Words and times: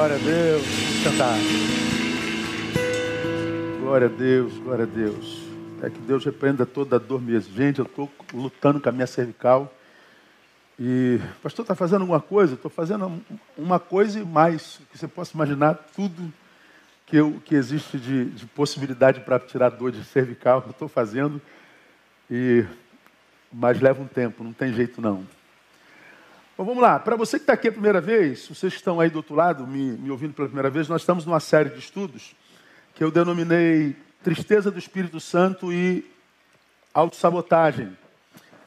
Glória 0.00 0.16
a 0.16 0.18
Deus. 0.18 0.62
Vamos 0.64 1.04
cantar. 1.04 1.36
Glória 3.82 4.06
a 4.06 4.10
Deus, 4.10 4.56
glória 4.56 4.84
a 4.84 4.86
Deus. 4.86 5.42
É 5.82 5.90
que 5.90 5.98
Deus 5.98 6.24
repreenda 6.24 6.64
toda 6.64 6.96
a 6.96 6.98
dor 6.98 7.20
mesmo. 7.20 7.54
Gente, 7.54 7.80
eu 7.80 7.84
estou 7.84 8.10
lutando 8.32 8.80
com 8.80 8.88
a 8.88 8.92
minha 8.92 9.06
cervical. 9.06 9.70
E 10.78 11.20
pastor 11.42 11.64
está 11.64 11.74
fazendo 11.74 12.00
alguma 12.00 12.18
coisa? 12.18 12.54
Estou 12.54 12.70
fazendo 12.70 13.22
uma 13.58 13.78
coisa 13.78 14.18
e 14.18 14.24
mais. 14.24 14.80
Que 14.90 14.96
você 14.96 15.06
possa 15.06 15.34
imaginar 15.34 15.74
tudo 15.94 16.32
que, 17.04 17.16
eu, 17.16 17.38
que 17.44 17.54
existe 17.54 17.98
de, 17.98 18.24
de 18.24 18.46
possibilidade 18.46 19.20
para 19.20 19.38
tirar 19.38 19.68
dor 19.68 19.92
de 19.92 20.02
cervical. 20.02 20.64
Estou 20.70 20.88
fazendo. 20.88 21.42
E, 22.30 22.64
mas 23.52 23.78
leva 23.82 24.00
um 24.00 24.06
tempo, 24.06 24.42
não 24.42 24.54
tem 24.54 24.72
jeito 24.72 25.02
não. 25.02 25.26
Bom, 26.60 26.66
vamos 26.66 26.82
lá. 26.82 26.98
Para 26.98 27.16
você 27.16 27.38
que 27.38 27.44
está 27.44 27.54
aqui 27.54 27.68
a 27.68 27.72
primeira 27.72 28.02
vez, 28.02 28.46
vocês 28.46 28.74
que 28.74 28.78
estão 28.78 29.00
aí 29.00 29.08
do 29.08 29.16
outro 29.16 29.34
lado, 29.34 29.66
me, 29.66 29.92
me 29.92 30.10
ouvindo 30.10 30.34
pela 30.34 30.46
primeira 30.46 30.68
vez, 30.68 30.90
nós 30.90 31.00
estamos 31.00 31.24
numa 31.24 31.40
série 31.40 31.70
de 31.70 31.78
estudos 31.78 32.36
que 32.94 33.02
eu 33.02 33.10
denominei 33.10 33.96
Tristeza 34.22 34.70
do 34.70 34.78
Espírito 34.78 35.18
Santo 35.20 35.72
e 35.72 36.04
Autossabotagem. 36.92 37.96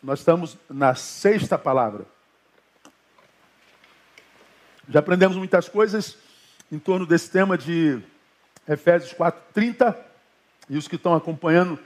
Nós 0.02 0.18
estamos 0.18 0.58
na 0.68 0.96
sexta 0.96 1.56
palavra. 1.56 2.08
Já 4.90 4.98
aprendemos 4.98 5.38
muitas 5.38 5.70
coisas 5.70 6.18
em 6.72 6.80
torno 6.80 7.06
desse 7.06 7.30
tema 7.30 7.56
de 7.56 8.02
Efésios 8.68 9.14
4:30 9.14 9.96
e 10.68 10.78
os 10.78 10.88
que 10.88 10.96
estão 10.96 11.14
acompanhando 11.14 11.78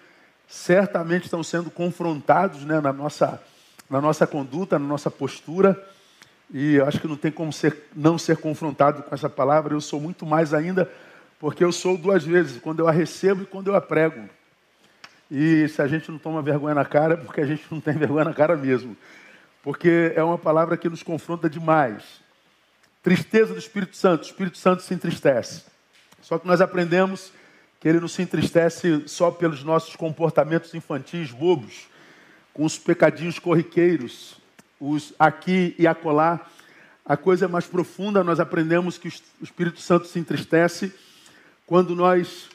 certamente 0.47 1.25
estão 1.25 1.43
sendo 1.43 1.69
confrontados 1.69 2.63
né, 2.63 2.79
na, 2.79 2.93
nossa, 2.93 3.43
na 3.89 3.99
nossa 3.99 4.25
conduta, 4.25 4.79
na 4.79 4.87
nossa 4.87 5.11
postura. 5.11 5.95
E 6.53 6.79
acho 6.81 6.99
que 6.99 7.07
não 7.07 7.17
tem 7.17 7.31
como 7.31 7.51
ser, 7.51 7.89
não 7.95 8.17
ser 8.17 8.37
confrontado 8.37 9.03
com 9.03 9.13
essa 9.13 9.29
palavra. 9.29 9.73
Eu 9.73 9.81
sou 9.81 9.99
muito 9.99 10.25
mais 10.25 10.53
ainda 10.53 10.89
porque 11.39 11.63
eu 11.63 11.71
sou 11.71 11.97
duas 11.97 12.23
vezes, 12.23 12.59
quando 12.59 12.79
eu 12.79 12.87
a 12.87 12.91
recebo 12.91 13.43
e 13.43 13.45
quando 13.45 13.67
eu 13.67 13.75
a 13.75 13.81
prego. 13.81 14.27
E 15.29 15.67
se 15.67 15.81
a 15.81 15.87
gente 15.87 16.09
não 16.09 16.17
toma 16.17 16.41
vergonha 16.41 16.73
na 16.73 16.85
cara, 16.85 17.13
é 17.13 17.17
porque 17.17 17.41
a 17.41 17.45
gente 17.45 17.63
não 17.69 17.79
tem 17.79 17.93
vergonha 17.97 18.25
na 18.25 18.33
cara 18.33 18.55
mesmo. 18.55 18.95
Porque 19.61 20.13
é 20.15 20.23
uma 20.23 20.37
palavra 20.37 20.77
que 20.77 20.89
nos 20.89 21.03
confronta 21.03 21.49
demais. 21.49 22.03
Tristeza 23.03 23.53
do 23.53 23.59
Espírito 23.59 23.95
Santo. 23.95 24.23
O 24.23 24.25
Espírito 24.25 24.57
Santo 24.57 24.81
se 24.81 24.93
entristece. 24.93 25.65
Só 26.21 26.39
que 26.39 26.47
nós 26.47 26.61
aprendemos 26.61 27.31
que 27.79 27.87
ele 27.87 27.99
não 27.99 28.07
se 28.07 28.21
entristece 28.21 29.03
só 29.07 29.29
pelos 29.29 29.63
nossos 29.63 29.95
comportamentos 29.95 30.73
infantis 30.73 31.31
bobos, 31.31 31.87
com 32.53 32.65
os 32.65 32.77
pecadinhos 32.77 33.37
corriqueiros, 33.37 34.39
os 34.79 35.13
aqui 35.17 35.75
e 35.77 35.87
acolá. 35.87 36.45
A 37.05 37.15
coisa 37.15 37.47
mais 37.47 37.65
profunda, 37.65 38.23
nós 38.23 38.39
aprendemos 38.39 38.97
que 38.97 39.07
o 39.07 39.43
Espírito 39.43 39.79
Santo 39.79 40.07
se 40.07 40.19
entristece 40.19 40.93
quando 41.65 41.95
nós 41.95 42.49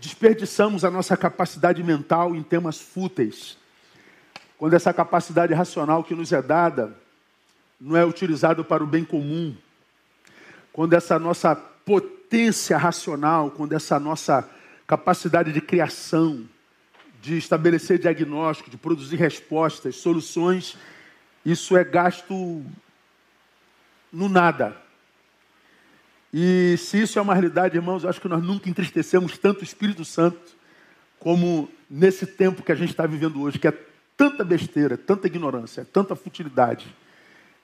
desperdiçamos 0.00 0.84
a 0.84 0.90
nossa 0.90 1.16
capacidade 1.16 1.82
mental 1.82 2.34
em 2.36 2.42
temas 2.42 2.78
fúteis, 2.78 3.56
quando 4.58 4.74
essa 4.74 4.92
capacidade 4.92 5.54
racional 5.54 6.04
que 6.04 6.14
nos 6.14 6.32
é 6.32 6.42
dada 6.42 6.94
não 7.80 7.96
é 7.96 8.04
utilizada 8.04 8.62
para 8.62 8.84
o 8.84 8.86
bem 8.86 9.04
comum, 9.04 9.54
quando 10.72 10.94
essa 10.94 11.18
nossa 11.18 11.54
potência 11.54 12.76
racional, 12.76 13.50
quando 13.50 13.72
essa 13.72 13.98
nossa 13.98 14.48
capacidade 14.86 15.52
de 15.52 15.60
criação, 15.60 16.48
de 17.24 17.38
estabelecer 17.38 17.98
diagnóstico, 17.98 18.68
de 18.68 18.76
produzir 18.76 19.16
respostas, 19.16 19.96
soluções, 19.96 20.76
isso 21.44 21.74
é 21.74 21.82
gasto 21.82 22.62
no 24.12 24.28
nada. 24.28 24.76
E 26.30 26.76
se 26.76 27.00
isso 27.00 27.18
é 27.18 27.22
uma 27.22 27.32
realidade, 27.32 27.78
irmãos, 27.78 28.04
eu 28.04 28.10
acho 28.10 28.20
que 28.20 28.28
nós 28.28 28.44
nunca 28.44 28.68
entristecemos 28.68 29.38
tanto 29.38 29.62
o 29.62 29.64
Espírito 29.64 30.04
Santo 30.04 30.38
como 31.18 31.70
nesse 31.88 32.26
tempo 32.26 32.62
que 32.62 32.72
a 32.72 32.74
gente 32.74 32.90
está 32.90 33.06
vivendo 33.06 33.40
hoje, 33.40 33.58
que 33.58 33.68
é 33.68 33.78
tanta 34.18 34.44
besteira, 34.44 34.98
tanta 34.98 35.26
ignorância, 35.26 35.82
tanta 35.90 36.14
futilidade. 36.14 36.94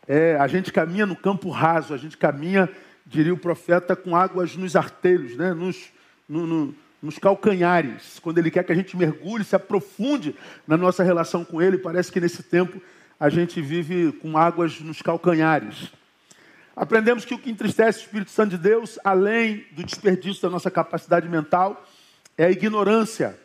É, 0.09 0.37
a 0.37 0.47
gente 0.47 0.73
caminha 0.73 1.05
no 1.05 1.15
campo 1.15 1.51
raso, 1.51 1.93
a 1.93 1.99
gente 1.99 2.17
caminha, 2.17 2.67
diria 3.05 3.35
o 3.35 3.39
profeta, 3.39 3.95
com 3.95 4.17
águas 4.17 4.57
nos 4.57 4.75
artelhos, 4.75 5.37
né? 5.37 5.53
nos, 5.53 5.93
no, 6.27 6.47
no, 6.47 6.75
nos 7.03 7.19
calcanhares. 7.19 8.19
Quando 8.21 8.39
ele 8.39 8.51
quer 8.51 8.65
que 8.65 8.73
a 8.73 8.75
gente 8.75 8.97
mergulhe, 8.97 9.45
se 9.45 9.57
aprofunde 9.57 10.35
na 10.67 10.77
nossa 10.77 11.03
relação 11.03 11.45
com 11.45 11.61
ele, 11.61 11.79
parece 11.79 12.13
que 12.13 12.21
nesse 12.21 12.43
tempo 12.43 12.81
a 13.19 13.29
gente 13.29 13.61
vive 13.61 14.13
com 14.13 14.37
águas 14.37 14.81
nos 14.81 15.03
calcanhares. 15.03 15.93
Aprendemos 16.75 17.25
que 17.25 17.35
o 17.35 17.39
que 17.39 17.51
entristece 17.51 17.99
o 17.99 18.03
Espírito 18.03 18.31
Santo 18.31 18.51
de 18.51 18.59
Deus, 18.59 18.99
além 19.05 19.67
do 19.73 19.85
desperdício 19.85 20.43
da 20.43 20.51
nossa 20.51 20.71
capacidade 20.71 21.29
mental, 21.29 21.87
é 22.39 22.47
a 22.47 22.51
ignorância, 22.51 23.39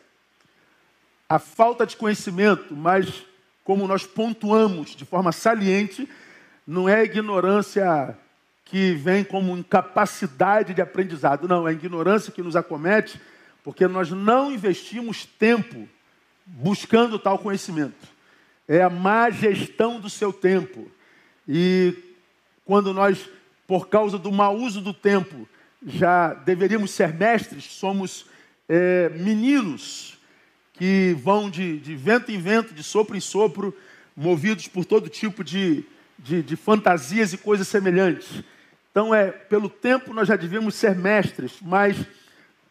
a 1.28 1.38
falta 1.38 1.84
de 1.84 1.96
conhecimento, 1.96 2.74
mas 2.74 3.24
como 3.64 3.86
nós 3.86 4.06
pontuamos 4.06 4.94
de 4.94 5.04
forma 5.04 5.32
saliente, 5.32 6.08
não 6.66 6.88
é 6.88 7.00
a 7.00 7.04
ignorância 7.04 8.16
que 8.64 8.94
vem 8.94 9.22
como 9.22 9.56
incapacidade 9.56 10.72
de 10.72 10.80
aprendizado, 10.80 11.46
não, 11.46 11.66
é 11.66 11.70
a 11.70 11.74
ignorância 11.74 12.32
que 12.32 12.42
nos 12.42 12.56
acomete 12.56 13.20
porque 13.66 13.88
nós 13.88 14.12
não 14.12 14.52
investimos 14.52 15.26
tempo 15.26 15.88
buscando 16.46 17.18
tal 17.18 17.36
conhecimento. 17.36 18.06
É 18.68 18.80
a 18.80 18.88
má 18.88 19.28
gestão 19.28 19.98
do 19.98 20.08
seu 20.08 20.32
tempo. 20.32 20.88
E 21.48 21.92
quando 22.64 22.94
nós, 22.94 23.28
por 23.66 23.88
causa 23.88 24.18
do 24.18 24.30
mau 24.30 24.56
uso 24.56 24.80
do 24.80 24.94
tempo, 24.94 25.48
já 25.84 26.32
deveríamos 26.32 26.92
ser 26.92 27.12
mestres, 27.12 27.64
somos 27.64 28.26
é, 28.68 29.08
meninos 29.08 30.16
que 30.74 31.16
vão 31.20 31.50
de, 31.50 31.80
de, 31.80 31.96
vento 31.96 32.30
em 32.30 32.38
vento, 32.38 32.72
de 32.72 32.84
sopro 32.84 33.16
em 33.16 33.20
sopro, 33.20 33.76
movidos 34.16 34.68
por 34.68 34.84
todo 34.84 35.08
tipo 35.08 35.42
de, 35.42 35.84
de, 36.16 36.40
de 36.40 36.54
fantasias 36.54 37.32
e 37.32 37.36
coisas 37.36 37.66
semelhantes. 37.66 38.44
Então, 38.92 39.12
é 39.12 39.32
pelo 39.32 39.68
tempo 39.68 40.14
nós 40.14 40.28
já 40.28 40.36
devíamos 40.36 40.76
ser 40.76 40.94
mestres, 40.94 41.54
mas 41.60 41.96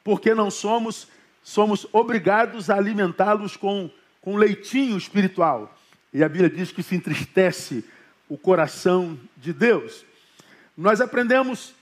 porque 0.06 0.36
não 0.36 0.52
somos, 0.52 1.08
somos 1.42 1.88
obrigados 1.92 2.70
a 2.70 2.76
alimentá-los 2.76 3.58
com, 3.58 3.90
com 4.22 4.38
leitinho 4.38 4.96
espiritual. 4.96 5.76
E 6.14 6.24
a 6.24 6.30
Bíblia 6.30 6.48
diz 6.48 6.72
que 6.72 6.84
se 6.84 6.96
entristece 6.96 7.84
o 8.30 8.38
coração 8.38 9.20
de 9.36 9.52
Deus. 9.52 10.06
Nós 10.78 11.02
aprendemos 11.02 11.74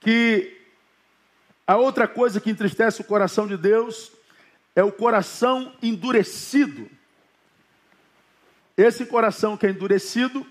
que 0.00 0.60
a 1.64 1.76
outra 1.76 2.08
coisa 2.08 2.40
que 2.40 2.50
entristece 2.50 3.00
o 3.00 3.04
coração 3.04 3.46
de 3.46 3.56
Deus 3.56 4.10
é 4.74 4.82
o 4.82 4.90
coração 4.90 5.72
endurecido. 5.80 6.90
Esse 8.76 9.06
coração 9.06 9.56
que 9.56 9.64
é 9.64 9.70
endurecido 9.70 10.44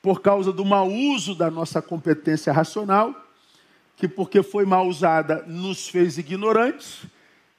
por 0.00 0.22
causa 0.22 0.52
do 0.52 0.64
mau 0.64 0.88
uso 0.88 1.34
da 1.34 1.50
nossa 1.50 1.82
competência 1.82 2.52
racional, 2.52 3.27
que 3.98 4.06
porque 4.06 4.42
foi 4.42 4.64
mal 4.64 4.86
usada 4.86 5.44
nos 5.46 5.88
fez 5.88 6.18
ignorantes, 6.18 7.02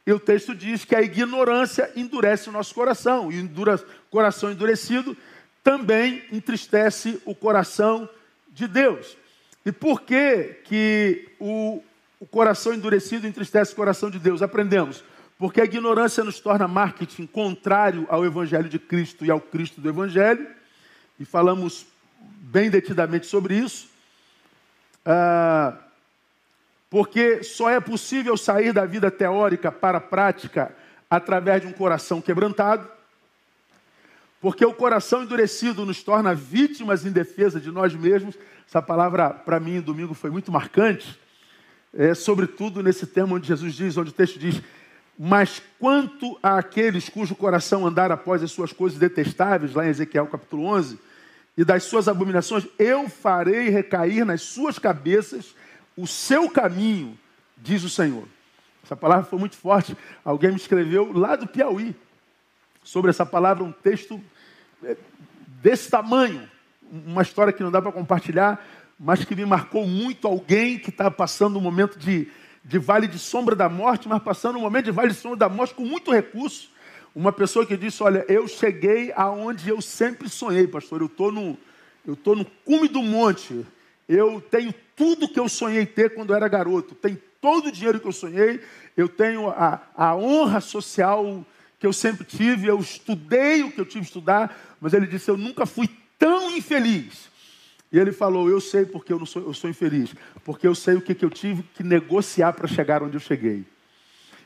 e 0.07 0.13
o 0.13 0.19
texto 0.19 0.55
diz 0.55 0.85
que 0.85 0.95
a 0.95 1.01
ignorância 1.01 1.91
endurece 1.95 2.49
o 2.49 2.51
nosso 2.51 2.73
coração, 2.73 3.31
e 3.31 3.41
o 3.41 4.09
coração 4.09 4.49
endurecido 4.49 5.15
também 5.63 6.23
entristece 6.31 7.21
o 7.25 7.35
coração 7.35 8.09
de 8.51 8.67
Deus. 8.67 9.17
E 9.65 9.71
por 9.71 10.01
que, 10.01 10.55
que 10.63 11.27
o, 11.39 11.83
o 12.19 12.25
coração 12.25 12.73
endurecido 12.73 13.27
entristece 13.27 13.73
o 13.73 13.75
coração 13.75 14.09
de 14.09 14.17
Deus? 14.17 14.41
Aprendemos. 14.41 15.03
Porque 15.37 15.61
a 15.61 15.65
ignorância 15.65 16.23
nos 16.23 16.39
torna 16.39 16.67
marketing 16.67 17.25
contrário 17.25 18.07
ao 18.09 18.25
Evangelho 18.25 18.69
de 18.69 18.79
Cristo 18.79 19.25
e 19.25 19.29
ao 19.29 19.39
Cristo 19.39 19.79
do 19.79 19.89
Evangelho, 19.89 20.47
e 21.19 21.25
falamos 21.25 21.85
bem 22.19 22.69
detidamente 22.69 23.27
sobre 23.27 23.55
isso. 23.55 23.89
Ah, 25.05 25.77
porque 26.89 27.43
só 27.43 27.69
é 27.69 27.79
possível 27.79 28.35
sair 28.35 28.73
da 28.73 28.85
vida 28.85 29.11
teórica 29.11 29.71
para 29.71 29.99
a 29.99 30.01
prática 30.01 30.75
através 31.09 31.61
de 31.61 31.67
um 31.67 31.71
coração 31.71 32.21
quebrantado. 32.21 32.87
Porque 34.41 34.65
o 34.65 34.73
coração 34.73 35.23
endurecido 35.23 35.85
nos 35.85 36.01
torna 36.01 36.33
vítimas 36.33 37.05
em 37.05 37.11
defesa 37.11 37.59
de 37.59 37.69
nós 37.71 37.93
mesmos. 37.93 38.35
Essa 38.67 38.81
palavra, 38.81 39.29
para 39.29 39.59
mim, 39.59 39.81
domingo 39.81 40.13
foi 40.13 40.29
muito 40.29 40.51
marcante. 40.51 41.19
É, 41.93 42.13
sobretudo 42.13 42.81
nesse 42.81 43.05
tema 43.05 43.35
onde 43.35 43.47
Jesus 43.47 43.73
diz, 43.73 43.97
onde 43.97 44.11
o 44.11 44.13
texto 44.13 44.39
diz: 44.39 44.61
Mas 45.17 45.61
quanto 45.77 46.39
àqueles 46.41 47.09
cujo 47.09 47.35
coração 47.35 47.85
andar 47.85 48.11
após 48.11 48.41
as 48.41 48.51
suas 48.51 48.71
coisas 48.71 48.97
detestáveis, 48.97 49.73
lá 49.73 49.85
em 49.85 49.89
Ezequiel 49.89 50.27
capítulo 50.27 50.65
11, 50.65 50.97
e 51.57 51.65
das 51.65 51.83
suas 51.83 52.07
abominações, 52.07 52.65
eu 52.77 53.09
farei 53.09 53.69
recair 53.69 54.23
nas 54.23 54.41
suas 54.41 54.79
cabeças 54.79 55.53
o 56.01 56.07
seu 56.07 56.49
caminho, 56.49 57.17
diz 57.57 57.83
o 57.83 57.89
Senhor. 57.89 58.27
Essa 58.83 58.95
palavra 58.95 59.25
foi 59.25 59.37
muito 59.37 59.57
forte. 59.57 59.95
Alguém 60.23 60.51
me 60.51 60.55
escreveu 60.55 61.11
lá 61.11 61.35
do 61.35 61.45
Piauí 61.45 61.95
sobre 62.83 63.09
essa 63.09 63.25
palavra, 63.25 63.63
um 63.63 63.71
texto 63.71 64.19
é, 64.83 64.95
desse 65.61 65.89
tamanho, 65.89 66.49
uma 67.05 67.21
história 67.21 67.51
que 67.51 67.61
não 67.61 67.69
dá 67.69 67.81
para 67.81 67.91
compartilhar, 67.91 68.65
mas 68.97 69.23
que 69.25 69.35
me 69.35 69.45
marcou 69.45 69.85
muito 69.85 70.27
alguém 70.27 70.79
que 70.79 70.89
está 70.89 71.11
passando 71.11 71.59
um 71.59 71.61
momento 71.61 71.99
de, 71.99 72.29
de 72.63 72.79
vale 72.79 73.07
de 73.07 73.19
sombra 73.19 73.55
da 73.55 73.67
morte, 73.69 74.07
mas 74.07 74.23
passando 74.23 74.57
um 74.57 74.61
momento 74.61 74.85
de 74.85 74.91
vale 74.91 75.09
de 75.09 75.15
sombra 75.15 75.37
da 75.37 75.49
morte 75.49 75.73
com 75.73 75.85
muito 75.85 76.11
recurso. 76.11 76.71
Uma 77.13 77.31
pessoa 77.31 77.65
que 77.65 77.75
disse: 77.75 78.01
Olha, 78.01 78.25
eu 78.27 78.47
cheguei 78.47 79.11
aonde 79.15 79.69
eu 79.69 79.81
sempre 79.81 80.29
sonhei, 80.29 80.67
pastor. 80.67 81.01
Eu 81.01 81.07
estou 81.07 81.31
no, 81.31 81.57
eu 82.05 82.17
no 82.35 82.45
cume 82.65 82.87
do 82.87 83.01
monte. 83.01 83.65
Eu 84.07 84.41
tenho 84.41 84.73
tudo 84.99 85.29
que 85.29 85.39
eu 85.39 85.47
sonhei 85.47 85.85
ter 85.85 86.13
quando 86.13 86.35
era 86.35 86.45
garoto. 86.49 86.93
Tenho 86.93 87.17
todo 87.39 87.67
o 87.67 87.71
dinheiro 87.71 88.01
que 88.01 88.07
eu 88.07 88.11
sonhei. 88.11 88.59
Eu 88.97 89.07
tenho 89.07 89.47
a, 89.47 89.81
a 89.95 90.13
honra 90.13 90.59
social 90.59 91.45
que 91.79 91.87
eu 91.87 91.93
sempre 91.93 92.25
tive. 92.25 92.67
Eu 92.67 92.77
estudei 92.81 93.63
o 93.63 93.71
que 93.71 93.79
eu 93.79 93.85
tive 93.85 94.01
que 94.01 94.07
estudar. 94.07 94.75
Mas 94.81 94.93
ele 94.93 95.07
disse: 95.07 95.31
Eu 95.31 95.37
nunca 95.37 95.65
fui 95.65 95.89
tão 96.17 96.51
infeliz. 96.51 97.29
E 97.89 97.97
ele 97.97 98.11
falou: 98.11 98.49
Eu 98.49 98.59
sei 98.59 98.85
porque 98.85 99.13
eu, 99.13 99.19
não 99.19 99.25
sou, 99.25 99.41
eu 99.43 99.53
sou 99.53 99.69
infeliz. 99.69 100.13
Porque 100.43 100.67
eu 100.67 100.75
sei 100.75 100.95
o 100.95 101.01
que, 101.01 101.15
que 101.15 101.23
eu 101.23 101.29
tive 101.29 101.63
que 101.73 101.81
negociar 101.81 102.51
para 102.51 102.67
chegar 102.67 103.01
onde 103.01 103.15
eu 103.15 103.21
cheguei. 103.21 103.63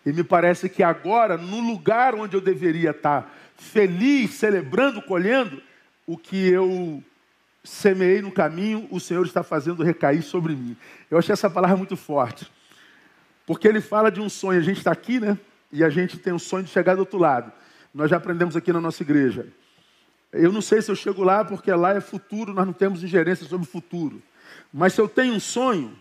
E 0.05 0.13
me 0.13 0.23
parece 0.23 0.69
que 0.69 0.83
agora, 0.83 1.35
no 1.35 1.61
lugar 1.61 2.13
onde 2.13 2.37
eu 2.37 2.41
deveria 2.41 2.91
estar 2.91 3.35
feliz, 3.57 4.35
celebrando, 4.35 5.01
colhendo, 5.01 5.59
o 6.05 6.15
que 6.15 6.47
eu 6.47 7.03
semeei 7.63 8.21
no 8.21 8.31
caminho, 8.31 8.87
o 8.91 8.99
Senhor 8.99 9.25
está 9.25 9.41
fazendo 9.41 9.83
recair 9.83 10.21
sobre 10.21 10.53
mim. 10.53 10.75
Eu 11.09 11.17
achei 11.17 11.31
essa 11.31 11.49
palavra 11.49 11.77
muito 11.77 11.95
forte. 11.95 12.51
Porque 13.45 13.67
ele 13.67 13.81
fala 13.81 14.11
de 14.11 14.19
um 14.19 14.29
sonho. 14.29 14.59
A 14.59 14.63
gente 14.63 14.77
está 14.77 14.91
aqui, 14.91 15.19
né? 15.19 15.37
E 15.71 15.83
a 15.83 15.89
gente 15.89 16.17
tem 16.17 16.33
um 16.33 16.39
sonho 16.39 16.63
de 16.63 16.69
chegar 16.69 16.95
do 16.95 16.99
outro 16.99 17.17
lado. 17.17 17.51
Nós 17.93 18.09
já 18.09 18.17
aprendemos 18.17 18.55
aqui 18.55 18.73
na 18.73 18.81
nossa 18.81 19.01
igreja. 19.03 19.47
Eu 20.31 20.51
não 20.51 20.61
sei 20.61 20.81
se 20.81 20.89
eu 20.89 20.95
chego 20.95 21.23
lá, 21.23 21.45
porque 21.45 21.71
lá 21.71 21.93
é 21.93 22.01
futuro, 22.01 22.53
nós 22.53 22.65
não 22.65 22.73
temos 22.73 23.03
ingerência 23.03 23.45
sobre 23.47 23.67
o 23.67 23.69
futuro. 23.69 24.21
Mas 24.73 24.93
se 24.93 25.01
eu 25.01 25.07
tenho 25.07 25.33
um 25.33 25.39
sonho, 25.39 25.95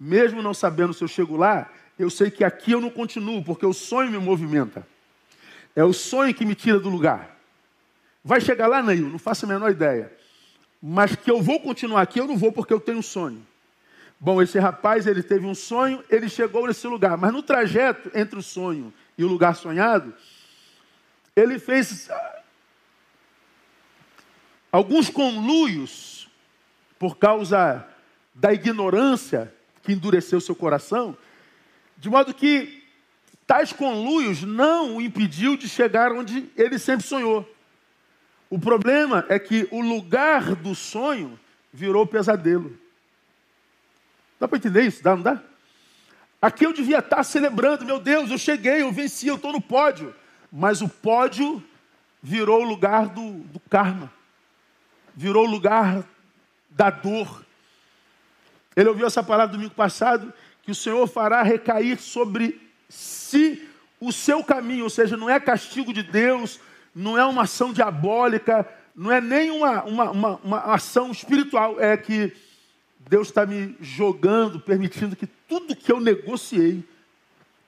mesmo 0.00 0.42
não 0.42 0.54
sabendo 0.54 0.94
se 0.94 1.04
eu 1.04 1.08
chego 1.08 1.36
lá, 1.36 1.70
eu 1.98 2.08
sei 2.08 2.30
que 2.30 2.44
aqui 2.44 2.72
eu 2.72 2.80
não 2.80 2.90
continuo, 2.90 3.44
porque 3.44 3.66
o 3.66 3.72
sonho 3.72 4.10
me 4.10 4.18
movimenta. 4.18 4.86
É 5.76 5.84
o 5.84 5.92
sonho 5.92 6.34
que 6.34 6.46
me 6.46 6.54
tira 6.54 6.80
do 6.80 6.88
lugar. 6.88 7.36
Vai 8.24 8.40
chegar 8.40 8.66
lá, 8.66 8.82
Neil? 8.82 9.08
Não 9.08 9.18
faço 9.18 9.44
a 9.44 9.48
menor 9.48 9.70
ideia. 9.70 10.12
Mas 10.80 11.16
que 11.16 11.30
eu 11.30 11.42
vou 11.42 11.60
continuar 11.60 12.02
aqui, 12.02 12.20
eu 12.20 12.26
não 12.26 12.36
vou 12.36 12.52
porque 12.52 12.72
eu 12.72 12.80
tenho 12.80 12.98
um 12.98 13.02
sonho. 13.02 13.44
Bom, 14.20 14.42
esse 14.42 14.58
rapaz, 14.58 15.06
ele 15.06 15.22
teve 15.22 15.46
um 15.46 15.54
sonho, 15.54 16.02
ele 16.10 16.28
chegou 16.28 16.66
nesse 16.66 16.86
lugar. 16.86 17.16
Mas 17.16 17.32
no 17.32 17.42
trajeto 17.42 18.10
entre 18.14 18.38
o 18.38 18.42
sonho 18.42 18.92
e 19.16 19.24
o 19.24 19.28
lugar 19.28 19.54
sonhado, 19.54 20.14
ele 21.34 21.58
fez 21.58 22.10
ah, 22.10 22.42
alguns 24.72 25.08
conluios 25.08 26.28
por 26.98 27.16
causa 27.16 27.86
da 28.34 28.52
ignorância 28.52 29.52
que 29.82 29.92
endureceu 29.92 30.40
seu 30.40 30.54
coração 30.54 31.16
de 31.98 32.08
modo 32.08 32.32
que 32.32 32.84
tais 33.46 33.72
conluios 33.72 34.42
não 34.42 34.96
o 34.96 35.02
impediu 35.02 35.56
de 35.56 35.68
chegar 35.68 36.12
onde 36.12 36.48
ele 36.56 36.78
sempre 36.78 37.06
sonhou. 37.06 37.48
O 38.50 38.58
problema 38.58 39.26
é 39.28 39.38
que 39.38 39.68
o 39.70 39.80
lugar 39.80 40.54
do 40.54 40.74
sonho 40.74 41.38
virou 41.72 42.06
pesadelo. 42.06 42.78
Dá 44.40 44.48
para 44.48 44.58
entender 44.58 44.82
isso? 44.82 45.02
Dá, 45.02 45.14
não 45.14 45.22
dá? 45.22 45.42
Aqui 46.40 46.64
eu 46.64 46.72
devia 46.72 47.00
estar 47.00 47.22
celebrando, 47.24 47.84
meu 47.84 47.98
Deus, 47.98 48.30
eu 48.30 48.38
cheguei, 48.38 48.82
eu 48.82 48.92
venci, 48.92 49.26
eu 49.26 49.34
estou 49.34 49.52
no 49.52 49.60
pódio. 49.60 50.14
Mas 50.50 50.80
o 50.80 50.88
pódio 50.88 51.62
virou 52.22 52.62
o 52.62 52.68
lugar 52.68 53.08
do, 53.08 53.32
do 53.44 53.60
karma, 53.60 54.10
virou 55.14 55.46
o 55.46 55.50
lugar 55.50 56.04
da 56.70 56.90
dor. 56.90 57.44
Ele 58.74 58.88
ouviu 58.88 59.06
essa 59.06 59.22
palavra 59.22 59.52
domingo 59.52 59.74
passado 59.74 60.32
que 60.62 60.70
o 60.70 60.74
Senhor 60.74 61.06
fará 61.06 61.42
recair 61.42 61.98
sobre 61.98 62.60
si 62.88 63.68
o 64.00 64.12
seu 64.12 64.44
caminho, 64.44 64.84
ou 64.84 64.90
seja, 64.90 65.16
não 65.16 65.28
é 65.28 65.40
castigo 65.40 65.92
de 65.92 66.02
Deus, 66.02 66.60
não 66.98 67.16
é 67.16 67.24
uma 67.24 67.42
ação 67.42 67.72
diabólica, 67.72 68.68
não 68.94 69.12
é 69.12 69.20
nem 69.20 69.52
uma, 69.52 69.84
uma, 69.84 70.10
uma, 70.10 70.36
uma 70.42 70.58
ação 70.74 71.12
espiritual, 71.12 71.80
é 71.80 71.96
que 71.96 72.32
Deus 73.08 73.28
está 73.28 73.46
me 73.46 73.76
jogando, 73.80 74.58
permitindo 74.58 75.14
que 75.14 75.26
tudo 75.26 75.76
que 75.76 75.92
eu 75.92 76.00
negociei 76.00 76.84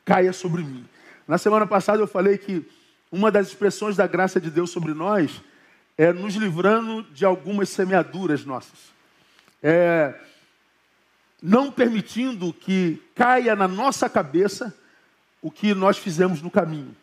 caia 0.05 0.33
sobre 0.33 0.65
mim. 0.65 0.85
Na 1.29 1.39
semana 1.39 1.65
passada 1.65 2.03
eu 2.03 2.09
falei 2.09 2.39
que 2.39 2.69
uma 3.13 3.31
das 3.31 3.47
expressões 3.47 3.95
da 3.95 4.05
graça 4.05 4.41
de 4.41 4.51
Deus 4.51 4.71
sobre 4.71 4.95
nós 4.95 5.41
é 5.97 6.13
nos 6.13 6.35
livrando 6.35 7.05
de 7.13 7.25
algumas 7.25 7.69
semeaduras 7.69 8.45
nossas. 8.45 8.93
É, 9.63 10.13
não 11.41 11.71
permitindo 11.71 12.53
que 12.53 13.01
caia 13.15 13.55
na 13.55 13.69
nossa 13.69 14.09
cabeça 14.11 14.77
o 15.41 15.53
que 15.53 15.73
nós 15.73 15.99
fizemos 15.99 16.43
no 16.43 16.51
caminho. 16.51 16.97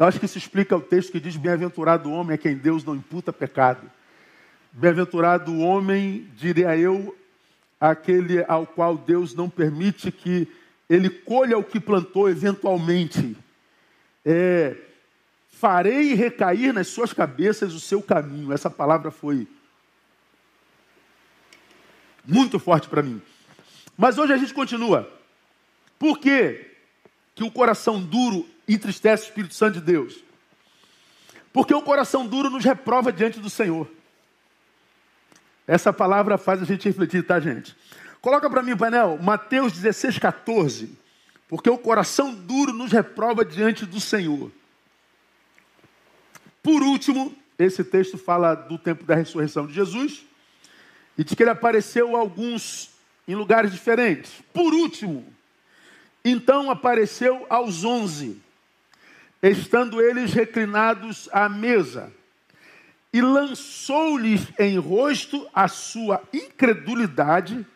Eu 0.00 0.06
acho 0.06 0.18
que 0.18 0.24
isso 0.24 0.38
explica 0.38 0.74
o 0.74 0.80
texto 0.80 1.12
que 1.12 1.20
diz: 1.20 1.36
Bem-aventurado 1.36 2.08
o 2.08 2.12
homem 2.14 2.34
a 2.34 2.38
quem 2.38 2.56
Deus 2.56 2.82
não 2.82 2.96
imputa 2.96 3.34
pecado. 3.34 3.82
Bem-aventurado 4.72 5.52
o 5.52 5.60
homem, 5.60 6.26
diria 6.36 6.74
eu, 6.74 7.14
aquele 7.78 8.42
ao 8.48 8.66
qual 8.66 8.96
Deus 8.96 9.34
não 9.34 9.50
permite 9.50 10.10
que 10.10 10.48
ele 10.88 11.10
colha 11.10 11.58
o 11.58 11.62
que 11.62 11.78
plantou 11.78 12.30
eventualmente. 12.30 13.36
É, 14.24 14.74
farei 15.50 16.14
recair 16.14 16.72
nas 16.72 16.88
suas 16.88 17.12
cabeças 17.12 17.74
o 17.74 17.80
seu 17.80 18.00
caminho. 18.00 18.54
Essa 18.54 18.70
palavra 18.70 19.10
foi 19.10 19.46
muito 22.24 22.58
forte 22.58 22.88
para 22.88 23.02
mim. 23.02 23.20
Mas 23.98 24.16
hoje 24.16 24.32
a 24.32 24.38
gente 24.38 24.54
continua. 24.54 25.12
Por 25.98 26.18
quê 26.18 26.70
que 27.34 27.44
o 27.44 27.50
coração 27.50 28.00
duro 28.00 28.48
entristece 28.74 29.24
o 29.24 29.26
Espírito 29.26 29.54
Santo 29.54 29.74
de 29.74 29.80
Deus? 29.80 30.22
Porque 31.52 31.74
o 31.74 31.82
coração 31.82 32.26
duro 32.26 32.50
nos 32.50 32.64
reprova 32.64 33.12
diante 33.12 33.40
do 33.40 33.50
Senhor. 33.50 33.90
Essa 35.66 35.92
palavra 35.92 36.36
faz 36.38 36.62
a 36.62 36.64
gente 36.64 36.84
refletir, 36.84 37.24
tá, 37.24 37.38
gente? 37.40 37.76
Coloca 38.20 38.48
para 38.50 38.62
mim 38.62 38.76
painel, 38.76 39.18
Mateus 39.20 39.72
16, 39.72 40.18
14. 40.18 40.98
Porque 41.48 41.70
o 41.70 41.78
coração 41.78 42.34
duro 42.34 42.72
nos 42.72 42.92
reprova 42.92 43.44
diante 43.44 43.84
do 43.84 44.00
Senhor. 44.00 44.52
Por 46.62 46.82
último, 46.82 47.34
esse 47.58 47.82
texto 47.82 48.18
fala 48.18 48.54
do 48.54 48.78
tempo 48.78 49.04
da 49.04 49.14
ressurreição 49.14 49.66
de 49.66 49.72
Jesus 49.72 50.24
e 51.16 51.24
de 51.24 51.34
que 51.34 51.42
ele 51.42 51.50
apareceu 51.50 52.16
alguns 52.16 52.90
em 53.26 53.34
lugares 53.34 53.72
diferentes. 53.72 54.32
Por 54.52 54.72
último, 54.72 55.26
então 56.24 56.70
apareceu 56.70 57.46
aos 57.48 57.84
onze, 57.84 58.40
estando 59.42 60.00
eles 60.00 60.32
reclinados 60.32 61.28
à 61.32 61.48
mesa, 61.48 62.12
e 63.12 63.20
lançou-lhes 63.20 64.42
em 64.58 64.78
rosto 64.78 65.48
a 65.52 65.66
sua 65.66 66.22
incredulidade 66.32 67.66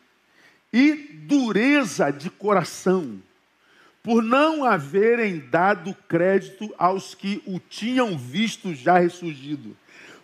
e 0.73 0.93
dureza 1.27 2.11
de 2.11 2.31
coração, 2.31 3.21
por 4.03 4.23
não 4.23 4.65
haverem 4.65 5.41
dado 5.51 5.95
crédito 6.09 6.73
aos 6.77 7.15
que 7.15 7.43
o 7.47 7.59
tinham 7.59 8.19
visto 8.19 8.75
já 8.75 8.99
ressurgido. 8.99 9.77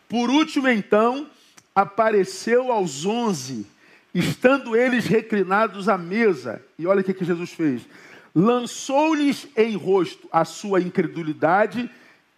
Por 0.09 0.29
último, 0.29 0.69
então, 0.69 1.29
apareceu 1.75 2.71
aos 2.71 3.07
onze, 3.07 3.67
estando 4.15 4.77
eles 4.77 5.07
reclinados 5.07 5.89
à 5.89 5.97
mesa. 5.97 6.63
E 6.79 6.87
olha 6.87 7.01
o 7.01 7.05
que, 7.05 7.25
Jesus 7.25 7.53
fez: 7.53 7.83
lançou-lhes 8.35 9.49
em 9.57 9.77
rosto 9.77 10.29
a 10.31 10.45
sua 10.45 10.81
incredulidade 10.81 11.91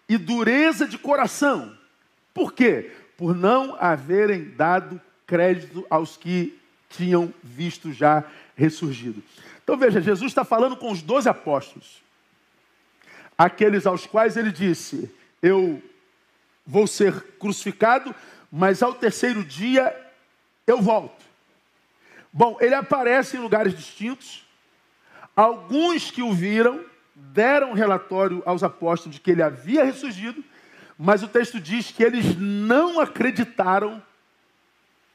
e 0.09 0.17
dureza 0.17 0.87
de 0.87 0.99
coração. 0.99 1.77
Por 2.33 2.53
quê? 2.53 2.93
Por 3.17 3.35
não 3.35 3.77
haverem 3.79 4.51
dado 4.57 5.01
crédito 5.27 5.87
aos 5.89 6.17
que 6.17 6.59
tinham 6.89 7.33
visto 7.43 7.93
já 7.93 8.25
ressurgido. 8.57 9.23
Então 9.63 9.77
veja, 9.77 10.01
Jesus 10.01 10.31
está 10.31 10.45
falando 10.45 10.77
com 10.77 10.91
os 10.91 11.03
doze 11.03 11.29
apóstolos, 11.29 12.03
aqueles 13.37 13.87
aos 13.87 14.07
quais 14.07 14.37
ele 14.37 14.51
disse: 14.51 15.11
Eu 15.41 15.83
vou 16.67 16.87
ser 16.87 17.23
crucificado, 17.39 18.15
mas 18.51 18.83
ao 18.83 18.95
terceiro 18.95 19.45
dia 19.45 19.95
eu 20.67 20.81
volto. 20.81 21.23
Bom, 22.33 22.57
ele 22.61 22.75
aparece 22.75 23.37
em 23.37 23.41
lugares 23.41 23.75
distintos. 23.75 24.42
Alguns 25.35 26.11
que 26.11 26.23
o 26.23 26.33
viram 26.33 26.85
deram 27.15 27.73
relatório 27.73 28.43
aos 28.45 28.63
apóstolos 28.63 29.17
de 29.17 29.21
que 29.21 29.31
ele 29.31 29.43
havia 29.43 29.85
ressurgido, 29.85 30.43
mas 30.99 31.23
o 31.23 31.29
texto 31.29 31.59
diz 31.59 31.91
que 31.91 32.03
eles 32.03 32.37
não 32.39 33.01
acreditaram 33.01 34.03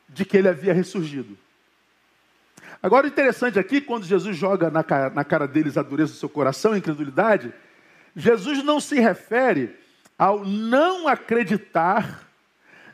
de 0.10 0.26
que 0.26 0.38
ele 0.38 0.48
havia 0.48 0.74
ressurgido. 0.74 1.38
Agora, 2.82 3.06
o 3.06 3.10
interessante 3.10 3.60
aqui, 3.60 3.82
quando 3.82 4.06
Jesus 4.06 4.38
joga 4.38 4.70
na 4.70 4.84
cara, 4.84 5.10
na 5.10 5.24
cara 5.24 5.48
deles 5.48 5.78
a 5.78 5.84
dureza 5.84 6.14
do 6.14 6.20
seu 6.20 6.30
coração, 6.30 6.74
a 6.74 6.78
incredulidade, 6.78 7.54
Jesus 8.16 8.64
não 8.64 8.80
se 8.80 9.00
refere 9.00 9.76
ao 10.18 10.44
não 10.44 11.08
acreditar 11.08 12.28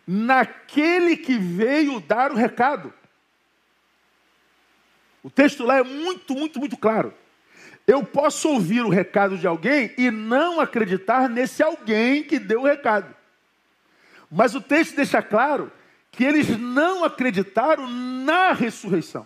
naquele 0.05 1.15
que 1.15 1.37
veio 1.37 1.99
dar 1.99 2.31
o 2.31 2.35
recado. 2.35 2.93
O 5.23 5.29
texto 5.29 5.63
lá 5.63 5.77
é 5.77 5.83
muito, 5.83 6.35
muito, 6.35 6.59
muito 6.59 6.75
claro. 6.75 7.13
Eu 7.87 8.03
posso 8.03 8.49
ouvir 8.49 8.81
o 8.81 8.89
recado 8.89 9.37
de 9.37 9.47
alguém 9.47 9.93
e 9.97 10.11
não 10.11 10.59
acreditar 10.59 11.29
nesse 11.29 11.63
alguém 11.63 12.23
que 12.23 12.37
deu 12.37 12.61
o 12.61 12.65
recado. 12.65 13.15
Mas 14.29 14.53
o 14.53 14.61
texto 14.61 14.95
deixa 14.95 15.21
claro 15.21 15.71
que 16.11 16.23
eles 16.23 16.57
não 16.59 17.03
acreditaram 17.03 17.89
na 17.89 18.51
ressurreição. 18.51 19.25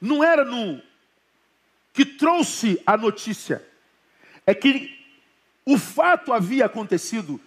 Não 0.00 0.24
era 0.24 0.44
no 0.44 0.82
que 1.92 2.04
trouxe 2.04 2.82
a 2.86 2.96
notícia, 2.96 3.64
é 4.46 4.54
que 4.54 4.98
o 5.64 5.78
fato 5.78 6.32
havia 6.32 6.66
acontecido 6.66 7.40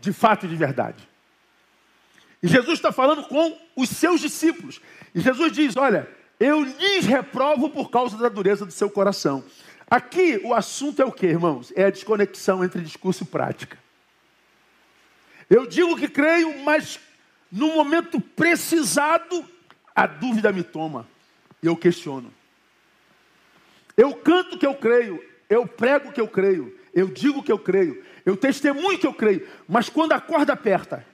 de 0.00 0.12
fato 0.12 0.46
e 0.46 0.48
de 0.48 0.56
verdade. 0.56 1.09
E 2.42 2.48
Jesus 2.48 2.78
está 2.78 2.90
falando 2.90 3.24
com 3.24 3.58
os 3.76 3.88
seus 3.88 4.20
discípulos. 4.20 4.80
E 5.14 5.20
Jesus 5.20 5.52
diz: 5.52 5.76
Olha, 5.76 6.08
eu 6.38 6.62
lhes 6.62 7.04
reprovo 7.04 7.68
por 7.68 7.90
causa 7.90 8.16
da 8.16 8.28
dureza 8.28 8.64
do 8.64 8.72
seu 8.72 8.88
coração. 8.88 9.44
Aqui 9.90 10.40
o 10.44 10.54
assunto 10.54 11.02
é 11.02 11.04
o 11.04 11.12
que, 11.12 11.26
irmãos? 11.26 11.72
É 11.76 11.84
a 11.84 11.90
desconexão 11.90 12.64
entre 12.64 12.80
discurso 12.80 13.24
e 13.24 13.26
prática. 13.26 13.78
Eu 15.48 15.66
digo 15.66 15.96
que 15.96 16.08
creio, 16.08 16.62
mas 16.62 17.00
no 17.50 17.74
momento 17.74 18.20
precisado, 18.20 19.44
a 19.94 20.06
dúvida 20.06 20.52
me 20.52 20.62
toma. 20.62 21.06
E 21.62 21.66
eu 21.66 21.76
questiono. 21.76 22.32
Eu 23.96 24.14
canto 24.14 24.56
que 24.56 24.66
eu 24.66 24.74
creio, 24.74 25.22
eu 25.48 25.66
prego 25.66 26.12
que 26.12 26.20
eu 26.20 26.28
creio, 26.28 26.74
eu 26.94 27.08
digo 27.08 27.42
que 27.42 27.52
eu 27.52 27.58
creio, 27.58 28.02
eu 28.24 28.36
testemunho 28.36 28.98
que 28.98 29.06
eu 29.06 29.12
creio, 29.12 29.46
mas 29.68 29.90
quando 29.90 30.12
a 30.12 30.20
corda 30.20 30.54
aperta, 30.54 31.04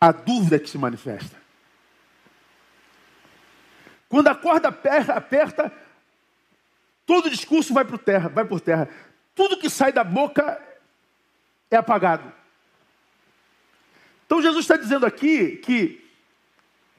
a 0.00 0.12
dúvida 0.12 0.58
que 0.58 0.70
se 0.70 0.78
manifesta. 0.78 1.36
Quando 4.08 4.28
a 4.28 4.34
corda 4.34 4.68
aperta, 4.68 5.72
todo 7.04 7.30
discurso 7.30 7.74
vai 7.74 7.84
por 7.84 7.98
terra, 7.98 8.28
vai 8.28 8.44
por 8.44 8.60
terra. 8.60 8.88
Tudo 9.34 9.58
que 9.58 9.68
sai 9.68 9.92
da 9.92 10.02
boca 10.02 10.60
é 11.70 11.76
apagado. 11.76 12.32
Então 14.26 14.42
Jesus 14.42 14.64
está 14.64 14.76
dizendo 14.76 15.04
aqui 15.04 15.56
que 15.58 16.08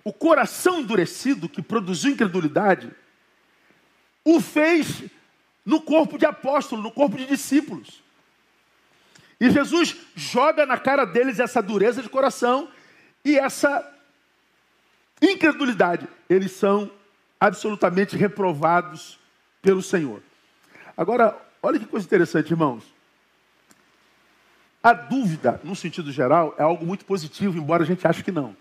o 0.04 0.14
coração 0.14 0.80
endurecido 0.80 1.50
que 1.50 1.62
produziu 1.62 2.12
incredulidade 2.12 2.92
o 4.24 4.40
fez 4.40 5.04
no 5.66 5.82
corpo 5.82 6.18
de 6.18 6.26
apóstolo, 6.26 6.82
no 6.82 6.92
corpo 6.92 7.18
de 7.18 7.26
discípulos. 7.26 8.04
E 9.40 9.50
Jesus 9.50 9.98
joga 10.16 10.66
na 10.66 10.78
cara 10.78 11.06
deles 11.06 11.40
essa 11.40 11.62
dureza 11.62 12.02
de 12.02 12.10
coração 12.10 12.70
e 13.24 13.38
essa 13.38 13.88
incredulidade. 15.22 16.08
Eles 16.30 16.52
são 16.52 16.92
absolutamente 17.40 18.16
reprovados 18.16 19.20
pelo 19.62 19.82
Senhor. 19.82 20.22
Agora, 20.96 21.38
olha 21.62 21.80
que 21.80 21.86
coisa 21.86 22.06
interessante, 22.06 22.52
irmãos. 22.52 22.84
A 24.84 24.94
dúvida, 24.94 25.62
no 25.64 25.76
sentido 25.76 26.12
geral, 26.12 26.56
é 26.58 26.64
algo 26.64 26.86
muito 26.86 27.06
positivo, 27.06 27.58
embora 27.58 27.84
a 27.84 27.86
gente 27.86 28.08
ache 28.08 28.24
que 28.24 28.32
não. 28.32 28.56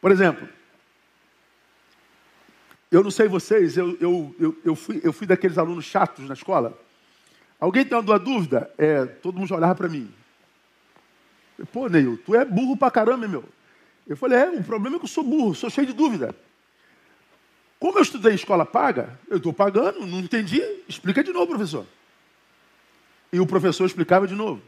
Por 0.00 0.10
exemplo, 0.10 0.48
eu 2.90 3.02
não 3.02 3.10
sei 3.10 3.26
vocês, 3.26 3.76
eu, 3.76 3.96
eu, 4.00 4.36
eu, 4.38 4.58
eu, 4.64 4.76
fui, 4.76 5.00
eu 5.02 5.12
fui 5.12 5.26
daqueles 5.26 5.58
alunos 5.58 5.84
chatos 5.84 6.26
na 6.28 6.34
escola. 6.34 6.78
Alguém 7.58 7.84
tem 7.84 7.98
uma 7.98 8.18
dúvida? 8.18 8.70
É, 8.78 9.04
todo 9.04 9.38
mundo 9.38 9.54
olhava 9.54 9.74
para 9.74 9.88
mim. 9.88 10.12
Pô, 11.72 11.88
Neil, 11.88 12.18
tu 12.24 12.34
é 12.34 12.44
burro 12.44 12.76
pra 12.76 12.90
caramba, 12.90 13.28
meu. 13.28 13.44
Eu 14.06 14.16
falei, 14.16 14.38
é, 14.38 14.50
o 14.50 14.64
problema 14.64 14.96
é 14.96 14.98
que 14.98 15.04
eu 15.04 15.08
sou 15.08 15.24
burro, 15.24 15.54
sou 15.54 15.70
cheio 15.70 15.86
de 15.86 15.92
dúvida. 15.92 16.34
Como 17.78 17.98
eu 17.98 18.02
estudei 18.02 18.34
escola 18.34 18.64
paga, 18.64 19.18
eu 19.28 19.36
estou 19.36 19.52
pagando, 19.52 20.06
não 20.06 20.20
entendi, 20.20 20.62
explica 20.88 21.22
de 21.22 21.32
novo, 21.32 21.48
professor. 21.48 21.86
E 23.32 23.40
o 23.40 23.46
professor 23.46 23.84
explicava 23.84 24.26
de 24.26 24.34
novo. 24.34 24.62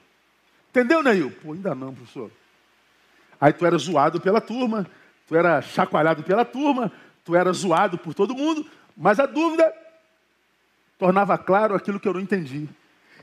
Entendeu, 0.70 1.02
Neil? 1.02 1.30
Pô, 1.42 1.52
ainda 1.52 1.74
não, 1.74 1.94
professor. 1.94 2.30
Aí 3.40 3.52
tu 3.52 3.66
era 3.66 3.76
zoado 3.78 4.20
pela 4.20 4.40
turma, 4.40 4.86
tu 5.26 5.36
era 5.36 5.60
chacoalhado 5.60 6.22
pela 6.22 6.44
turma, 6.44 6.92
tu 7.24 7.34
era 7.34 7.52
zoado 7.52 7.98
por 7.98 8.14
todo 8.14 8.34
mundo, 8.34 8.66
mas 8.96 9.18
a 9.20 9.26
dúvida 9.26 9.72
tornava 10.98 11.36
claro 11.36 11.74
aquilo 11.74 12.00
que 12.00 12.08
eu 12.08 12.14
não 12.14 12.20
entendi. 12.20 12.68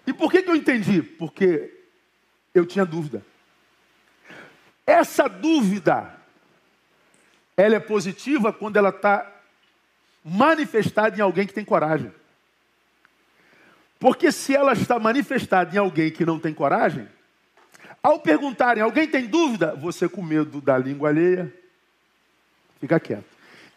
E 0.06 0.14
por 0.14 0.32
que, 0.32 0.44
que 0.44 0.50
eu 0.50 0.56
entendi? 0.56 1.02
Porque 1.02 1.72
eu 2.54 2.66
tinha 2.66 2.86
dúvida. 2.86 3.24
Essa 4.86 5.28
dúvida, 5.28 6.14
ela 7.56 7.76
é 7.76 7.80
positiva 7.80 8.52
quando 8.52 8.78
ela 8.78 8.90
está 8.90 9.32
manifestada 10.24 11.18
em 11.18 11.22
alguém 11.22 11.48
que 11.48 11.54
tem 11.54 11.66
coragem. 11.66 12.12
Porque 14.00 14.32
se 14.32 14.56
ela 14.56 14.74
está 14.74 15.00
manifestada 15.00 15.74
em 15.76 15.80
alguém 15.80 16.12
que 16.12 16.26
não 16.26 16.38
tem 16.38 16.54
coragem, 16.54 17.08
ao 18.02 18.20
perguntarem, 18.20 18.84
alguém 18.84 19.08
tem 19.08 19.28
dúvida? 19.28 19.76
Você 19.76 20.10
com 20.10 20.22
medo 20.22 20.60
da 20.60 20.78
língua 20.78 21.08
alheia, 21.08 21.54
fica 22.82 23.00
quieto. 23.00 23.24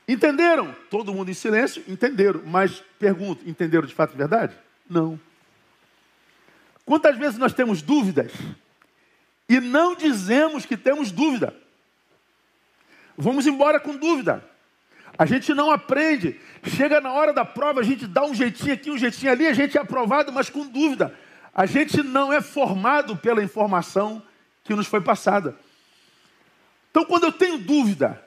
Entenderam? 0.09 0.75
Todo 0.91 1.15
mundo 1.15 1.31
em 1.31 1.35
silêncio, 1.35 1.83
entenderam. 1.87 2.43
Mas 2.45 2.83
pergunto, 2.99 3.49
entenderam 3.49 3.87
de 3.87 3.95
fato 3.95 4.15
e 4.15 4.17
verdade? 4.17 4.57
Não. 4.89 5.19
Quantas 6.85 7.17
vezes 7.17 7.39
nós 7.39 7.53
temos 7.53 7.83
dúvidas 7.83 8.33
e 9.49 9.61
não 9.61 9.95
dizemos 9.95 10.67
que 10.67 10.77
temos 10.77 11.11
dúvida. 11.11 11.55
Vamos 13.17 13.47
embora 13.47 13.81
com 13.81 13.97
dúvida. 13.97 14.45
A 15.19 15.25
gente 15.25 15.55
não 15.55 15.71
aprende. 15.71 16.39
Chega 16.65 17.01
na 17.01 17.13
hora 17.13 17.33
da 17.33 17.45
prova, 17.45 17.81
a 17.81 17.85
gente 17.85 18.07
dá 18.07 18.25
um 18.25 18.35
jeitinho 18.35 18.75
aqui, 18.75 18.91
um 18.91 18.99
jeitinho 18.99 19.33
ali, 19.33 19.47
a 19.47 19.55
gente 19.55 19.79
é 19.79 19.81
aprovado, 19.81 20.33
mas 20.33 20.51
com 20.51 20.67
dúvida. 20.67 21.15
A 21.55 21.65
gente 21.65 22.03
não 22.03 22.33
é 22.33 22.43
formado 22.43 23.17
pela 23.17 23.43
informação 23.43 24.23
que 24.63 24.75
nos 24.75 24.87
foi 24.87 25.01
passada. 25.01 25.57
Então, 26.91 27.05
quando 27.05 27.25
eu 27.25 27.33
tenho 27.33 27.57
dúvida, 27.57 28.23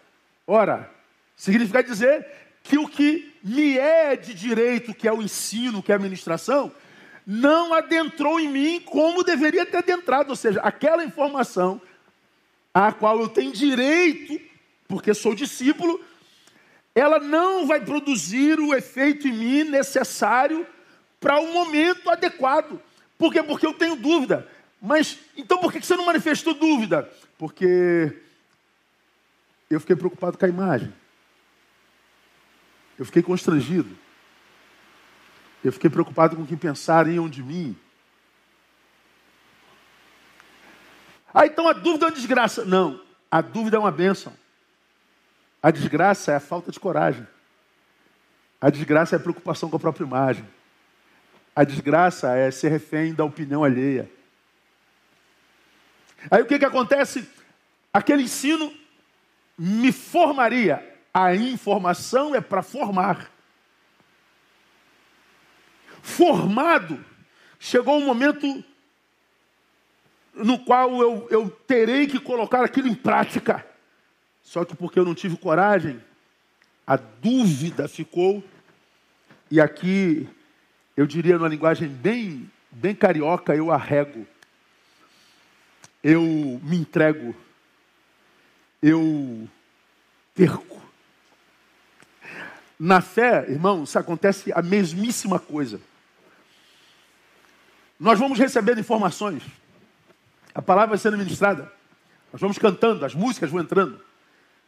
ora, 0.48 0.90
significa 1.36 1.84
dizer 1.84 2.26
que 2.64 2.78
o 2.78 2.88
que 2.88 3.36
me 3.44 3.78
é 3.78 4.16
de 4.16 4.34
direito, 4.34 4.94
que 4.94 5.08
é 5.08 5.14
o 5.14 5.22
ensino, 5.22 5.84
que 5.84 5.92
é 5.92 5.96
a 5.96 5.98
administração, 5.98 6.72
não 7.32 7.76
adentrou 7.76 8.40
em 8.40 8.48
mim 8.48 8.82
como 8.84 9.24
deveria 9.24 9.64
ter 9.64 9.78
adentrado, 9.78 10.32
ou 10.32 10.36
seja, 10.36 10.60
aquela 10.62 11.04
informação 11.04 11.80
a 12.74 12.92
qual 12.92 13.20
eu 13.20 13.30
tenho 13.30 13.52
direito, 13.52 14.42
porque 14.88 15.14
sou 15.14 15.36
discípulo, 15.36 16.04
ela 16.96 17.20
não 17.20 17.68
vai 17.68 17.86
produzir 17.86 18.60
o 18.60 18.74
efeito 18.74 19.28
em 19.28 19.32
mim 19.32 19.64
necessário 19.66 20.66
para 21.20 21.40
o 21.40 21.44
um 21.44 21.54
momento 21.54 22.10
adequado. 22.10 22.82
Por 23.16 23.32
quê? 23.32 23.44
Porque 23.44 23.68
eu 23.68 23.76
tenho 23.76 23.96
dúvida. 23.96 24.48
Mas 24.82 25.20
então 25.38 25.60
por 25.60 25.72
que 25.72 25.86
você 25.86 25.96
não 25.96 26.08
manifestou 26.08 26.56
dúvida? 26.56 27.08
Porque 27.38 28.12
eu 29.70 29.80
fiquei 29.80 29.96
preocupado 29.96 30.36
com 30.36 30.46
a 30.46 30.50
imagem. 30.50 30.92
Eu 32.98 33.06
fiquei 33.06 33.22
constrangido. 33.22 33.96
Eu 35.64 35.74
fiquei 35.74 35.90
preocupado 35.90 36.36
com 36.36 36.44
o 36.44 36.48
que 36.48 36.56
pensariam 36.56 37.28
de 37.28 37.44
mim. 37.44 37.78
Ah, 41.34 41.46
então 41.46 41.68
a 41.68 41.74
dúvida 41.74 42.06
é 42.06 42.08
uma 42.08 42.16
desgraça. 42.16 42.66
Não, 42.66 43.02
a 43.30 43.42
dúvida 43.42 43.78
é 43.78 43.80
uma 43.80 43.92
bênção. 43.92 44.34
A 45.62 45.72
desgraça 45.72 46.32
é 46.32 46.36
a 46.36 46.40
falta 46.40 46.72
de 46.72 46.80
coragem. 46.80 47.28
A 48.62 48.70
desgraça 48.70 49.16
é 49.16 49.18
a 49.18 49.22
preocupação 49.22 49.70
com 49.70 49.76
a 49.76 49.80
própria 49.80 50.06
imagem. 50.06 50.48
A 51.56 51.64
desgraça 51.64 52.34
é 52.36 52.50
ser 52.52 52.70
refém 52.70 53.14
da 53.14 53.26
opinião 53.26 53.64
alheia. 53.64 54.10
Aí 56.32 56.42
o 56.42 56.46
que, 56.46 56.60
que 56.60 56.66
acontece? 56.66 57.28
Aquele 57.94 58.24
ensino 58.24 58.74
me 59.58 59.92
formaria. 59.92 60.86
A 61.14 61.36
informação 61.36 62.34
é 62.34 62.42
para 62.42 62.62
formar 62.62 63.30
formado, 66.02 67.04
chegou 67.60 67.98
um 67.98 68.06
momento 68.06 68.64
no 70.34 70.60
qual 70.60 71.02
eu, 71.02 71.28
eu 71.30 71.50
terei 71.68 72.08
que 72.08 72.20
colocar 72.20 72.64
aquilo 72.64 72.88
em 72.88 72.96
prática. 72.96 73.66
Só 74.42 74.66
que 74.66 74.76
porque 74.76 74.98
eu 74.98 75.06
não 75.06 75.14
tive 75.14 75.38
coragem, 75.38 76.02
a 76.86 76.96
dúvida 76.96 77.88
ficou. 77.88 78.44
E 79.52 79.60
aqui, 79.60 80.28
eu 80.96 81.06
diria 81.06 81.38
numa 81.38 81.48
linguagem 81.48 81.88
bem, 81.88 82.50
bem 82.72 82.96
carioca, 82.96 83.56
eu 83.56 83.72
arrego. 83.72 84.26
Eu 86.04 86.22
me 86.64 86.78
entrego. 86.78 87.36
Eu 88.82 89.48
perco. 90.34 90.82
Na 92.80 93.02
fé, 93.02 93.46
irmãos, 93.50 93.96
acontece 93.96 94.54
a 94.54 94.62
mesmíssima 94.62 95.38
coisa. 95.38 95.82
Nós 98.00 98.18
vamos 98.18 98.40
recebendo 98.40 98.80
informações. 98.80 99.44
A 100.56 100.62
palavra 100.62 100.90
vai 100.90 100.98
sendo 100.98 101.18
ministrada. 101.18 101.72
Nós 102.32 102.40
vamos 102.40 102.58
cantando, 102.58 103.06
as 103.06 103.14
músicas 103.14 103.50
vão 103.50 103.60
entrando, 103.60 104.00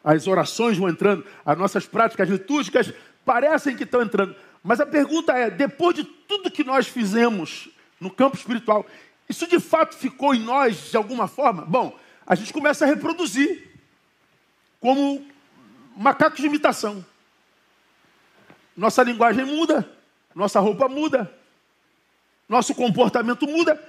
as 0.04 0.28
orações 0.28 0.78
vão 0.78 0.90
entrando, 0.90 1.26
as 1.46 1.58
nossas 1.58 1.86
práticas 1.86 2.28
litúrgicas 2.28 2.92
parecem 3.24 3.76
que 3.76 3.84
estão 3.84 4.02
entrando. 4.02 4.36
Mas 4.64 4.80
a 4.80 4.86
pergunta 4.86 5.32
é: 5.34 5.50
depois 5.50 5.96
de 5.96 6.04
tudo 6.04 6.52
que 6.52 6.64
nós 6.64 6.88
fizemos 6.88 7.70
no 8.00 8.10
campo 8.10 8.36
espiritual, 8.36 8.86
isso 9.30 9.48
de 9.48 9.60
fato 9.60 9.96
ficou 9.96 10.34
em 10.34 10.40
nós 10.40 10.90
de 10.90 10.98
alguma 10.98 11.28
forma? 11.28 11.64
Bom, 11.64 11.98
a 12.26 12.36
gente 12.36 12.52
começa 12.52 12.84
a 12.84 12.88
reproduzir 12.88 13.70
como 14.80 15.26
macacos 15.96 16.40
de 16.40 16.48
imitação. 16.48 17.06
Nossa 18.76 19.04
linguagem 19.04 19.46
muda, 19.46 19.88
nossa 20.34 20.60
roupa 20.60 20.90
muda, 20.90 21.32
nosso 22.52 22.76
comportamento 22.76 23.48
muda. 23.48 23.82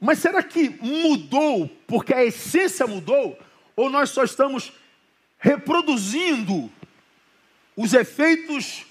Mas 0.00 0.18
será 0.18 0.42
que 0.42 0.68
mudou 0.80 1.68
porque 1.86 2.12
a 2.12 2.24
essência 2.24 2.86
mudou? 2.86 3.38
Ou 3.76 3.88
nós 3.88 4.10
só 4.10 4.24
estamos 4.24 4.72
reproduzindo 5.38 6.70
os 7.76 7.94
efeitos 7.94 8.84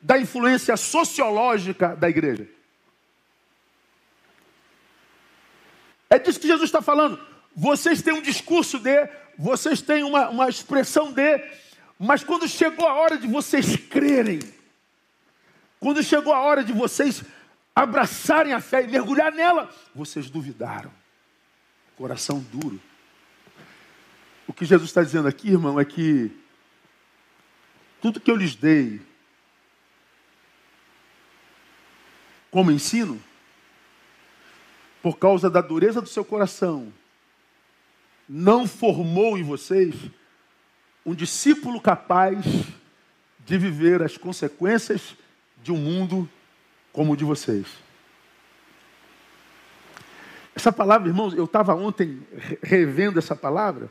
da 0.00 0.18
influência 0.18 0.76
sociológica 0.76 1.94
da 1.94 2.08
igreja? 2.08 2.48
É 6.08 6.18
disso 6.18 6.40
que 6.40 6.46
Jesus 6.46 6.68
está 6.68 6.80
falando. 6.80 7.20
Vocês 7.54 8.00
têm 8.00 8.14
um 8.14 8.22
discurso 8.22 8.78
de, 8.78 9.08
vocês 9.36 9.82
têm 9.82 10.02
uma, 10.02 10.30
uma 10.30 10.48
expressão 10.48 11.12
de, 11.12 11.44
mas 11.98 12.24
quando 12.24 12.48
chegou 12.48 12.86
a 12.86 12.94
hora 12.94 13.18
de 13.18 13.26
vocês 13.26 13.76
crerem, 13.76 14.40
quando 15.78 16.02
chegou 16.02 16.32
a 16.32 16.40
hora 16.40 16.64
de 16.64 16.72
vocês 16.72 17.22
abraçarem 17.82 18.52
a 18.52 18.60
fé 18.60 18.82
e 18.82 18.88
mergulhar 18.88 19.32
nela, 19.32 19.72
vocês 19.94 20.28
duvidaram. 20.28 20.90
Coração 21.96 22.40
duro. 22.40 22.80
O 24.46 24.52
que 24.52 24.64
Jesus 24.64 24.90
está 24.90 25.02
dizendo 25.02 25.28
aqui, 25.28 25.48
irmão, 25.48 25.78
é 25.78 25.84
que 25.84 26.30
tudo 28.00 28.20
que 28.20 28.30
eu 28.30 28.36
lhes 28.36 28.54
dei 28.54 29.00
como 32.50 32.70
ensino, 32.70 33.22
por 35.02 35.18
causa 35.18 35.50
da 35.50 35.60
dureza 35.60 36.00
do 36.00 36.08
seu 36.08 36.24
coração, 36.24 36.92
não 38.28 38.66
formou 38.66 39.38
em 39.38 39.42
vocês 39.42 39.94
um 41.04 41.14
discípulo 41.14 41.80
capaz 41.80 42.44
de 43.40 43.58
viver 43.58 44.02
as 44.02 44.16
consequências 44.16 45.16
de 45.62 45.70
um 45.70 45.76
mundo 45.76 46.28
como 46.92 47.12
o 47.12 47.16
de 47.16 47.24
vocês. 47.24 47.66
Essa 50.54 50.72
palavra, 50.72 51.08
irmãos, 51.08 51.34
eu 51.34 51.44
estava 51.44 51.74
ontem 51.74 52.20
revendo 52.62 53.18
essa 53.18 53.36
palavra. 53.36 53.88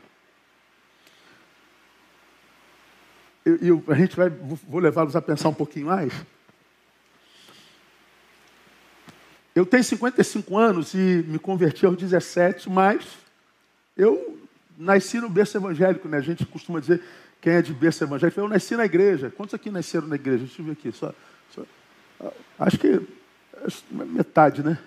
E 3.46 3.68
eu, 3.68 3.82
a 3.88 3.94
gente 3.94 4.14
vai, 4.14 4.28
vou 4.28 4.78
levá-los 4.78 5.16
a 5.16 5.22
pensar 5.22 5.48
um 5.48 5.54
pouquinho 5.54 5.86
mais. 5.86 6.12
Eu 9.54 9.64
tenho 9.64 9.82
55 9.82 10.56
anos 10.56 10.94
e 10.94 11.24
me 11.26 11.38
converti 11.38 11.86
aos 11.86 11.96
17, 11.96 12.68
mas 12.68 13.04
eu 13.96 14.38
nasci 14.76 15.18
no 15.20 15.28
berço 15.28 15.56
evangélico, 15.56 16.06
né? 16.06 16.18
A 16.18 16.20
gente 16.20 16.46
costuma 16.46 16.78
dizer 16.78 17.02
quem 17.40 17.54
é 17.54 17.62
de 17.62 17.72
berço 17.72 18.04
evangélico. 18.04 18.38
Eu 18.38 18.48
nasci 18.48 18.76
na 18.76 18.84
igreja. 18.84 19.32
Quantos 19.36 19.54
aqui 19.54 19.70
nasceram 19.70 20.06
na 20.06 20.16
igreja? 20.16 20.44
Deixa 20.44 20.60
eu 20.60 20.66
ver 20.66 20.72
aqui. 20.72 20.92
Só, 20.92 21.12
acho 22.58 22.78
que 22.78 23.00
metade, 23.90 24.62
né? 24.62 24.78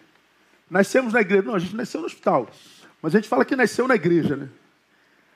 Nascemos 0.69 1.13
na 1.13 1.21
igreja. 1.21 1.43
Não, 1.43 1.55
a 1.55 1.59
gente 1.59 1.75
nasceu 1.75 2.01
no 2.01 2.07
hospital. 2.07 2.50
Mas 3.01 3.13
a 3.13 3.17
gente 3.17 3.29
fala 3.29 3.43
que 3.43 3.55
nasceu 3.55 3.88
na 3.88 3.95
igreja, 3.95 4.35
né? 4.35 4.50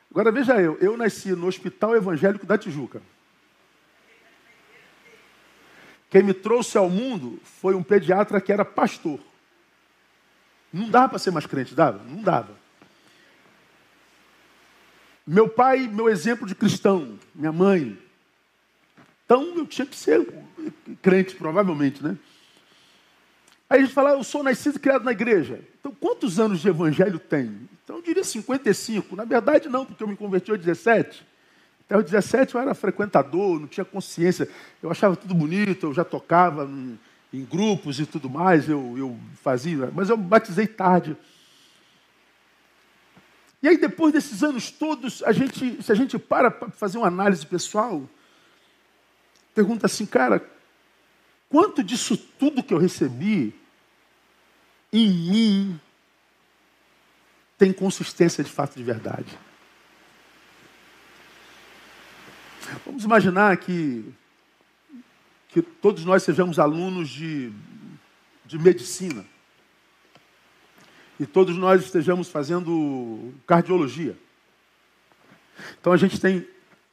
Agora 0.09 0.31
veja 0.31 0.61
eu, 0.61 0.77
eu 0.79 0.95
nasci 0.95 1.31
no 1.31 1.47
Hospital 1.47 1.95
Evangélico 1.95 2.45
da 2.45 2.57
Tijuca. 2.57 3.01
Quem 6.09 6.23
me 6.23 6.33
trouxe 6.33 6.77
ao 6.77 6.89
mundo 6.89 7.39
foi 7.43 7.75
um 7.75 7.83
pediatra 7.83 8.39
que 8.39 8.53
era 8.53 8.63
pastor. 8.63 9.19
Não 10.71 10.89
dava 10.89 11.09
para 11.09 11.19
ser 11.19 11.31
mais 11.31 11.45
crente, 11.45 11.75
dava? 11.75 12.01
Não 12.03 12.21
dava. 12.21 12.55
Meu 15.27 15.49
pai, 15.49 15.87
meu 15.87 16.07
exemplo 16.07 16.47
de 16.47 16.55
cristão, 16.55 17.19
minha 17.33 17.51
mãe. 17.51 17.97
Então 19.25 19.57
eu 19.57 19.65
tinha 19.65 19.85
que 19.85 19.95
ser 19.95 20.27
crente, 21.01 21.35
provavelmente, 21.35 22.03
né? 22.03 22.17
Aí 23.67 23.79
a 23.79 23.81
gente 23.81 23.93
fala, 23.93 24.11
eu 24.11 24.23
sou 24.23 24.43
nascido 24.43 24.77
e 24.77 24.79
criado 24.79 25.03
na 25.03 25.11
igreja. 25.11 25.59
Então 25.79 25.91
quantos 25.91 26.39
anos 26.39 26.61
de 26.61 26.69
evangelho 26.69 27.17
tem? 27.17 27.67
Então 27.83 27.97
eu 27.97 28.01
diria 28.01 28.23
55. 28.23 29.15
Na 29.15 29.25
verdade, 29.25 29.67
não, 29.67 29.85
porque 29.85 30.03
eu 30.03 30.07
me 30.07 30.15
converti 30.15 30.51
aos 30.51 30.59
17. 30.59 31.25
Até 31.85 31.97
os 31.97 32.03
17 32.03 32.55
eu 32.55 32.61
era 32.61 32.73
frequentador, 32.73 33.59
não 33.59 33.67
tinha 33.67 33.85
consciência. 33.85 34.49
Eu 34.81 34.89
achava 34.91 35.15
tudo 35.15 35.33
bonito, 35.33 35.87
eu 35.87 35.93
já 35.93 36.03
tocava 36.03 36.65
em, 36.65 36.99
em 37.33 37.43
grupos 37.43 37.99
e 37.99 38.05
tudo 38.05 38.29
mais, 38.29 38.69
eu, 38.69 38.95
eu 38.97 39.17
fazia, 39.41 39.91
mas 39.93 40.09
eu 40.09 40.17
batizei 40.17 40.65
tarde. 40.67 41.15
E 43.61 43.67
aí, 43.67 43.77
depois 43.77 44.13
desses 44.13 44.43
anos 44.43 44.69
todos, 44.69 45.23
a 45.23 45.31
gente, 45.31 45.81
se 45.81 45.91
a 45.91 45.95
gente 45.95 46.19
para 46.19 46.51
para 46.51 46.69
fazer 46.69 46.99
uma 46.99 47.07
análise 47.07 47.43
pessoal, 47.45 48.07
pergunta 49.55 49.85
assim, 49.85 50.05
cara, 50.05 50.45
quanto 51.49 51.81
disso 51.81 52.17
tudo 52.17 52.61
que 52.61 52.73
eu 52.73 52.77
recebi 52.77 53.55
em 54.91 55.09
mim 55.09 55.81
tem 57.57 57.71
consistência 57.71 58.43
de 58.43 58.51
fato 58.51 58.75
de 58.75 58.83
verdade? 58.83 59.39
Vamos 62.85 63.05
imaginar 63.05 63.55
que, 63.57 64.13
que 65.49 65.61
todos 65.61 66.03
nós 66.03 66.23
sejamos 66.23 66.59
alunos 66.59 67.09
de, 67.09 67.53
de 68.45 68.59
medicina. 68.59 69.25
E 71.17 71.25
todos 71.25 71.55
nós 71.55 71.85
estejamos 71.85 72.27
fazendo 72.27 73.33
cardiologia. 73.47 74.17
Então 75.79 75.93
a 75.93 75.97
gente 75.97 76.19
tem 76.19 76.45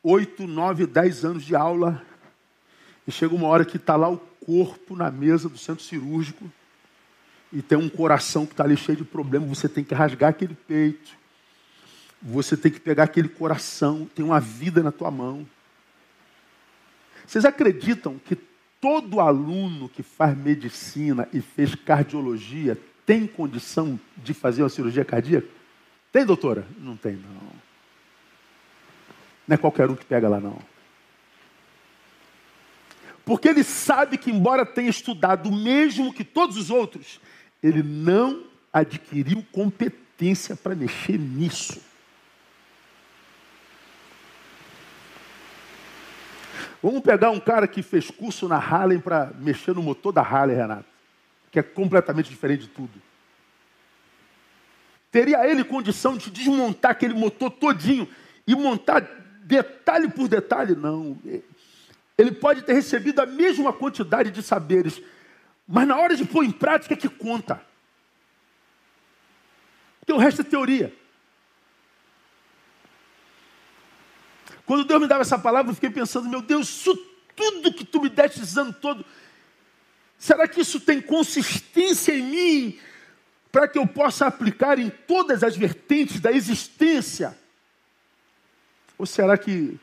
oito, 0.02 0.46
nove, 0.46 0.86
dez 0.86 1.24
anos 1.24 1.44
de 1.44 1.56
aula. 1.56 2.04
E 3.06 3.12
chega 3.12 3.34
uma 3.34 3.48
hora 3.48 3.64
que 3.64 3.76
está 3.76 3.96
lá 3.96 4.08
o 4.08 4.18
corpo 4.18 4.94
na 4.96 5.10
mesa 5.10 5.48
do 5.48 5.58
centro 5.58 5.82
cirúrgico. 5.82 6.50
E 7.52 7.60
tem 7.60 7.76
um 7.76 7.88
coração 7.88 8.46
que 8.46 8.52
está 8.52 8.64
ali 8.64 8.76
cheio 8.76 8.98
de 8.98 9.04
problemas. 9.04 9.48
Você 9.48 9.68
tem 9.68 9.84
que 9.84 9.94
rasgar 9.94 10.30
aquele 10.30 10.54
peito. 10.54 11.10
Você 12.22 12.56
tem 12.56 12.70
que 12.70 12.80
pegar 12.80 13.04
aquele 13.04 13.28
coração. 13.28 14.08
Tem 14.14 14.24
uma 14.24 14.40
vida 14.40 14.82
na 14.82 14.92
tua 14.92 15.10
mão. 15.10 15.46
Vocês 17.26 17.44
acreditam 17.44 18.18
que 18.18 18.36
todo 18.80 19.20
aluno 19.20 19.88
que 19.88 20.02
faz 20.02 20.36
medicina 20.36 21.28
e 21.32 21.40
fez 21.40 21.74
cardiologia 21.74 22.78
tem 23.04 23.26
condição 23.26 23.98
de 24.16 24.32
fazer 24.32 24.62
uma 24.62 24.68
cirurgia 24.68 25.04
cardíaca? 25.04 25.48
Tem, 26.12 26.24
doutora? 26.24 26.66
Não 26.78 26.96
tem, 26.96 27.14
não. 27.14 27.52
Não 29.48 29.54
é 29.54 29.56
qualquer 29.56 29.90
um 29.90 29.96
que 29.96 30.04
pega 30.04 30.28
lá, 30.28 30.40
não. 30.40 30.58
Porque 33.24 33.48
ele 33.48 33.62
sabe 33.62 34.18
que, 34.18 34.30
embora 34.30 34.66
tenha 34.66 34.90
estudado 34.90 35.48
o 35.48 35.54
mesmo 35.54 36.12
que 36.12 36.24
todos 36.24 36.56
os 36.56 36.70
outros, 36.70 37.20
ele 37.62 37.82
não 37.82 38.44
adquiriu 38.72 39.44
competência 39.52 40.56
para 40.56 40.74
mexer 40.74 41.18
nisso. 41.18 41.80
Vamos 46.82 47.00
pegar 47.00 47.30
um 47.30 47.38
cara 47.38 47.68
que 47.68 47.80
fez 47.80 48.10
curso 48.10 48.48
na 48.48 48.56
Harley 48.56 48.98
para 48.98 49.30
mexer 49.38 49.72
no 49.72 49.82
motor 49.82 50.12
da 50.12 50.20
Harley, 50.20 50.56
Renato, 50.56 50.84
que 51.50 51.60
é 51.60 51.62
completamente 51.62 52.28
diferente 52.28 52.62
de 52.62 52.68
tudo. 52.68 52.90
Teria 55.12 55.46
ele 55.46 55.62
condição 55.62 56.16
de 56.16 56.28
desmontar 56.28 56.90
aquele 56.90 57.14
motor 57.14 57.50
todinho 57.50 58.08
e 58.46 58.56
montar 58.56 59.06
detalhe 59.44 60.08
por 60.08 60.26
detalhe? 60.26 60.74
Não. 60.74 61.16
Ele 62.22 62.30
pode 62.30 62.62
ter 62.62 62.72
recebido 62.72 63.18
a 63.20 63.26
mesma 63.26 63.72
quantidade 63.72 64.30
de 64.30 64.44
saberes, 64.44 65.02
mas 65.66 65.88
na 65.88 65.96
hora 65.98 66.14
de 66.14 66.24
pôr 66.24 66.44
em 66.44 66.52
prática 66.52 66.94
é 66.94 66.96
que 66.96 67.08
conta. 67.08 67.60
Porque 69.98 70.12
o 70.12 70.18
resto 70.18 70.42
é 70.42 70.44
teoria. 70.44 70.96
Quando 74.64 74.84
Deus 74.84 75.00
me 75.00 75.08
dava 75.08 75.22
essa 75.22 75.36
palavra, 75.36 75.72
eu 75.72 75.74
fiquei 75.74 75.90
pensando, 75.90 76.28
meu 76.28 76.40
Deus, 76.40 76.68
isso 76.68 76.94
tudo 77.34 77.74
que 77.74 77.84
tu 77.84 78.00
me 78.00 78.08
deste 78.08 78.40
esse 78.40 78.56
ano 78.56 78.72
todo, 78.72 79.04
será 80.16 80.46
que 80.46 80.60
isso 80.60 80.78
tem 80.78 81.02
consistência 81.02 82.12
em 82.12 82.22
mim 82.22 82.80
para 83.50 83.66
que 83.66 83.80
eu 83.80 83.86
possa 83.86 84.28
aplicar 84.28 84.78
em 84.78 84.90
todas 84.90 85.42
as 85.42 85.56
vertentes 85.56 86.20
da 86.20 86.30
existência? 86.30 87.36
Ou 88.96 89.06
será 89.06 89.36
que 89.36 89.76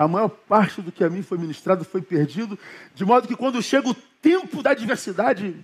a 0.00 0.08
maior 0.08 0.30
parte 0.30 0.80
do 0.80 0.90
que 0.90 1.04
a 1.04 1.10
mim 1.10 1.22
foi 1.22 1.36
ministrado 1.36 1.84
foi 1.84 2.00
perdido, 2.00 2.58
de 2.94 3.04
modo 3.04 3.28
que 3.28 3.36
quando 3.36 3.62
chega 3.62 3.86
o 3.86 3.94
tempo 3.94 4.62
da 4.62 4.70
adversidade, 4.70 5.54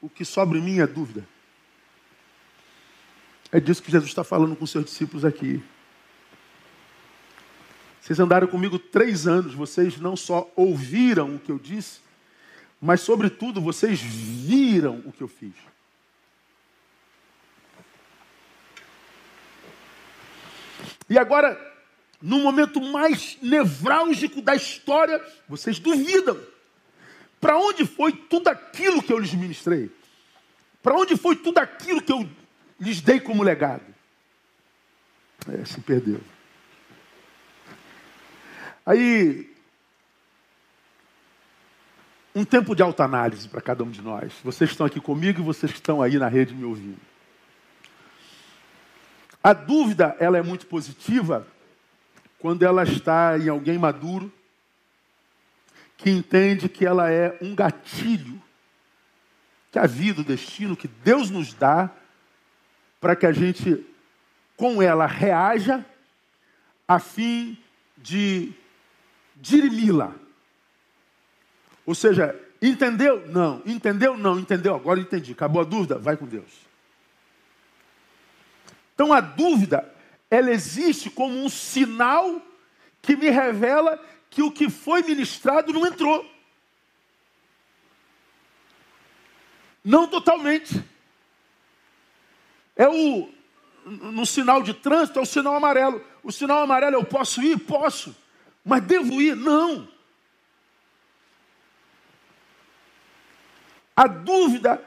o 0.00 0.08
que 0.08 0.24
sobra 0.24 0.56
em 0.56 0.62
mim 0.62 0.78
é 0.78 0.86
dúvida? 0.86 1.26
É 3.50 3.58
disso 3.58 3.82
que 3.82 3.90
Jesus 3.90 4.08
está 4.08 4.22
falando 4.22 4.54
com 4.54 4.64
seus 4.64 4.84
discípulos 4.84 5.24
aqui. 5.24 5.60
Vocês 8.00 8.20
andaram 8.20 8.46
comigo 8.46 8.78
três 8.78 9.26
anos, 9.26 9.52
vocês 9.52 9.98
não 9.98 10.16
só 10.16 10.48
ouviram 10.54 11.34
o 11.34 11.40
que 11.40 11.50
eu 11.50 11.58
disse, 11.58 12.02
mas, 12.80 13.00
sobretudo, 13.00 13.60
vocês 13.60 14.00
viram 14.00 15.02
o 15.06 15.10
que 15.10 15.24
eu 15.24 15.28
fiz. 15.28 15.54
E 21.10 21.18
agora, 21.18 21.73
no 22.24 22.38
momento 22.38 22.80
mais 22.80 23.36
nevrálgico 23.42 24.40
da 24.40 24.54
história, 24.54 25.22
vocês 25.46 25.78
duvidam. 25.78 26.40
Para 27.38 27.58
onde 27.58 27.84
foi 27.84 28.12
tudo 28.12 28.48
aquilo 28.48 29.02
que 29.02 29.12
eu 29.12 29.18
lhes 29.18 29.34
ministrei? 29.34 29.90
Para 30.82 30.94
onde 30.94 31.18
foi 31.18 31.36
tudo 31.36 31.58
aquilo 31.58 32.00
que 32.00 32.10
eu 32.10 32.26
lhes 32.80 33.02
dei 33.02 33.20
como 33.20 33.42
legado? 33.42 33.84
É, 35.52 35.66
se 35.66 35.82
perdeu. 35.82 36.18
Aí, 38.86 39.54
um 42.34 42.42
tempo 42.42 42.74
de 42.74 42.82
alta 42.82 43.04
análise 43.04 43.46
para 43.50 43.60
cada 43.60 43.84
um 43.84 43.90
de 43.90 44.00
nós. 44.00 44.32
Vocês 44.42 44.70
estão 44.70 44.86
aqui 44.86 44.98
comigo 44.98 45.42
e 45.42 45.44
vocês 45.44 45.70
estão 45.70 46.00
aí 46.00 46.16
na 46.16 46.28
rede 46.28 46.54
me 46.54 46.64
ouvindo. 46.64 47.00
A 49.42 49.52
dúvida, 49.52 50.16
ela 50.18 50.38
é 50.38 50.42
muito 50.42 50.66
positiva 50.66 51.46
quando 52.44 52.62
ela 52.62 52.82
está 52.82 53.38
em 53.38 53.48
alguém 53.48 53.78
maduro, 53.78 54.30
que 55.96 56.10
entende 56.10 56.68
que 56.68 56.84
ela 56.84 57.10
é 57.10 57.38
um 57.40 57.54
gatilho 57.54 58.38
que 59.72 59.78
a 59.78 59.86
vida, 59.86 60.20
o 60.20 60.24
destino 60.24 60.76
que 60.76 60.86
Deus 60.86 61.30
nos 61.30 61.54
dá 61.54 61.90
para 63.00 63.16
que 63.16 63.24
a 63.24 63.32
gente 63.32 63.82
com 64.58 64.82
ela 64.82 65.06
reaja 65.06 65.82
a 66.86 66.98
fim 66.98 67.56
de 67.96 68.52
dirimi-la. 69.36 70.12
Ou 71.86 71.94
seja, 71.94 72.38
entendeu? 72.60 73.26
Não. 73.26 73.62
Entendeu? 73.64 74.18
Não. 74.18 74.38
Entendeu? 74.38 74.74
Agora 74.74 75.00
entendi. 75.00 75.32
Acabou 75.32 75.62
a 75.62 75.64
dúvida? 75.64 75.96
Vai 75.96 76.14
com 76.14 76.26
Deus. 76.26 76.52
Então 78.94 79.14
a 79.14 79.22
dúvida, 79.22 79.93
ela 80.34 80.50
existe 80.50 81.08
como 81.08 81.44
um 81.44 81.48
sinal 81.48 82.42
que 83.00 83.14
me 83.14 83.30
revela 83.30 84.02
que 84.28 84.42
o 84.42 84.50
que 84.50 84.68
foi 84.68 85.02
ministrado 85.02 85.72
não 85.72 85.86
entrou. 85.86 86.28
Não 89.84 90.08
totalmente. 90.08 90.82
É 92.74 92.88
o 92.88 93.32
no 93.86 94.24
sinal 94.24 94.62
de 94.62 94.72
trânsito 94.72 95.18
é 95.18 95.22
o 95.22 95.26
sinal 95.26 95.54
amarelo. 95.54 96.04
O 96.22 96.32
sinal 96.32 96.62
amarelo 96.62 96.96
eu 96.96 97.04
posso 97.04 97.40
ir? 97.42 97.58
Posso. 97.58 98.16
Mas 98.64 98.82
devo 98.82 99.20
ir? 99.20 99.36
Não. 99.36 99.86
A 103.94 104.08
dúvida 104.08 104.82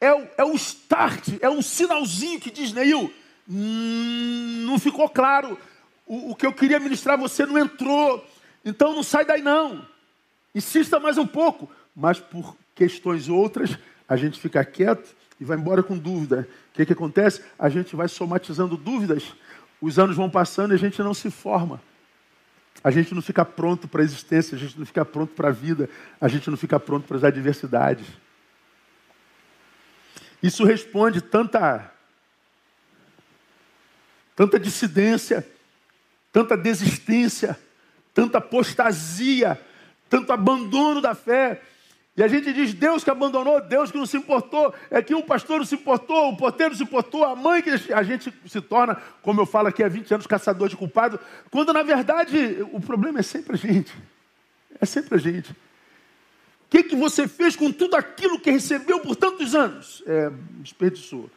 é 0.00 0.12
o, 0.12 0.28
é 0.38 0.44
o 0.44 0.54
start, 0.54 1.28
é 1.40 1.48
um 1.48 1.62
sinalzinho 1.62 2.40
que 2.40 2.50
diz, 2.50 2.72
Neil, 2.72 3.12
não 3.48 4.78
ficou 4.78 5.08
claro. 5.08 5.58
O, 6.06 6.32
o 6.32 6.34
que 6.36 6.46
eu 6.46 6.52
queria 6.52 6.80
ministrar 6.80 7.18
você 7.18 7.46
não 7.46 7.58
entrou. 7.58 8.24
Então 8.64 8.94
não 8.94 9.02
sai 9.02 9.24
daí 9.24 9.42
não. 9.42 9.86
Insista 10.54 10.98
mais 10.98 11.18
um 11.18 11.26
pouco. 11.26 11.70
Mas 11.94 12.18
por 12.18 12.56
questões 12.74 13.28
outras, 13.28 13.78
a 14.08 14.16
gente 14.16 14.38
fica 14.38 14.64
quieto 14.64 15.14
e 15.40 15.44
vai 15.44 15.56
embora 15.56 15.82
com 15.82 15.96
dúvida. 15.96 16.48
O 16.70 16.76
que, 16.76 16.86
que 16.86 16.92
acontece? 16.92 17.42
A 17.58 17.68
gente 17.68 17.94
vai 17.94 18.08
somatizando 18.08 18.76
dúvidas. 18.76 19.32
Os 19.80 19.98
anos 19.98 20.16
vão 20.16 20.28
passando 20.28 20.72
e 20.72 20.74
a 20.74 20.78
gente 20.78 21.02
não 21.02 21.14
se 21.14 21.30
forma. 21.30 21.80
A 22.82 22.90
gente 22.90 23.14
não 23.14 23.22
fica 23.22 23.44
pronto 23.44 23.88
para 23.88 24.02
a 24.02 24.04
existência, 24.04 24.54
a 24.54 24.58
gente 24.58 24.78
não 24.78 24.86
fica 24.86 25.04
pronto 25.04 25.34
para 25.34 25.48
a 25.48 25.52
vida, 25.52 25.88
a 26.20 26.28
gente 26.28 26.48
não 26.50 26.56
fica 26.56 26.78
pronto 26.78 27.06
para 27.06 27.16
as 27.16 27.24
adversidades. 27.24 28.06
Isso 30.42 30.64
responde 30.64 31.20
tanta 31.20 31.90
tanta 34.36 34.60
dissidência, 34.60 35.44
tanta 36.30 36.56
desistência, 36.56 37.58
tanta 38.12 38.38
apostasia, 38.38 39.58
tanto 40.08 40.32
abandono 40.32 41.00
da 41.00 41.14
fé. 41.14 41.62
E 42.16 42.22
a 42.22 42.28
gente 42.28 42.52
diz 42.52 42.72
Deus 42.72 43.02
que 43.02 43.10
abandonou, 43.10 43.60
Deus 43.60 43.90
que 43.90 43.98
não 43.98 44.06
se 44.06 44.16
importou, 44.16 44.74
é 44.90 45.02
que 45.02 45.14
o 45.14 45.22
pastor 45.22 45.58
não 45.58 45.66
se 45.66 45.74
importou, 45.74 46.30
o 46.30 46.36
porteiro 46.36 46.74
se 46.74 46.82
importou, 46.82 47.24
a 47.24 47.34
mãe 47.34 47.62
que 47.62 47.70
a 47.92 48.02
gente 48.02 48.32
se 48.46 48.60
torna, 48.60 48.96
como 49.22 49.40
eu 49.40 49.46
falo 49.46 49.68
aqui 49.68 49.82
há 49.82 49.88
20 49.88 50.14
anos, 50.14 50.26
caçador 50.26 50.68
de 50.68 50.76
culpado, 50.76 51.18
quando 51.50 51.72
na 51.72 51.82
verdade 51.82 52.58
o 52.72 52.80
problema 52.80 53.20
é 53.20 53.22
sempre 53.22 53.54
a 53.54 53.58
gente. 53.58 53.92
É 54.80 54.84
sempre 54.84 55.14
a 55.14 55.18
gente. 55.18 55.52
O 55.52 56.68
que, 56.68 56.82
que 56.82 56.96
você 56.96 57.28
fez 57.28 57.54
com 57.54 57.70
tudo 57.72 57.96
aquilo 57.96 58.40
que 58.40 58.50
recebeu 58.50 59.00
por 59.00 59.16
tantos 59.16 59.54
anos? 59.54 60.02
É, 60.06 60.30
desperdiçou. 60.60 61.30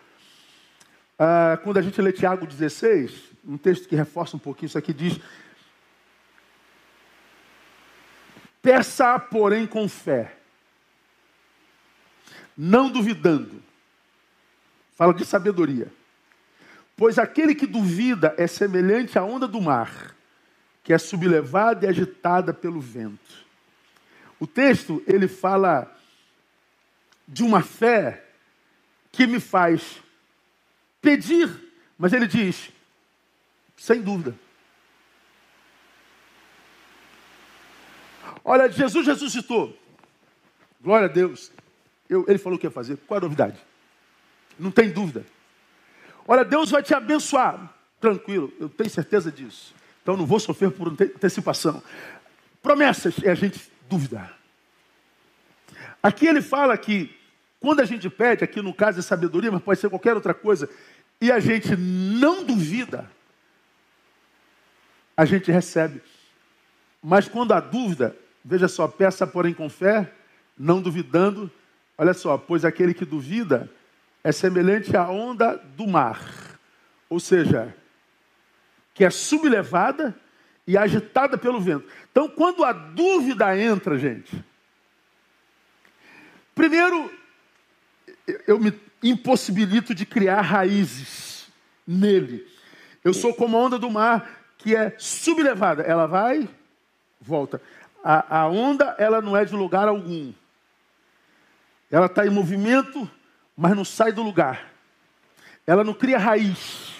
Ah, 1.21 1.59
quando 1.61 1.77
a 1.77 1.81
gente 1.81 2.01
lê 2.01 2.13
Tiago 2.13 2.47
16, 2.47 3.11
um 3.45 3.57
texto 3.57 3.89
que 3.89 3.95
reforça 3.95 4.37
um 4.37 4.39
pouquinho 4.39 4.67
isso 4.67 4.77
aqui, 4.77 4.93
diz: 4.93 5.19
Peça, 8.61 9.19
porém, 9.19 9.67
com 9.67 9.89
fé, 9.89 10.37
não 12.57 12.89
duvidando. 12.89 13.61
Fala 14.95 15.13
de 15.13 15.25
sabedoria. 15.25 15.91
Pois 16.95 17.17
aquele 17.17 17.53
que 17.53 17.67
duvida 17.67 18.33
é 18.37 18.47
semelhante 18.47 19.19
à 19.19 19.23
onda 19.23 19.47
do 19.47 19.59
mar, 19.59 20.15
que 20.83 20.93
é 20.93 20.97
sublevada 20.97 21.85
e 21.85 21.89
agitada 21.89 22.53
pelo 22.53 22.79
vento. 22.79 23.45
O 24.39 24.47
texto, 24.47 25.03
ele 25.05 25.27
fala 25.27 25.93
de 27.27 27.43
uma 27.43 27.61
fé 27.61 28.25
que 29.11 29.27
me 29.27 29.39
faz 29.39 30.01
pedir, 31.01 31.49
mas 31.97 32.13
ele 32.13 32.27
diz, 32.27 32.71
sem 33.77 34.01
dúvida. 34.01 34.35
Olha, 38.43 38.69
Jesus 38.69 39.05
ressuscitou. 39.05 39.77
Glória 40.81 41.07
a 41.07 41.11
Deus. 41.11 41.51
Eu, 42.09 42.25
ele 42.27 42.37
falou 42.39 42.57
o 42.57 42.59
que 42.59 42.65
ia 42.65 42.71
fazer. 42.71 42.97
Qual 43.05 43.17
a 43.17 43.21
novidade? 43.21 43.59
Não 44.57 44.71
tem 44.71 44.89
dúvida. 44.89 45.25
Olha, 46.27 46.43
Deus 46.43 46.71
vai 46.71 46.81
te 46.81 46.93
abençoar. 46.93 47.73
Tranquilo, 47.99 48.51
eu 48.59 48.69
tenho 48.69 48.89
certeza 48.89 49.31
disso. 49.31 49.75
Então 50.01 50.15
não 50.15 50.25
vou 50.25 50.39
sofrer 50.39 50.71
por 50.71 50.87
antecipação. 50.87 51.83
Promessas 52.61 53.15
é 53.23 53.29
a 53.29 53.35
gente 53.35 53.71
dúvida. 53.89 54.31
Aqui 56.01 56.25
ele 56.25 56.41
fala 56.41 56.77
que 56.77 57.18
quando 57.59 57.81
a 57.81 57.85
gente 57.85 58.09
pede, 58.09 58.43
aqui 58.43 58.61
no 58.61 58.73
caso 58.73 58.99
é 58.99 59.01
sabedoria, 59.01 59.51
mas 59.51 59.61
pode 59.61 59.79
ser 59.79 59.89
qualquer 59.89 60.15
outra 60.15 60.33
coisa, 60.33 60.69
e 61.19 61.31
a 61.31 61.39
gente 61.39 61.75
não 61.75 62.43
duvida, 62.43 63.09
a 65.15 65.25
gente 65.25 65.51
recebe. 65.51 66.01
Mas 67.03 67.27
quando 67.27 67.53
há 67.53 67.59
dúvida, 67.59 68.15
veja 68.43 68.67
só, 68.67 68.87
peça 68.87 69.27
porém 69.27 69.53
com 69.53 69.69
fé, 69.69 70.11
não 70.57 70.81
duvidando. 70.81 71.51
Olha 71.97 72.13
só, 72.13 72.37
pois 72.37 72.63
aquele 72.63 72.93
que 72.93 73.05
duvida 73.05 73.69
é 74.23 74.31
semelhante 74.31 74.95
à 74.95 75.09
onda 75.09 75.55
do 75.55 75.87
mar. 75.87 76.57
Ou 77.09 77.19
seja, 77.19 77.75
que 78.93 79.03
é 79.03 79.09
sublevada 79.09 80.15
e 80.65 80.77
agitada 80.77 81.37
pelo 81.37 81.59
vento. 81.59 81.85
Então, 82.11 82.29
quando 82.29 82.63
a 82.63 82.71
dúvida 82.71 83.57
entra, 83.57 83.97
gente, 83.97 84.43
primeiro, 86.53 87.11
eu 88.47 88.59
me 88.59 88.73
impossibilito 89.01 89.93
de 89.95 90.05
criar 90.05 90.41
raízes 90.41 91.47
nele. 91.87 92.45
Eu 93.03 93.13
sou 93.13 93.33
como 93.33 93.57
a 93.57 93.61
onda 93.61 93.79
do 93.79 93.89
mar 93.89 94.29
que 94.57 94.75
é 94.75 94.93
sublevada. 94.97 95.83
Ela 95.83 96.05
vai, 96.05 96.47
volta. 97.19 97.61
A, 98.03 98.41
a 98.41 98.47
onda, 98.47 98.95
ela 98.97 99.21
não 99.21 99.35
é 99.35 99.45
de 99.45 99.55
lugar 99.55 99.87
algum. 99.87 100.33
Ela 101.89 102.05
está 102.05 102.25
em 102.25 102.29
movimento, 102.29 103.09
mas 103.55 103.75
não 103.75 103.85
sai 103.85 104.11
do 104.11 104.21
lugar. 104.21 104.71
Ela 105.65 105.83
não 105.83 105.93
cria 105.93 106.17
raiz. 106.17 106.93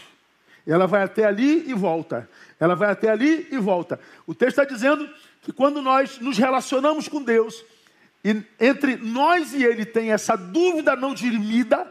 Ela 0.65 0.87
vai 0.87 1.03
até 1.03 1.25
ali 1.25 1.69
e 1.69 1.73
volta. 1.73 2.29
Ela 2.59 2.75
vai 2.75 2.91
até 2.91 3.09
ali 3.09 3.47
e 3.51 3.57
volta. 3.57 3.99
O 4.25 4.33
texto 4.33 4.59
está 4.59 4.65
dizendo 4.65 5.09
que 5.41 5.51
quando 5.51 5.81
nós 5.81 6.19
nos 6.19 6.37
relacionamos 6.37 7.07
com 7.07 7.21
Deus, 7.21 7.63
e 8.23 8.43
entre 8.60 8.97
nós 8.97 9.53
e 9.53 9.63
Ele 9.63 9.86
tem 9.86 10.12
essa 10.12 10.36
dúvida 10.36 10.95
não 10.95 11.13
dirimida, 11.13 11.89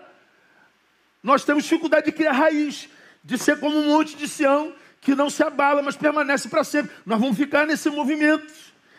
nós 1.22 1.44
temos 1.44 1.64
dificuldade 1.64 2.06
de 2.06 2.12
criar 2.12 2.32
raiz, 2.32 2.88
de 3.24 3.36
ser 3.38 3.58
como 3.58 3.76
um 3.76 3.86
monte 3.86 4.16
de 4.16 4.28
Sião 4.28 4.74
que 5.00 5.14
não 5.14 5.30
se 5.30 5.42
abala, 5.42 5.82
mas 5.82 5.96
permanece 5.96 6.48
para 6.48 6.64
sempre. 6.64 6.94
Nós 7.06 7.20
vamos 7.20 7.36
ficar 7.36 7.66
nesse 7.66 7.88
movimento, 7.90 8.52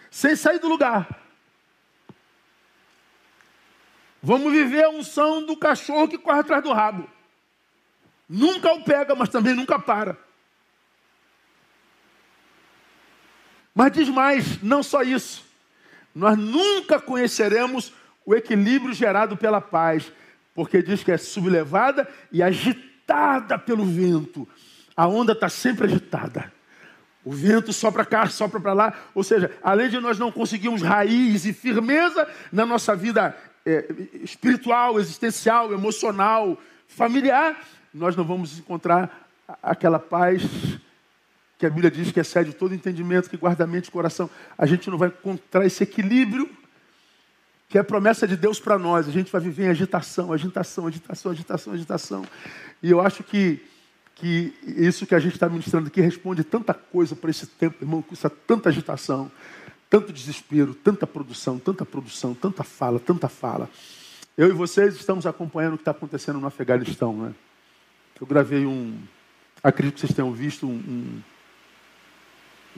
sem 0.10 0.36
sair 0.36 0.60
do 0.60 0.68
lugar. 0.68 1.08
Vamos 4.22 4.52
viver 4.52 4.84
a 4.84 4.90
unção 4.90 5.46
do 5.46 5.56
cachorro 5.56 6.08
que 6.08 6.18
corre 6.18 6.40
atrás 6.40 6.64
do 6.64 6.74
rabo. 6.74 7.10
Nunca 8.28 8.74
o 8.74 8.84
pega, 8.84 9.16
mas 9.16 9.30
também 9.30 9.54
nunca 9.54 9.80
para. 9.80 10.18
Mas 13.74 13.92
diz 13.92 14.10
mais, 14.10 14.62
não 14.62 14.84
só 14.84 15.02
isso. 15.04 15.49
Nós 16.14 16.38
nunca 16.38 17.00
conheceremos 17.00 17.94
o 18.26 18.36
equilíbrio 18.36 18.94
gerado 18.94 19.38
pela 19.38 19.62
paz, 19.62 20.12
porque 20.54 20.82
diz 20.82 21.04
que 21.04 21.12
é 21.12 21.18
sublevada 21.18 22.08
e 22.32 22.44
agitada 22.44 23.58
pelo 23.58 23.86
vento. 23.86 24.48
A 24.96 25.08
onda 25.08 25.34
está 25.34 25.50
sempre 25.50 25.88
agitada. 25.88 26.52
O 27.24 27.32
vento 27.32 27.72
sopra 27.74 28.06
cá, 28.06 28.28
sopra 28.28 28.60
para 28.60 28.74
lá. 28.74 28.94
Ou 29.14 29.24
seja, 29.24 29.52
além 29.64 29.90
de 29.90 30.00
nós 30.00 30.18
não 30.18 30.32
conseguirmos 30.32 30.82
raiz 30.82 31.46
e 31.46 31.54
firmeza 31.54 32.28
na 32.52 32.66
nossa 32.66 32.96
vida 32.96 33.36
é, 33.66 33.86
espiritual, 34.24 35.00
existencial, 35.00 35.72
emocional, 35.74 36.58
familiar, 36.88 37.58
nós 37.94 38.16
não 38.16 38.24
vamos 38.24 38.58
encontrar 38.58 39.28
aquela 39.62 40.00
paz 40.00 40.44
que 41.60 41.66
a 41.66 41.70
Bíblia 41.70 41.92
diz 41.92 42.10
que 42.10 42.22
excede 42.22 42.54
todo 42.54 42.74
entendimento, 42.74 43.30
que 43.30 43.36
guarda 43.36 43.66
a 43.66 43.68
mente 43.68 43.90
e 43.90 43.92
coração. 43.92 44.30
A 44.58 44.66
gente 44.66 44.90
não 44.90 44.98
vai 44.98 45.10
encontrar 45.10 45.66
esse 45.66 45.84
equilíbrio 45.84 46.50
que 47.68 47.78
é 47.78 47.82
a 47.82 47.84
promessa 47.84 48.26
de 48.26 48.38
Deus 48.38 48.60
para 48.62 48.80
nós. 48.80 49.10
A 49.10 49.12
gente 49.12 49.30
vai 49.30 49.42
viver 49.42 49.66
em 49.66 49.68
agitação, 49.68 50.32
agitação, 50.32 50.88
agitação, 50.88 51.32
agitação, 51.34 51.74
agitação. 51.74 52.26
E 52.82 52.90
eu 52.90 53.02
acho 53.02 53.24
que, 53.24 53.62
que 54.16 54.54
isso 54.64 55.06
que 55.06 55.14
a 55.14 55.20
gente 55.20 55.34
está 55.34 55.50
ministrando 55.50 55.88
aqui 55.88 56.00
responde 56.00 56.46
tanta 56.46 56.74
coisa 56.74 57.14
para 57.14 57.30
esse 57.30 57.46
tempo, 57.46 57.84
irmão, 57.84 58.02
custa 58.02 58.30
tanta 58.30 58.70
agitação, 58.70 59.30
tanto 59.90 60.14
desespero, 60.14 60.74
tanta 60.74 61.06
produção, 61.06 61.60
tanta 61.60 61.86
produção, 61.86 62.34
tanta 62.34 62.64
fala, 62.64 63.00
tanta 63.00 63.28
fala. 63.28 63.70
Eu 64.38 64.48
e 64.48 64.54
vocês 64.54 64.96
estamos 64.96 65.28
acompanhando 65.28 65.74
o 65.74 65.78
que 65.78 65.82
está 65.82 65.92
acontecendo 65.92 66.40
no 66.40 66.48
Afeganistão, 66.48 67.16
né? 67.16 67.36
Eu 68.20 68.26
gravei 68.26 68.66
um, 68.66 68.98
acredito 69.62 69.96
que 69.96 70.00
vocês 70.02 70.14
tenham 70.14 70.32
visto 70.32 70.66
um, 70.66 70.72
um, 70.72 71.22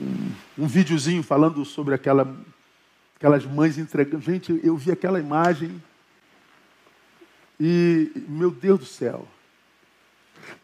um, 0.00 0.32
um 0.58 0.66
videozinho 0.66 1.22
falando 1.22 1.64
sobre 1.64 1.94
aquela, 1.94 2.36
aquelas 3.16 3.44
mães 3.44 3.78
entregando. 3.78 4.24
Gente, 4.24 4.60
eu 4.62 4.76
vi 4.76 4.90
aquela 4.90 5.20
imagem 5.20 5.82
e, 7.58 8.10
meu 8.28 8.50
Deus 8.50 8.80
do 8.80 8.86
céu, 8.86 9.28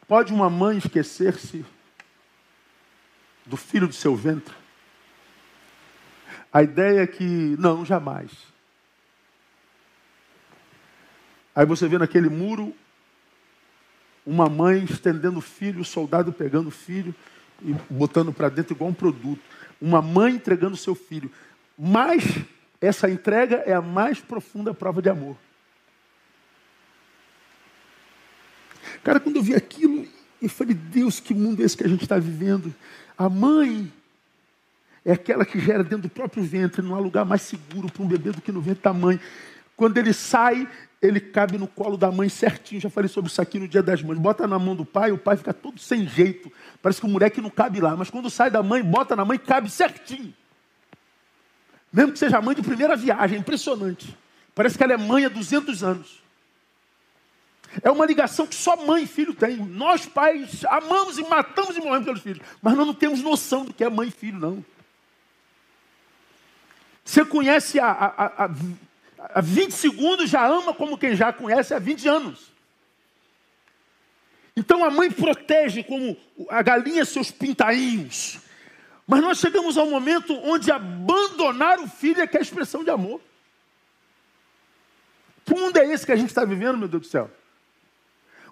pode 0.06 0.32
uma 0.32 0.50
mãe 0.50 0.78
esquecer-se 0.78 1.64
do 3.46 3.56
filho 3.56 3.86
do 3.86 3.94
seu 3.94 4.14
ventre? 4.16 4.54
A 6.52 6.62
ideia 6.62 7.02
é 7.02 7.06
que, 7.06 7.24
não, 7.58 7.84
jamais. 7.84 8.30
Aí 11.54 11.66
você 11.66 11.86
vê 11.88 11.98
naquele 11.98 12.28
muro 12.28 12.74
uma 14.24 14.48
mãe 14.48 14.84
estendendo 14.84 15.38
o 15.38 15.42
filho, 15.42 15.80
o 15.80 15.84
soldado 15.84 16.32
pegando 16.32 16.68
o 16.68 16.72
filho 16.72 17.14
e 17.62 17.74
botando 17.90 18.32
para 18.32 18.48
dentro 18.48 18.74
igual 18.74 18.90
um 18.90 18.94
produto. 18.94 19.42
Uma 19.80 20.02
mãe 20.02 20.34
entregando 20.34 20.76
seu 20.76 20.94
filho. 20.94 21.30
Mas 21.78 22.24
essa 22.80 23.08
entrega 23.08 23.62
é 23.66 23.72
a 23.72 23.82
mais 23.82 24.20
profunda 24.20 24.74
prova 24.74 25.02
de 25.02 25.08
amor. 25.08 25.36
Cara, 29.02 29.20
quando 29.20 29.36
eu 29.36 29.42
vi 29.42 29.54
aquilo, 29.54 30.06
eu 30.40 30.48
falei, 30.48 30.74
Deus, 30.74 31.20
que 31.20 31.34
mundo 31.34 31.62
é 31.62 31.64
esse 31.64 31.76
que 31.76 31.84
a 31.84 31.88
gente 31.88 32.02
está 32.02 32.18
vivendo? 32.18 32.74
A 33.16 33.28
mãe 33.28 33.92
é 35.04 35.12
aquela 35.12 35.44
que 35.44 35.58
gera 35.58 35.82
dentro 35.82 36.02
do 36.02 36.08
próprio 36.08 36.42
ventre, 36.42 36.82
não 36.82 36.94
há 36.94 36.98
lugar 36.98 37.24
mais 37.24 37.42
seguro 37.42 37.90
para 37.90 38.02
um 38.02 38.08
bebê 38.08 38.30
do 38.30 38.40
que 38.40 38.52
no 38.52 38.60
ventre 38.60 38.82
da 38.82 38.92
mãe. 38.92 39.20
Quando 39.76 39.96
ele 39.98 40.12
sai, 40.12 40.68
ele 41.00 41.20
cabe 41.20 41.56
no 41.58 41.68
colo 41.68 41.96
da 41.96 42.10
mãe 42.10 42.28
certinho. 42.28 42.80
Já 42.80 42.90
falei 42.90 43.08
sobre 43.08 43.30
isso 43.30 43.40
aqui 43.40 43.58
no 43.58 43.68
dia 43.68 43.82
das 43.82 44.02
mães. 44.02 44.18
Bota 44.18 44.46
na 44.46 44.58
mão 44.58 44.74
do 44.74 44.84
pai, 44.84 45.12
o 45.12 45.18
pai 45.18 45.36
fica 45.36 45.54
todo 45.54 45.78
sem 45.78 46.06
jeito. 46.06 46.52
Parece 46.82 47.00
que 47.00 47.06
o 47.06 47.10
moleque 47.10 47.40
não 47.40 47.50
cabe 47.50 47.80
lá. 47.80 47.96
Mas 47.96 48.10
quando 48.10 48.28
sai 48.28 48.50
da 48.50 48.62
mãe, 48.62 48.82
bota 48.82 49.14
na 49.14 49.24
mãe, 49.24 49.38
cabe 49.38 49.70
certinho. 49.70 50.34
Mesmo 51.92 52.12
que 52.12 52.18
seja 52.18 52.40
mãe 52.40 52.54
de 52.54 52.62
primeira 52.62 52.96
viagem, 52.96 53.36
é 53.36 53.40
impressionante. 53.40 54.16
Parece 54.54 54.76
que 54.76 54.82
ela 54.82 54.92
é 54.92 54.96
mãe 54.96 55.24
há 55.24 55.28
200 55.28 55.84
anos. 55.84 56.22
É 57.82 57.90
uma 57.90 58.04
ligação 58.04 58.46
que 58.46 58.54
só 58.54 58.76
mãe 58.76 59.04
e 59.04 59.06
filho 59.06 59.34
têm. 59.34 59.56
Nós, 59.56 60.04
pais, 60.04 60.64
amamos 60.64 61.18
e 61.18 61.22
matamos 61.22 61.76
e 61.76 61.80
morremos 61.80 62.06
pelos 62.06 62.20
filhos. 62.20 62.42
Mas 62.60 62.74
nós 62.74 62.86
não 62.86 62.94
temos 62.94 63.22
noção 63.22 63.64
do 63.64 63.72
que 63.72 63.84
é 63.84 63.88
mãe 63.88 64.08
e 64.08 64.10
filho, 64.10 64.38
não. 64.38 64.64
Você 67.04 67.24
conhece 67.24 67.78
a, 67.78 67.88
a, 67.88 68.44
a, 68.44 68.50
há 69.18 69.40
20 69.40 69.72
segundos 69.72 70.30
já 70.30 70.46
ama 70.46 70.72
como 70.72 70.98
quem 70.98 71.14
já 71.14 71.32
conhece 71.32 71.74
há 71.74 71.78
20 71.78 72.08
anos. 72.08 72.52
Então 74.56 74.84
a 74.84 74.90
mãe 74.90 75.10
protege 75.10 75.82
como 75.82 76.16
a 76.48 76.62
galinha 76.62 77.04
seus 77.04 77.30
pintainhos. 77.30 78.38
Mas 79.06 79.22
nós 79.22 79.38
chegamos 79.38 79.78
ao 79.78 79.86
momento 79.86 80.34
onde 80.44 80.70
abandonar 80.70 81.78
o 81.78 81.88
filho 81.88 82.20
é 82.20 82.26
que 82.26 82.36
é 82.36 82.40
a 82.40 82.42
expressão 82.42 82.84
de 82.84 82.90
amor. 82.90 83.20
Que 85.44 85.54
mundo 85.54 85.76
é 85.78 85.86
esse 85.86 86.04
que 86.04 86.12
a 86.12 86.16
gente 86.16 86.28
está 86.28 86.44
vivendo, 86.44 86.76
meu 86.76 86.88
Deus 86.88 87.02
do 87.02 87.08
céu? 87.08 87.30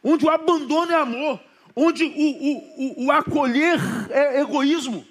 Onde 0.02 0.24
o 0.24 0.30
abandono 0.30 0.92
é 0.92 0.94
amor, 0.94 1.40
onde 1.74 2.04
o, 2.04 2.08
o, 2.08 3.02
o, 3.02 3.06
o 3.06 3.12
acolher 3.12 3.78
é 4.10 4.40
egoísmo. 4.40 5.06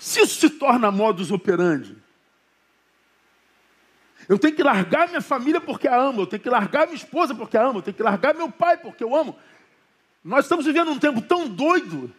Se 0.00 0.22
isso 0.22 0.40
se 0.40 0.48
torna 0.48 0.90
modus 0.90 1.30
operandi, 1.30 1.94
eu 4.26 4.38
tenho 4.38 4.56
que 4.56 4.62
largar 4.62 5.08
minha 5.08 5.20
família 5.20 5.60
porque 5.60 5.86
a 5.86 5.94
amo, 5.94 6.22
eu 6.22 6.26
tenho 6.26 6.42
que 6.42 6.48
largar 6.48 6.86
minha 6.86 6.96
esposa 6.96 7.34
porque 7.34 7.54
a 7.54 7.66
amo, 7.66 7.80
eu 7.80 7.82
tenho 7.82 7.94
que 7.94 8.02
largar 8.02 8.34
meu 8.34 8.50
pai 8.50 8.78
porque 8.78 9.04
eu 9.04 9.14
amo. 9.14 9.38
Nós 10.24 10.46
estamos 10.46 10.64
vivendo 10.64 10.90
um 10.90 10.98
tempo 10.98 11.20
tão 11.20 11.46
doido 11.46 12.10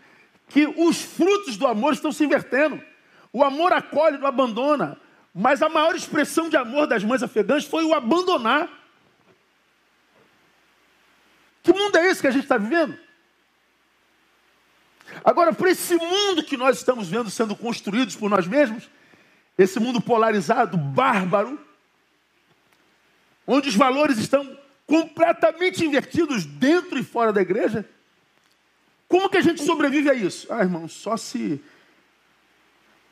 que 0.48 0.68
os 0.68 1.02
frutos 1.02 1.58
do 1.58 1.66
amor 1.66 1.94
estão 1.94 2.12
se 2.12 2.24
invertendo. 2.24 2.80
O 3.34 3.44
amor 3.44 3.74
acolhe, 3.74 4.20
não 4.20 4.28
abandona. 4.28 4.96
Mas 5.34 5.64
a 5.64 5.70
maior 5.70 5.96
expressão 5.96 6.50
de 6.50 6.58
amor 6.58 6.86
das 6.86 7.04
mães 7.04 7.24
afegãs 7.24 7.66
foi 7.66 7.84
o 7.84 7.96
abandonar. 7.96 8.70
Que 11.64 11.74
mundo 11.74 11.98
é 11.98 12.08
esse 12.10 12.22
que 12.22 12.28
a 12.28 12.32
gente 12.32 12.44
está 12.44 12.58
vivendo? 12.58 12.96
Agora, 15.24 15.54
para 15.54 15.70
esse 15.70 15.96
mundo 15.96 16.44
que 16.44 16.58
nós 16.58 16.78
estamos 16.78 17.08
vendo 17.10 17.30
sendo 17.30 17.56
construídos 17.56 18.16
por 18.16 18.30
nós 18.30 18.48
mesmos, 18.48 18.90
esse 19.58 19.80
mundo 19.80 20.02
polarizado, 20.02 20.78
bárbaro, 20.78 21.60
onde 23.46 23.70
os 23.70 23.76
valores 23.76 24.18
estão 24.18 24.58
completamente 24.86 25.86
invertidos 25.86 26.46
dentro 26.46 26.98
e 26.98 27.04
fora 27.04 27.32
da 27.32 27.42
igreja, 27.42 27.88
como 29.08 29.30
que 29.30 29.38
a 29.38 29.42
gente 29.42 29.62
sobrevive 29.64 30.10
a 30.10 30.14
isso? 30.14 30.48
Ah, 30.52 30.62
irmão, 30.62 30.88
só 30.88 31.18
se 31.18 31.62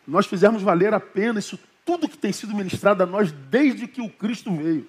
nós 0.08 0.26
fizermos 0.26 0.62
valer 0.62 0.94
a 0.94 1.00
pena 1.00 1.40
isso 1.40 1.60
tudo 1.86 2.08
que 2.08 2.18
tem 2.18 2.32
sido 2.32 2.56
ministrado 2.56 3.02
a 3.02 3.06
nós 3.06 3.32
desde 3.32 3.88
que 3.88 4.02
o 4.02 4.10
Cristo 4.10 4.56
veio. 4.56 4.88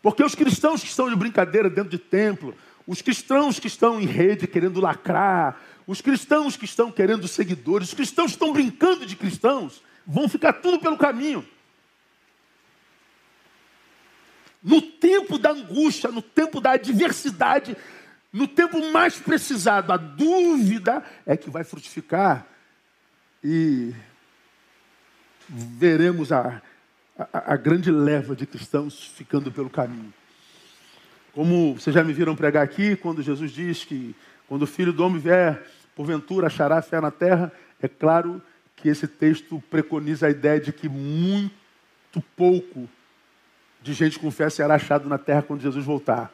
Porque 0.00 0.22
os 0.22 0.34
cristãos 0.34 0.80
que 0.80 0.88
estão 0.88 1.08
de 1.08 1.16
brincadeira 1.16 1.68
dentro 1.68 1.90
de 1.90 1.98
templo, 1.98 2.54
os 2.86 3.02
cristãos 3.02 3.58
que 3.58 3.66
estão 3.66 4.00
em 4.00 4.06
rede 4.06 4.46
querendo 4.46 4.80
lacrar, 4.80 5.60
os 5.86 6.00
cristãos 6.00 6.56
que 6.56 6.64
estão 6.64 6.90
querendo 6.90 7.26
seguidores, 7.26 7.88
os 7.88 7.94
cristãos 7.94 8.32
que 8.32 8.36
estão 8.36 8.52
brincando 8.52 9.04
de 9.04 9.16
cristãos, 9.16 9.82
vão 10.06 10.28
ficar 10.28 10.54
tudo 10.54 10.78
pelo 10.78 10.96
caminho. 10.96 11.46
No 14.62 14.80
tempo 14.80 15.38
da 15.38 15.50
angústia, 15.50 16.10
no 16.10 16.22
tempo 16.22 16.60
da 16.60 16.72
adversidade, 16.72 17.76
no 18.32 18.46
tempo 18.46 18.92
mais 18.92 19.16
precisado, 19.16 19.92
a 19.92 19.96
dúvida 19.96 21.04
é 21.26 21.36
que 21.36 21.50
vai 21.50 21.64
frutificar 21.64 22.46
e 23.42 23.92
veremos 25.48 26.30
a, 26.30 26.62
a, 27.18 27.52
a 27.52 27.56
grande 27.56 27.90
leva 27.90 28.36
de 28.36 28.46
cristãos 28.46 29.12
ficando 29.16 29.50
pelo 29.50 29.68
caminho. 29.68 30.14
Como 31.32 31.74
vocês 31.74 31.94
já 31.94 32.04
me 32.04 32.12
viram 32.12 32.36
pregar 32.36 32.62
aqui, 32.62 32.94
quando 32.94 33.22
Jesus 33.22 33.50
diz 33.50 33.84
que 33.84 34.14
quando 34.52 34.64
o 34.64 34.66
filho 34.66 34.92
do 34.92 35.02
homem 35.02 35.18
vier, 35.18 35.66
porventura 35.96 36.48
achará 36.48 36.82
fé 36.82 37.00
na 37.00 37.10
terra, 37.10 37.50
é 37.80 37.88
claro 37.88 38.42
que 38.76 38.86
esse 38.86 39.08
texto 39.08 39.64
preconiza 39.70 40.26
a 40.26 40.30
ideia 40.30 40.60
de 40.60 40.70
que 40.70 40.90
muito 40.90 41.54
pouco 42.36 42.86
de 43.80 43.94
gente 43.94 44.18
com 44.18 44.30
fé 44.30 44.50
será 44.50 44.74
achado 44.74 45.08
na 45.08 45.16
terra 45.16 45.40
quando 45.40 45.62
Jesus 45.62 45.82
voltar. 45.86 46.30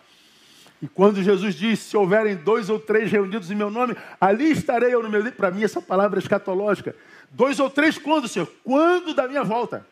E 0.82 0.88
quando 0.88 1.22
Jesus 1.22 1.54
diz, 1.54 1.78
se 1.78 1.96
houverem 1.96 2.34
dois 2.34 2.68
ou 2.68 2.80
três 2.80 3.08
reunidos 3.08 3.52
em 3.52 3.54
meu 3.54 3.70
nome, 3.70 3.96
ali 4.20 4.50
estarei 4.50 4.92
eu 4.92 5.00
no 5.00 5.08
meu. 5.08 5.30
Para 5.30 5.52
mim, 5.52 5.62
essa 5.62 5.80
palavra 5.80 6.18
é 6.18 6.20
escatológica. 6.20 6.96
Dois 7.30 7.60
ou 7.60 7.70
três 7.70 7.98
quando, 7.98 8.26
Senhor? 8.26 8.52
Quando 8.64 9.14
da 9.14 9.28
minha 9.28 9.44
volta. 9.44 9.86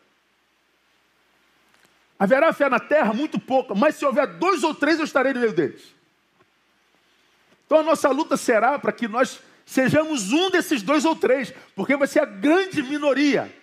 Haverá 2.19 2.51
fé 2.51 2.67
na 2.67 2.81
terra? 2.81 3.13
Muito 3.13 3.39
pouca, 3.39 3.73
mas 3.73 3.95
se 3.95 4.05
houver 4.05 4.27
dois 4.27 4.65
ou 4.65 4.75
três, 4.75 4.99
eu 4.99 5.05
estarei 5.05 5.31
no 5.31 5.39
meio 5.39 5.53
deles. 5.53 5.95
Então 7.67 7.79
a 7.79 7.83
nossa 7.83 8.09
luta 8.09 8.37
será 8.37 8.79
para 8.79 8.93
que 8.93 9.07
nós 9.07 9.41
sejamos 9.65 10.31
um 10.31 10.49
desses 10.49 10.81
dois 10.81 11.03
ou 11.03 11.15
três, 11.15 11.53
porque 11.75 11.97
vai 11.97 12.07
ser 12.07 12.21
a 12.21 12.25
grande 12.25 12.81
minoria. 12.81 13.53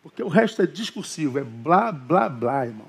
Porque 0.00 0.22
o 0.22 0.28
resto 0.28 0.62
é 0.62 0.66
discursivo, 0.66 1.38
é 1.38 1.44
blá, 1.44 1.90
blá, 1.90 2.28
blá, 2.28 2.64
irmão. 2.64 2.88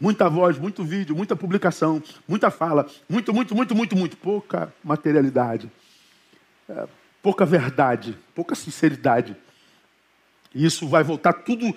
Muita 0.00 0.28
voz, 0.30 0.58
muito 0.58 0.82
vídeo, 0.82 1.14
muita 1.14 1.36
publicação, 1.36 2.02
muita 2.26 2.50
fala, 2.50 2.86
muito, 3.08 3.34
muito, 3.34 3.54
muito, 3.54 3.74
muito, 3.74 3.96
muito, 3.96 4.16
pouca 4.16 4.72
materialidade, 4.82 5.70
é, 6.68 6.88
pouca 7.20 7.44
verdade, 7.44 8.16
pouca 8.34 8.54
sinceridade. 8.54 9.36
E 10.54 10.64
isso 10.64 10.88
vai 10.88 11.04
voltar 11.04 11.34
tudo 11.34 11.76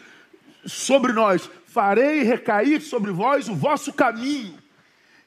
sobre 0.65 1.12
nós. 1.12 1.50
Farei 1.65 2.24
recair 2.24 2.82
sobre 2.82 3.12
vós 3.12 3.50
o 3.50 3.56
vosso 3.56 3.91
caminho. 3.91 4.61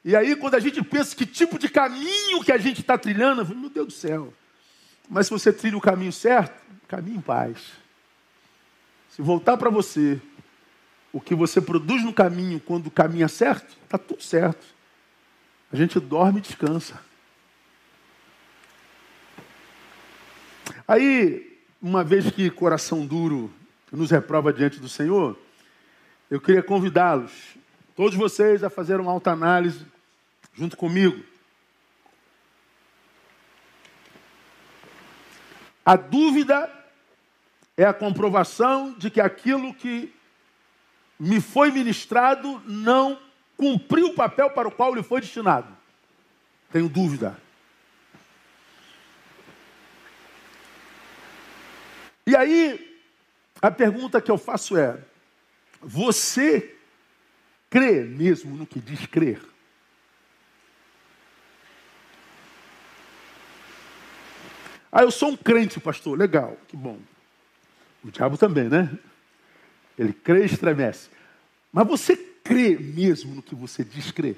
E 0.04 0.14
aí, 0.14 0.36
quando 0.36 0.54
a 0.54 0.60
gente 0.60 0.82
pensa 0.82 1.16
que 1.16 1.24
tipo 1.24 1.58
de 1.58 1.68
caminho 1.68 2.44
que 2.44 2.52
a 2.52 2.58
gente 2.58 2.82
está 2.82 2.98
trilhando, 2.98 3.46
meu 3.56 3.70
Deus 3.70 3.86
do 3.86 3.92
céu. 3.92 4.34
Mas 5.08 5.26
se 5.26 5.32
você 5.32 5.50
trilha 5.50 5.78
o 5.78 5.80
caminho 5.80 6.12
certo, 6.12 6.62
caminho 6.86 7.16
em 7.16 7.22
paz. 7.22 7.58
Se 9.10 9.22
voltar 9.22 9.56
para 9.56 9.70
você 9.70 10.20
o 11.10 11.20
que 11.20 11.34
você 11.34 11.60
produz 11.60 12.04
no 12.04 12.12
caminho 12.12 12.60
quando 12.60 12.90
caminha 12.90 13.28
certo, 13.28 13.78
está 13.82 13.96
tudo 13.96 14.22
certo. 14.22 14.66
A 15.72 15.76
gente 15.76 15.98
dorme 15.98 16.38
e 16.38 16.42
descansa. 16.42 17.00
Aí, 20.86 21.60
uma 21.80 22.04
vez 22.04 22.30
que 22.30 22.50
coração 22.50 23.06
duro 23.06 23.50
nos 23.90 24.10
reprova 24.10 24.52
diante 24.52 24.78
do 24.78 24.88
Senhor, 24.88 25.38
eu 26.30 26.40
queria 26.40 26.62
convidá-los, 26.62 27.32
todos 27.96 28.14
vocês, 28.16 28.62
a 28.62 28.68
fazer 28.68 29.00
uma 29.00 29.10
alta 29.10 29.30
análise 29.30 29.93
junto 30.54 30.76
comigo. 30.76 31.24
A 35.84 35.96
dúvida 35.96 36.70
é 37.76 37.84
a 37.84 37.92
comprovação 37.92 38.94
de 38.94 39.10
que 39.10 39.20
aquilo 39.20 39.74
que 39.74 40.14
me 41.18 41.40
foi 41.40 41.70
ministrado 41.70 42.62
não 42.66 43.20
cumpriu 43.56 44.08
o 44.08 44.14
papel 44.14 44.50
para 44.50 44.68
o 44.68 44.72
qual 44.72 44.94
lhe 44.94 45.02
foi 45.02 45.20
destinado. 45.20 45.68
Tenho 46.72 46.88
dúvida. 46.88 47.36
E 52.26 52.34
aí, 52.34 52.98
a 53.60 53.70
pergunta 53.70 54.20
que 54.20 54.30
eu 54.30 54.38
faço 54.38 54.76
é: 54.76 54.98
você 55.80 56.74
crê 57.68 58.02
mesmo 58.02 58.56
no 58.56 58.66
que 58.66 58.80
diz 58.80 59.06
crer? 59.06 59.53
Ah, 64.96 65.02
eu 65.02 65.10
sou 65.10 65.30
um 65.30 65.36
crente, 65.36 65.80
pastor. 65.80 66.16
Legal, 66.16 66.56
que 66.68 66.76
bom. 66.76 67.00
O 68.04 68.12
diabo 68.12 68.38
também, 68.38 68.68
né? 68.68 68.96
Ele 69.98 70.12
crê 70.12 70.42
e 70.42 70.46
estremece. 70.46 71.08
Mas 71.72 71.84
você 71.84 72.16
crê 72.16 72.78
mesmo 72.78 73.34
no 73.34 73.42
que 73.42 73.56
você 73.56 73.82
diz 73.82 74.12
crer? 74.12 74.36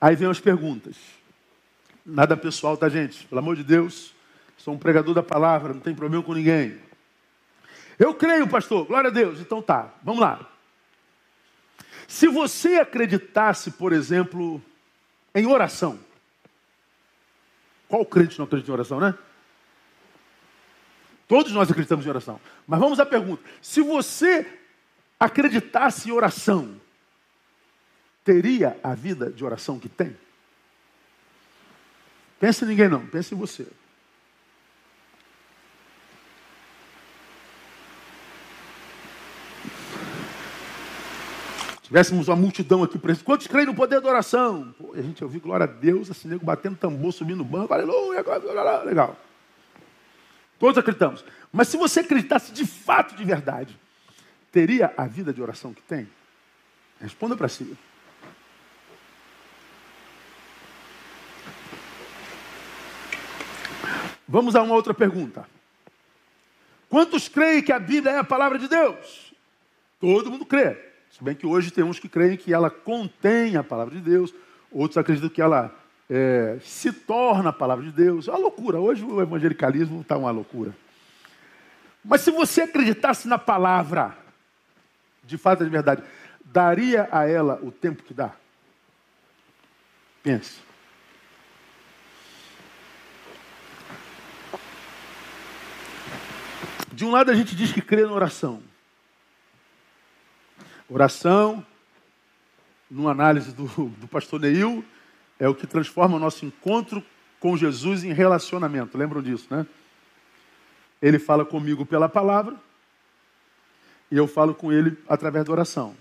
Aí 0.00 0.16
vem 0.16 0.28
as 0.28 0.40
perguntas. 0.40 0.96
Nada 2.04 2.36
pessoal, 2.36 2.76
tá, 2.76 2.88
gente? 2.88 3.24
Pelo 3.28 3.38
amor 3.38 3.54
de 3.54 3.62
Deus. 3.62 4.12
Sou 4.58 4.74
um 4.74 4.78
pregador 4.78 5.14
da 5.14 5.22
palavra, 5.22 5.72
não 5.72 5.80
tem 5.80 5.94
problema 5.94 6.24
com 6.24 6.34
ninguém. 6.34 6.76
Eu 8.00 8.12
creio, 8.12 8.48
pastor. 8.48 8.84
Glória 8.84 9.10
a 9.10 9.12
Deus. 9.12 9.38
Então 9.38 9.62
tá, 9.62 9.94
vamos 10.02 10.20
lá. 10.20 10.50
Se 12.08 12.26
você 12.26 12.80
acreditasse, 12.80 13.70
por 13.70 13.92
exemplo, 13.92 14.60
em 15.32 15.46
oração. 15.46 16.00
Qual 17.92 18.06
crente 18.06 18.38
não 18.38 18.46
acredita 18.46 18.70
em 18.70 18.72
oração, 18.72 18.98
né? 18.98 19.14
Todos 21.28 21.52
nós 21.52 21.70
acreditamos 21.70 22.06
em 22.06 22.08
oração. 22.08 22.40
Mas 22.66 22.80
vamos 22.80 22.98
à 22.98 23.04
pergunta: 23.04 23.42
se 23.60 23.82
você 23.82 24.50
acreditasse 25.20 26.08
em 26.08 26.12
oração, 26.12 26.80
teria 28.24 28.80
a 28.82 28.94
vida 28.94 29.30
de 29.30 29.44
oração 29.44 29.78
que 29.78 29.90
tem? 29.90 30.16
Pense 32.40 32.64
em 32.64 32.68
ninguém 32.68 32.88
não, 32.88 33.06
pense 33.06 33.34
em 33.34 33.36
você. 33.36 33.66
Tivéssemos 41.92 42.26
uma 42.26 42.36
multidão 42.36 42.82
aqui 42.82 42.98
presente. 42.98 43.22
Quantos 43.22 43.46
creem 43.46 43.66
no 43.66 43.74
poder 43.74 44.00
da 44.00 44.08
oração? 44.08 44.74
Pô, 44.78 44.94
a 44.94 45.02
gente 45.02 45.22
ouviu 45.22 45.42
glória 45.42 45.64
a 45.64 45.66
Deus, 45.66 46.10
assim, 46.10 46.26
nego 46.26 46.42
batendo 46.42 46.74
tambor, 46.74 47.12
subindo 47.12 47.36
no 47.36 47.44
banco, 47.44 47.74
aleluia, 47.74 48.24
legal. 48.82 49.14
Todos 50.58 50.78
acreditamos. 50.78 51.22
Mas 51.52 51.68
se 51.68 51.76
você 51.76 52.00
acreditasse 52.00 52.50
de 52.50 52.64
fato, 52.64 53.14
de 53.14 53.22
verdade, 53.22 53.78
teria 54.50 54.94
a 54.96 55.06
vida 55.06 55.34
de 55.34 55.42
oração 55.42 55.74
que 55.74 55.82
tem? 55.82 56.08
Responda 56.98 57.36
para 57.36 57.46
si. 57.46 57.76
Vamos 64.26 64.56
a 64.56 64.62
uma 64.62 64.74
outra 64.74 64.94
pergunta. 64.94 65.46
Quantos 66.88 67.28
creem 67.28 67.62
que 67.62 67.70
a 67.70 67.78
Bíblia 67.78 68.12
é 68.12 68.18
a 68.18 68.24
palavra 68.24 68.58
de 68.58 68.66
Deus? 68.66 69.34
Todo 70.00 70.30
mundo 70.30 70.46
crê. 70.46 70.91
Se 71.12 71.22
bem 71.22 71.34
que 71.34 71.46
hoje 71.46 71.70
tem 71.70 71.84
uns 71.84 71.98
que 71.98 72.08
creem 72.08 72.38
que 72.38 72.54
ela 72.54 72.70
contém 72.70 73.56
a 73.56 73.62
palavra 73.62 73.94
de 73.94 74.00
Deus, 74.00 74.34
outros 74.70 74.96
acreditam 74.96 75.28
que 75.28 75.42
ela 75.42 75.70
é, 76.08 76.58
se 76.62 76.90
torna 76.90 77.50
a 77.50 77.52
palavra 77.52 77.84
de 77.84 77.92
Deus. 77.92 78.28
É 78.28 78.30
uma 78.30 78.38
loucura. 78.38 78.80
Hoje 78.80 79.04
o 79.04 79.20
evangelicalismo 79.20 80.00
está 80.00 80.16
uma 80.16 80.30
loucura. 80.30 80.74
Mas 82.02 82.22
se 82.22 82.30
você 82.30 82.62
acreditasse 82.62 83.28
na 83.28 83.38
palavra, 83.38 84.16
de 85.22 85.36
fato, 85.36 85.62
de 85.62 85.70
verdade, 85.70 86.02
daria 86.46 87.06
a 87.12 87.28
ela 87.28 87.60
o 87.62 87.70
tempo 87.70 88.02
que 88.02 88.14
dá? 88.14 88.32
Pense. 90.22 90.60
De 96.90 97.04
um 97.04 97.10
lado 97.10 97.30
a 97.30 97.34
gente 97.34 97.54
diz 97.54 97.70
que 97.70 97.82
crê 97.82 98.06
na 98.06 98.12
oração. 98.12 98.62
Oração, 100.94 101.64
numa 102.90 103.12
análise 103.12 103.50
do, 103.52 103.64
do 103.64 104.06
pastor 104.06 104.38
Neil, 104.38 104.84
é 105.40 105.48
o 105.48 105.54
que 105.54 105.66
transforma 105.66 106.16
o 106.16 106.18
nosso 106.18 106.44
encontro 106.44 107.02
com 107.40 107.56
Jesus 107.56 108.04
em 108.04 108.12
relacionamento. 108.12 108.98
Lembram 108.98 109.22
disso, 109.22 109.46
né? 109.50 109.66
Ele 111.00 111.18
fala 111.18 111.46
comigo 111.46 111.86
pela 111.86 112.10
palavra 112.10 112.56
e 114.10 114.18
eu 114.18 114.28
falo 114.28 114.54
com 114.54 114.70
ele 114.70 114.98
através 115.08 115.46
da 115.46 115.52
oração. 115.52 115.96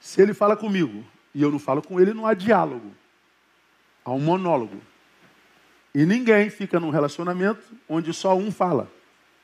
Se 0.00 0.20
ele 0.20 0.34
fala 0.34 0.56
comigo 0.56 1.04
e 1.32 1.40
eu 1.40 1.52
não 1.52 1.60
falo 1.60 1.80
com 1.80 2.00
ele, 2.00 2.12
não 2.12 2.26
há 2.26 2.34
diálogo. 2.34 2.92
Há 4.04 4.10
um 4.10 4.18
monólogo. 4.18 4.82
E 5.94 6.04
ninguém 6.04 6.50
fica 6.50 6.80
num 6.80 6.90
relacionamento 6.90 7.62
onde 7.88 8.12
só 8.12 8.36
um 8.36 8.50
fala. 8.50 8.90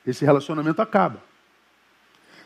Esse 0.04 0.24
relacionamento 0.24 0.82
acaba. 0.82 1.22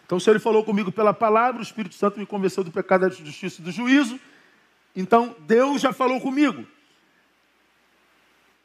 Então, 0.07 0.21
se 0.21 0.31
ele 0.31 0.39
falou 0.39 0.65
comigo 0.65 0.93
pela 0.93 1.13
palavra, 1.13 1.61
o 1.61 1.65
Espírito 1.65 1.97
Santo 1.97 2.19
me 2.19 2.25
convenceu 2.25 2.63
do 2.63 2.71
pecado, 2.71 3.03
da 3.03 3.09
justiça 3.09 3.61
e 3.61 3.65
do 3.65 3.73
juízo. 3.73 4.21
Então, 4.95 5.35
Deus 5.41 5.83
já 5.83 5.93
falou 5.93 6.21
comigo. 6.21 6.65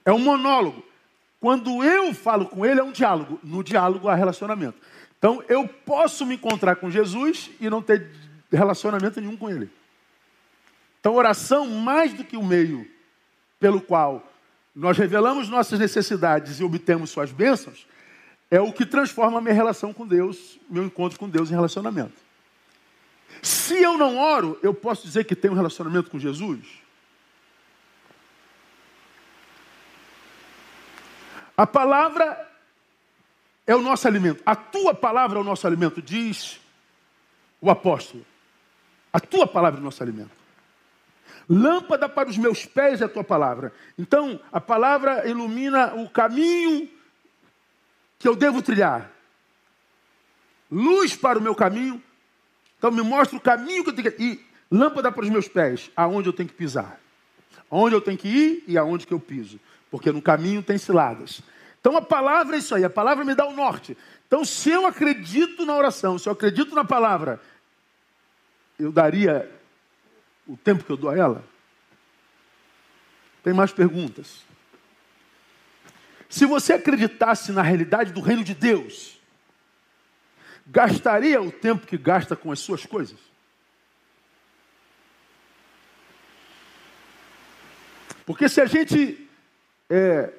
É 0.06 0.14
um 0.14 0.20
monólogo. 0.20 0.86
Quando 1.40 1.84
eu 1.84 2.14
falo 2.14 2.46
com 2.46 2.64
ele, 2.64 2.80
é 2.80 2.84
um 2.84 2.92
diálogo. 2.92 3.40
No 3.44 3.64
diálogo 3.64 4.08
há 4.08 4.14
relacionamento. 4.14 4.78
Então, 5.18 5.44
eu 5.50 5.68
posso 5.68 6.26
me 6.26 6.36
encontrar 6.36 6.76
com 6.76 6.92
Jesus 6.92 7.50
e 7.60 7.70
não 7.70 7.82
ter 7.82 8.12
relacionamento 8.52 9.20
nenhum 9.20 9.36
com 9.36 9.50
ele. 9.50 9.70
Então, 11.00 11.16
oração, 11.16 11.66
mais 11.68 12.14
do 12.14 12.24
que 12.24 12.38
o 12.38 12.44
meio 12.44 12.88
pelo 13.60 13.82
qual 13.82 14.32
nós 14.76 14.98
revelamos 14.98 15.50
nossas 15.50 15.80
necessidades 15.80 16.60
e 16.60 16.64
obtemos 16.64 17.10
suas 17.10 17.32
bênçãos, 17.32 17.88
é 18.52 18.60
o 18.60 18.74
que 18.74 18.86
transforma 18.86 19.38
a 19.38 19.42
minha 19.42 19.54
relação 19.54 19.94
com 19.94 20.06
Deus, 20.06 20.60
meu 20.70 20.84
encontro 20.84 21.18
com 21.18 21.30
Deus 21.30 21.50
em 21.50 21.56
relacionamento. 21.56 22.22
Se 23.42 23.82
eu 23.82 23.98
não 23.98 24.18
oro, 24.18 24.60
eu 24.62 24.74
posso 24.74 25.04
dizer 25.04 25.24
que 25.24 25.36
tenho 25.36 25.54
um 25.54 25.56
relacionamento 25.56 26.12
com 26.12 26.20
Jesus? 26.20 26.60
A 31.56 31.66
palavra 31.66 32.50
é 33.66 33.74
o 33.74 33.82
nosso 33.82 34.06
alimento. 34.06 34.44
A 34.46 34.56
tua 34.56 34.94
palavra 34.94 35.40
é 35.40 35.42
o 35.42 35.46
nosso 35.46 35.66
alimento, 35.66 36.02
diz 36.02 36.60
o 37.62 37.72
apóstolo. 37.72 38.26
A 39.14 39.20
tua 39.20 39.48
palavra 39.48 39.80
é 39.80 39.82
o 39.82 39.84
nosso 39.84 40.04
alimento. 40.04 40.32
Lâmpada 41.50 42.10
para 42.10 42.30
os 42.30 42.38
meus 42.38 42.66
pés 42.66 43.02
é 43.02 43.06
a 43.06 43.10
tua 43.10 43.24
palavra. 43.24 43.74
Então, 43.98 44.40
a 44.52 44.60
palavra 44.60 45.28
ilumina 45.28 45.94
o 45.96 46.10
caminho 46.10 46.90
que 48.22 48.28
eu 48.28 48.36
devo 48.36 48.62
trilhar. 48.62 49.12
Luz 50.72 51.16
para 51.16 51.38
o 51.38 51.42
meu 51.42 51.54
caminho. 51.54 52.02
Então, 52.78 52.92
me 52.92 53.02
mostra 53.02 53.38
o 53.38 53.42
caminho 53.42 53.84
que 53.84 53.90
eu 53.90 53.96
tenho 53.96 54.12
que 54.12 54.24
ir. 54.24 54.48
Lâmpada 54.72 55.12
para 55.12 55.24
os 55.24 55.30
meus 55.30 55.48
pés, 55.48 55.92
aonde 55.96 56.30
eu 56.30 56.34
tenho 56.34 56.48
que 56.48 56.56
pisar. 56.56 57.00
Aonde 57.70 57.96
eu 57.96 58.02
tenho 58.02 58.18
que 58.18 58.28
ir 58.28 58.64
e 58.68 58.78
aonde 58.78 59.06
que 59.06 59.14
eu 59.14 59.20
piso 59.20 59.60
porque 59.92 60.12
no 60.12 60.22
caminho 60.22 60.64
tem 60.64 60.78
ciladas. 60.78 61.42
Então 61.80 61.98
a 61.98 62.02
palavra 62.02 62.56
é 62.56 62.60
isso 62.60 62.74
aí, 62.74 62.86
a 62.86 62.90
palavra 62.90 63.26
me 63.26 63.36
dá 63.36 63.46
o 63.46 63.54
norte. 63.54 63.98
Então, 64.26 64.46
se 64.46 64.70
eu 64.70 64.88
acredito 64.88 65.66
na 65.66 65.76
oração, 65.76 66.18
se 66.18 66.30
eu 66.30 66.34
acredito 66.34 66.74
na 66.74 66.86
palavra, 66.86 67.42
eu 68.80 68.92
daria 68.92 69.52
o 70.48 70.56
tempo 70.56 70.86
que 70.86 70.90
eu 70.90 70.96
dou 70.96 71.10
a 71.10 71.18
ela? 71.18 71.44
Tem 73.44 73.54
mais 73.54 73.74
perguntas. 73.74 74.44
Se 76.32 76.46
você 76.46 76.72
acreditasse 76.72 77.52
na 77.52 77.62
realidade 77.62 78.14
do 78.14 78.22
reino 78.22 78.42
de 78.42 78.56
Deus, 78.56 79.20
gastaria 80.66 81.42
o 81.42 81.52
tempo 81.52 81.86
que 81.86 81.98
gasta 81.98 82.38
com 82.38 82.54
as 82.54 82.60
suas 82.60 82.86
coisas? 82.86 83.20
Porque 88.26 88.48
se 88.48 88.62
a 88.62 88.66
gente 88.66 89.28
é, 89.90 90.32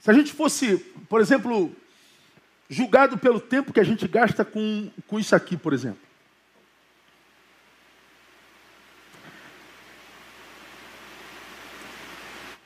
se 0.00 0.10
a 0.10 0.14
gente 0.14 0.32
fosse, 0.32 0.78
por 1.06 1.20
exemplo, 1.20 1.76
julgado 2.70 3.18
pelo 3.18 3.38
tempo 3.38 3.74
que 3.74 3.80
a 3.80 3.84
gente 3.84 4.08
gasta 4.08 4.42
com, 4.42 4.90
com 5.06 5.20
isso 5.20 5.36
aqui, 5.36 5.54
por 5.54 5.74
exemplo. 5.74 6.07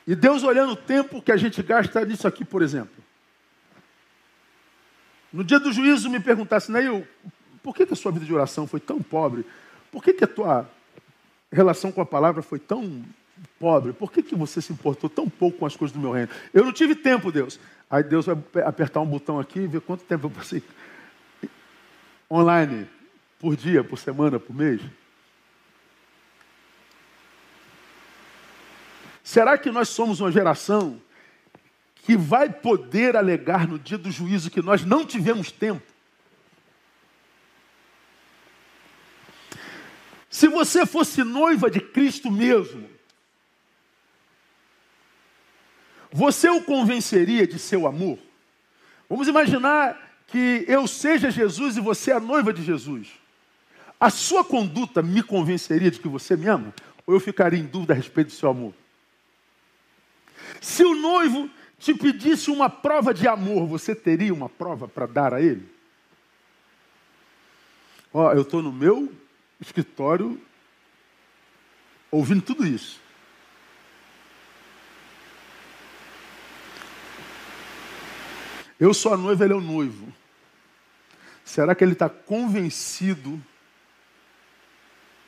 E 0.05 0.15
Deus 0.15 0.43
olhando 0.43 0.73
o 0.73 0.75
tempo 0.75 1.21
que 1.21 1.31
a 1.31 1.37
gente 1.37 1.61
gasta 1.63 2.03
nisso 2.05 2.27
aqui, 2.27 2.43
por 2.43 2.61
exemplo. 2.61 3.03
No 5.31 5.43
dia 5.43 5.59
do 5.59 5.71
juízo 5.71 6.09
me 6.09 6.19
perguntasse, 6.19 6.71
Neil, 6.71 7.07
por 7.63 7.73
que, 7.75 7.85
que 7.85 7.93
a 7.93 7.95
sua 7.95 8.11
vida 8.11 8.25
de 8.25 8.33
oração 8.33 8.67
foi 8.67 8.79
tão 8.79 9.01
pobre? 9.01 9.45
Por 9.91 10.03
que, 10.03 10.13
que 10.13 10.23
a 10.23 10.27
tua 10.27 10.69
relação 11.51 11.91
com 11.91 12.01
a 12.01 12.05
palavra 12.05 12.41
foi 12.41 12.59
tão 12.59 13.03
pobre? 13.59 13.93
Por 13.93 14.11
que, 14.11 14.21
que 14.21 14.35
você 14.35 14.61
se 14.61 14.73
importou 14.73 15.09
tão 15.09 15.29
pouco 15.29 15.59
com 15.59 15.65
as 15.65 15.75
coisas 15.75 15.95
do 15.95 16.01
meu 16.01 16.11
reino? 16.11 16.29
Eu 16.53 16.65
não 16.65 16.73
tive 16.73 16.93
tempo, 16.93 17.31
Deus. 17.31 17.59
Aí 17.89 18.03
Deus 18.03 18.25
vai 18.25 18.35
apertar 18.63 18.99
um 19.01 19.05
botão 19.05 19.39
aqui 19.39 19.61
e 19.61 19.67
ver 19.67 19.81
quanto 19.81 20.03
tempo 20.03 20.27
eu 20.27 20.31
passei 20.31 20.61
online, 22.29 22.87
por 23.39 23.55
dia, 23.55 23.83
por 23.83 23.97
semana, 23.97 24.39
por 24.39 24.55
mês. 24.55 24.81
Será 29.33 29.57
que 29.57 29.71
nós 29.71 29.89
somos 29.89 30.19
uma 30.19 30.31
geração 30.31 31.01
que 31.95 32.15
vai 32.15 32.51
poder 32.51 33.17
alegar 33.17 33.67
no 33.67 33.79
dia 33.79 33.97
do 33.97 34.11
juízo 34.11 34.51
que 34.51 34.61
nós 34.61 34.85
não 34.85 35.03
tivemos 35.03 35.51
tempo? 35.51 35.81
Se 40.29 40.47
você 40.47 40.85
fosse 40.85 41.23
noiva 41.23 41.71
de 41.71 41.79
Cristo 41.79 42.29
mesmo, 42.29 42.87
você 46.11 46.47
o 46.51 46.61
convenceria 46.61 47.47
de 47.47 47.57
seu 47.57 47.87
amor? 47.87 48.19
Vamos 49.09 49.27
imaginar 49.27 49.99
que 50.27 50.63
eu 50.67 50.85
seja 50.85 51.31
Jesus 51.31 51.75
e 51.75 51.81
você 51.81 52.11
é 52.11 52.17
a 52.17 52.19
noiva 52.19 52.53
de 52.53 52.61
Jesus. 52.61 53.07
A 53.99 54.11
sua 54.11 54.43
conduta 54.43 55.01
me 55.01 55.23
convenceria 55.23 55.89
de 55.89 55.99
que 55.99 56.07
você 56.07 56.37
me 56.37 56.45
ama? 56.45 56.71
Ou 57.07 57.15
eu 57.15 57.19
ficaria 57.19 57.59
em 57.59 57.65
dúvida 57.65 57.93
a 57.93 57.95
respeito 57.95 58.27
do 58.27 58.33
seu 58.33 58.47
amor? 58.47 58.82
Se 60.61 60.83
o 60.83 60.95
noivo 60.95 61.49
te 61.79 61.93
pedisse 61.93 62.49
uma 62.49 62.69
prova 62.69 63.13
de 63.13 63.27
amor, 63.27 63.67
você 63.67 63.93
teria 63.93 64.33
uma 64.33 64.47
prova 64.47 64.87
para 64.87 65.05
dar 65.05 65.33
a 65.33 65.41
ele? 65.41 65.67
Ó, 68.13 68.31
eu 68.31 68.43
estou 68.43 68.61
no 68.61 68.71
meu 68.71 69.11
escritório 69.59 70.39
ouvindo 72.11 72.41
tudo 72.41 72.65
isso. 72.65 73.01
Eu 78.79 78.93
sou 78.93 79.13
a 79.13 79.17
noiva, 79.17 79.43
ele 79.43 79.53
é 79.53 79.55
o 79.55 79.61
noivo. 79.61 80.13
Será 81.43 81.73
que 81.73 81.83
ele 81.83 81.93
está 81.93 82.09
convencido 82.09 83.41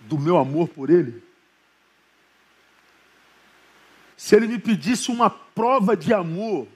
do 0.02 0.20
meu 0.20 0.38
amor 0.38 0.68
por 0.68 0.90
ele? 0.90 1.24
Se 4.26 4.36
ele 4.36 4.48
me 4.48 4.58
pedisse 4.58 5.12
uma 5.12 5.30
prova 5.30 5.96
de 5.96 6.12
amor, 6.12 6.68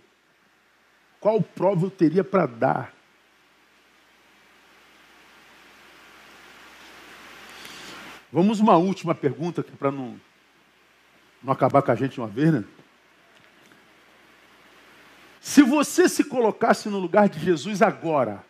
qual 1.19 1.41
prova 1.41 1.87
eu 1.87 1.89
teria 1.89 2.23
para 2.23 2.45
dar? 2.45 2.93
Vamos 8.31 8.59
uma 8.59 8.77
última 8.77 9.15
pergunta 9.15 9.61
aqui 9.61 9.71
para 9.71 9.89
não, 9.89 10.21
não 11.41 11.51
acabar 11.51 11.81
com 11.81 11.89
a 11.89 11.95
gente 11.95 12.19
uma 12.19 12.27
vez, 12.27 12.53
né? 12.53 12.63
Se 15.41 15.63
você 15.63 16.07
se 16.07 16.25
colocasse 16.25 16.87
no 16.87 16.99
lugar 16.99 17.29
de 17.29 17.39
Jesus 17.39 17.81
agora, 17.81 18.45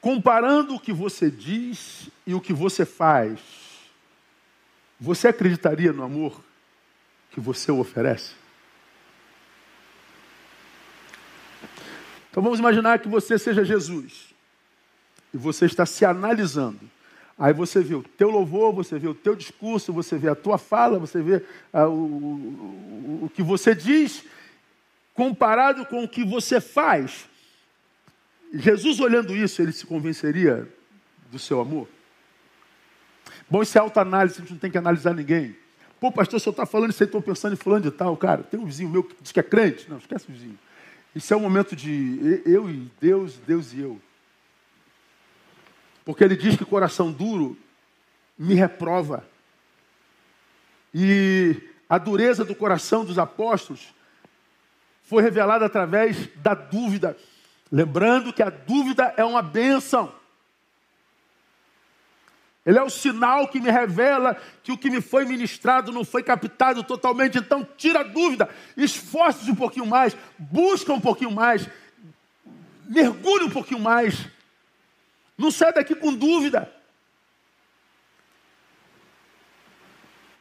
comparando 0.00 0.76
o 0.76 0.80
que 0.80 0.94
você 0.94 1.30
diz 1.30 2.08
e 2.26 2.32
o 2.32 2.40
que 2.40 2.54
você 2.54 2.86
faz, 2.86 3.38
você 4.98 5.28
acreditaria 5.28 5.92
no 5.92 6.02
amor 6.02 6.42
que 7.32 7.40
você 7.40 7.72
o 7.72 7.78
oferece? 7.78 8.32
Então 12.30 12.42
vamos 12.42 12.58
imaginar 12.58 12.98
que 12.98 13.08
você 13.08 13.38
seja 13.38 13.64
Jesus 13.64 14.32
e 15.34 15.36
você 15.36 15.66
está 15.66 15.84
se 15.84 16.04
analisando. 16.04 16.80
Aí 17.38 17.52
você 17.52 17.80
vê 17.82 17.94
o 17.94 18.02
teu 18.02 18.30
louvor, 18.30 18.72
você 18.72 18.98
vê 18.98 19.08
o 19.08 19.14
teu 19.14 19.34
discurso, 19.34 19.92
você 19.92 20.16
vê 20.16 20.28
a 20.28 20.34
tua 20.34 20.58
fala, 20.58 20.98
você 20.98 21.20
vê 21.20 21.44
ah, 21.72 21.88
o, 21.88 21.92
o, 21.92 23.20
o 23.24 23.30
que 23.34 23.42
você 23.42 23.74
diz, 23.74 24.24
comparado 25.14 25.84
com 25.86 26.04
o 26.04 26.08
que 26.08 26.24
você 26.24 26.60
faz. 26.60 27.28
Jesus 28.52 29.00
olhando 29.00 29.34
isso, 29.34 29.60
ele 29.60 29.72
se 29.72 29.86
convenceria 29.86 30.68
do 31.30 31.38
seu 31.38 31.60
amor? 31.60 31.88
Bom, 33.48 33.62
isso 33.62 33.76
é 33.76 33.80
autoanálise, 33.80 34.36
a 34.36 34.40
gente 34.40 34.52
não 34.52 34.58
tem 34.58 34.70
que 34.70 34.78
analisar 34.78 35.14
ninguém. 35.14 35.56
Pô, 36.02 36.10
pastor, 36.10 36.40
se 36.40 36.48
eu 36.48 36.50
estou 36.50 36.66
falando 36.66 36.90
isso 36.90 37.00
aí, 37.00 37.06
estou 37.06 37.22
pensando 37.22 37.52
em 37.52 37.56
fulano 37.56 37.84
de 37.84 37.92
tal, 37.92 38.16
cara. 38.16 38.42
Tem 38.42 38.58
um 38.58 38.64
vizinho 38.64 38.90
meu 38.90 39.04
que 39.04 39.14
diz 39.22 39.30
que 39.30 39.38
é 39.38 39.42
crente. 39.42 39.88
Não, 39.88 39.98
esquece 39.98 40.28
o 40.28 40.32
vizinho. 40.32 40.58
Isso 41.14 41.32
é 41.32 41.36
um 41.36 41.40
momento 41.40 41.76
de 41.76 42.42
eu 42.44 42.68
e 42.68 42.90
Deus, 43.00 43.36
Deus 43.46 43.72
e 43.72 43.78
eu. 43.78 44.00
Porque 46.04 46.24
ele 46.24 46.34
diz 46.34 46.56
que 46.56 46.64
coração 46.64 47.12
duro 47.12 47.56
me 48.36 48.52
reprova. 48.54 49.24
E 50.92 51.70
a 51.88 51.98
dureza 51.98 52.44
do 52.44 52.56
coração 52.56 53.04
dos 53.04 53.16
apóstolos 53.16 53.94
foi 55.04 55.22
revelada 55.22 55.66
através 55.66 56.26
da 56.38 56.52
dúvida. 56.52 57.16
Lembrando 57.70 58.32
que 58.32 58.42
a 58.42 58.50
dúvida 58.50 59.14
é 59.16 59.24
uma 59.24 59.40
bênção. 59.40 60.12
Ele 62.64 62.78
é 62.78 62.82
o 62.82 62.90
sinal 62.90 63.48
que 63.48 63.60
me 63.60 63.70
revela 63.70 64.40
que 64.62 64.70
o 64.70 64.78
que 64.78 64.88
me 64.88 65.00
foi 65.00 65.24
ministrado 65.24 65.90
não 65.90 66.04
foi 66.04 66.22
captado 66.22 66.82
totalmente. 66.84 67.38
Então, 67.38 67.66
tira 67.76 68.00
a 68.00 68.04
dúvida, 68.04 68.48
esforce-se 68.76 69.50
um 69.50 69.56
pouquinho 69.56 69.86
mais, 69.86 70.16
busca 70.38 70.92
um 70.92 71.00
pouquinho 71.00 71.32
mais, 71.32 71.68
mergulhe 72.88 73.44
um 73.44 73.50
pouquinho 73.50 73.80
mais. 73.80 74.28
Não 75.36 75.50
sai 75.50 75.72
daqui 75.72 75.94
com 75.94 76.14
dúvida. 76.14 76.72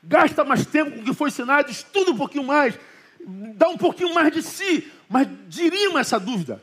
Gasta 0.03 0.43
mais 0.43 0.65
tempo 0.65 0.91
com 0.91 1.01
o 1.01 1.03
que 1.03 1.13
foi 1.13 1.29
ensinado, 1.29 1.71
estuda 1.71 2.11
um 2.11 2.17
pouquinho 2.17 2.43
mais, 2.43 2.77
dá 3.55 3.67
um 3.67 3.77
pouquinho 3.77 4.13
mais 4.13 4.31
de 4.31 4.43
si, 4.43 4.91
mas 5.09 5.27
dirima 5.47 5.99
essa 5.99 6.19
dúvida. 6.19 6.61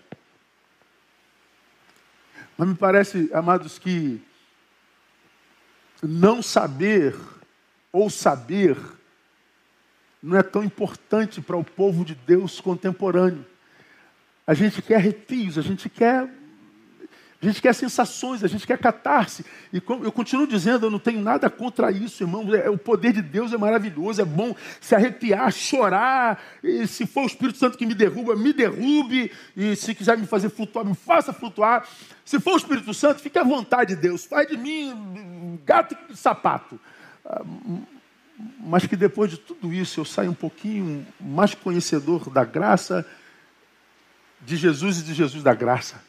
Mas 2.56 2.68
me 2.68 2.74
parece, 2.74 3.30
amados, 3.32 3.78
que 3.78 4.20
não 6.02 6.42
saber 6.42 7.14
ou 7.92 8.08
saber 8.08 8.76
não 10.22 10.36
é 10.36 10.42
tão 10.42 10.64
importante 10.64 11.40
para 11.40 11.56
o 11.56 11.64
povo 11.64 12.04
de 12.04 12.14
Deus 12.14 12.60
contemporâneo. 12.60 13.46
A 14.46 14.54
gente 14.54 14.82
quer 14.82 14.96
arrepios, 14.96 15.58
a 15.58 15.62
gente 15.62 15.88
quer 15.88 16.28
a 17.40 17.46
gente 17.46 17.62
quer 17.62 17.72
sensações, 17.72 18.42
a 18.42 18.48
gente 18.48 18.66
quer 18.66 18.76
catarse. 18.78 19.46
E 19.72 19.76
eu 19.76 20.10
continuo 20.10 20.44
dizendo, 20.44 20.86
eu 20.86 20.90
não 20.90 20.98
tenho 20.98 21.20
nada 21.20 21.48
contra 21.48 21.92
isso, 21.92 22.24
irmão. 22.24 22.52
É, 22.52 22.68
o 22.68 22.76
poder 22.76 23.12
de 23.12 23.22
Deus 23.22 23.52
é 23.52 23.56
maravilhoso, 23.56 24.20
é 24.20 24.24
bom 24.24 24.56
se 24.80 24.92
arrepiar, 24.92 25.52
chorar. 25.52 26.42
E 26.64 26.84
se 26.88 27.06
for 27.06 27.22
o 27.22 27.26
Espírito 27.26 27.56
Santo 27.56 27.78
que 27.78 27.86
me 27.86 27.94
derruba, 27.94 28.34
me 28.34 28.52
derrube. 28.52 29.30
E 29.56 29.76
se 29.76 29.94
quiser 29.94 30.18
me 30.18 30.26
fazer 30.26 30.50
flutuar, 30.50 30.84
me 30.84 30.96
faça 30.96 31.32
flutuar. 31.32 31.86
Se 32.24 32.40
for 32.40 32.54
o 32.54 32.56
Espírito 32.56 32.92
Santo, 32.92 33.20
fique 33.20 33.38
à 33.38 33.44
vontade, 33.44 33.94
Deus. 33.94 34.24
Faz 34.24 34.48
de 34.48 34.56
mim 34.56 35.60
gato 35.64 35.96
e 36.10 36.16
sapato. 36.16 36.78
Ah, 37.24 37.44
mas 38.58 38.84
que 38.84 38.96
depois 38.96 39.30
de 39.30 39.36
tudo 39.36 39.72
isso 39.72 40.00
eu 40.00 40.04
saia 40.04 40.28
um 40.28 40.34
pouquinho 40.34 41.06
mais 41.20 41.54
conhecedor 41.54 42.28
da 42.30 42.44
graça 42.44 43.06
de 44.40 44.56
Jesus 44.56 44.98
e 44.98 45.02
de 45.04 45.14
Jesus 45.14 45.44
da 45.44 45.54
graça 45.54 46.07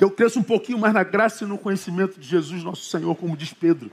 que 0.00 0.04
eu 0.04 0.10
cresça 0.10 0.38
um 0.38 0.42
pouquinho 0.42 0.78
mais 0.78 0.94
na 0.94 1.02
graça 1.02 1.44
e 1.44 1.46
no 1.46 1.58
conhecimento 1.58 2.18
de 2.18 2.26
Jesus, 2.26 2.64
nosso 2.64 2.86
Senhor, 2.88 3.14
como 3.16 3.36
diz 3.36 3.52
Pedro. 3.52 3.90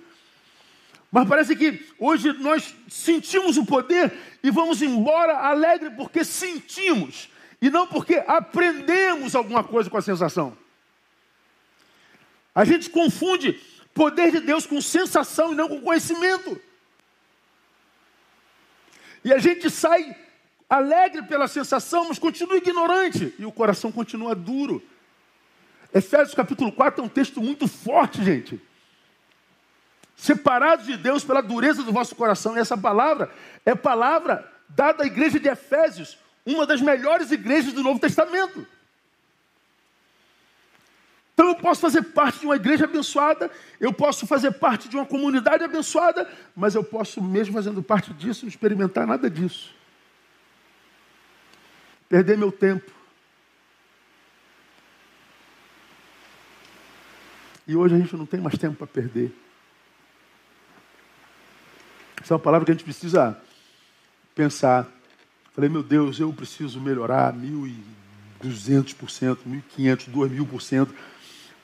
Mas 1.11 1.27
parece 1.27 1.53
que 1.53 1.85
hoje 1.99 2.31
nós 2.31 2.73
sentimos 2.87 3.57
o 3.57 3.65
poder 3.65 4.13
e 4.41 4.49
vamos 4.49 4.81
embora 4.81 5.35
alegre 5.35 5.89
porque 5.89 6.23
sentimos 6.23 7.27
e 7.61 7.69
não 7.69 7.85
porque 7.85 8.23
aprendemos 8.25 9.35
alguma 9.35 9.65
coisa 9.65 9.89
com 9.89 9.97
a 9.97 10.01
sensação. 10.01 10.57
A 12.55 12.63
gente 12.63 12.89
confunde 12.89 13.59
poder 13.93 14.31
de 14.31 14.39
Deus 14.39 14.65
com 14.65 14.79
sensação 14.79 15.51
e 15.51 15.55
não 15.55 15.67
com 15.67 15.81
conhecimento. 15.81 16.57
E 19.25 19.33
a 19.33 19.39
gente 19.39 19.69
sai 19.69 20.15
alegre 20.69 21.23
pela 21.23 21.49
sensação, 21.49 22.07
mas 22.07 22.17
continua 22.17 22.55
ignorante. 22.55 23.35
E 23.37 23.45
o 23.45 23.51
coração 23.51 23.91
continua 23.91 24.33
duro. 24.33 24.81
Efésios 25.93 26.35
capítulo 26.35 26.71
4 26.71 27.01
é 27.01 27.05
um 27.05 27.09
texto 27.09 27.41
muito 27.41 27.67
forte, 27.67 28.23
gente. 28.23 28.61
Separados 30.15 30.85
de 30.85 30.97
Deus 30.97 31.23
pela 31.23 31.41
dureza 31.41 31.83
do 31.83 31.91
vosso 31.91 32.15
coração. 32.15 32.55
E 32.55 32.59
essa 32.59 32.77
palavra 32.77 33.31
é 33.65 33.75
palavra 33.75 34.51
dada 34.67 35.03
à 35.03 35.07
igreja 35.07 35.39
de 35.39 35.47
Efésios, 35.47 36.17
uma 36.45 36.65
das 36.65 36.81
melhores 36.81 37.31
igrejas 37.31 37.73
do 37.73 37.83
Novo 37.83 37.99
Testamento. 37.99 38.65
Então 41.33 41.49
eu 41.49 41.55
posso 41.55 41.81
fazer 41.81 42.01
parte 42.01 42.39
de 42.39 42.45
uma 42.47 42.55
igreja 42.55 42.85
abençoada, 42.85 43.51
eu 43.79 43.93
posso 43.93 44.25
fazer 44.25 44.53
parte 44.53 44.89
de 44.89 44.95
uma 44.95 45.05
comunidade 45.05 45.63
abençoada, 45.63 46.27
mas 46.55 46.73
eu 46.73 46.83
posso, 46.83 47.21
mesmo 47.21 47.53
fazendo 47.53 47.83
parte 47.83 48.11
disso, 48.11 48.45
não 48.45 48.49
experimentar 48.49 49.05
nada 49.05 49.29
disso. 49.29 49.71
Perder 52.09 52.39
meu 52.39 52.51
tempo. 52.51 52.96
E 57.67 57.75
hoje 57.75 57.95
a 57.95 57.97
gente 57.97 58.15
não 58.15 58.25
tem 58.25 58.39
mais 58.39 58.57
tempo 58.57 58.77
para 58.77 58.87
perder. 58.87 59.35
Essa 62.21 62.33
é 62.33 62.35
uma 62.35 62.39
palavra 62.39 62.65
que 62.65 62.71
a 62.71 62.73
gente 62.73 62.83
precisa 62.83 63.37
pensar. 64.33 64.87
Falei, 65.53 65.69
meu 65.69 65.83
Deus, 65.83 66.19
eu 66.19 66.31
preciso 66.31 66.79
melhorar 66.79 67.33
mil 67.33 67.67
e 67.67 67.75
duzentos 68.41 68.93
por 68.93 69.09
cento, 69.09 69.47
mil 69.47 69.59
e 69.59 69.63
quinhentos, 69.63 70.07
dois 70.07 70.31
mil 70.31 70.45
por 70.45 70.61
cento. 70.61 70.93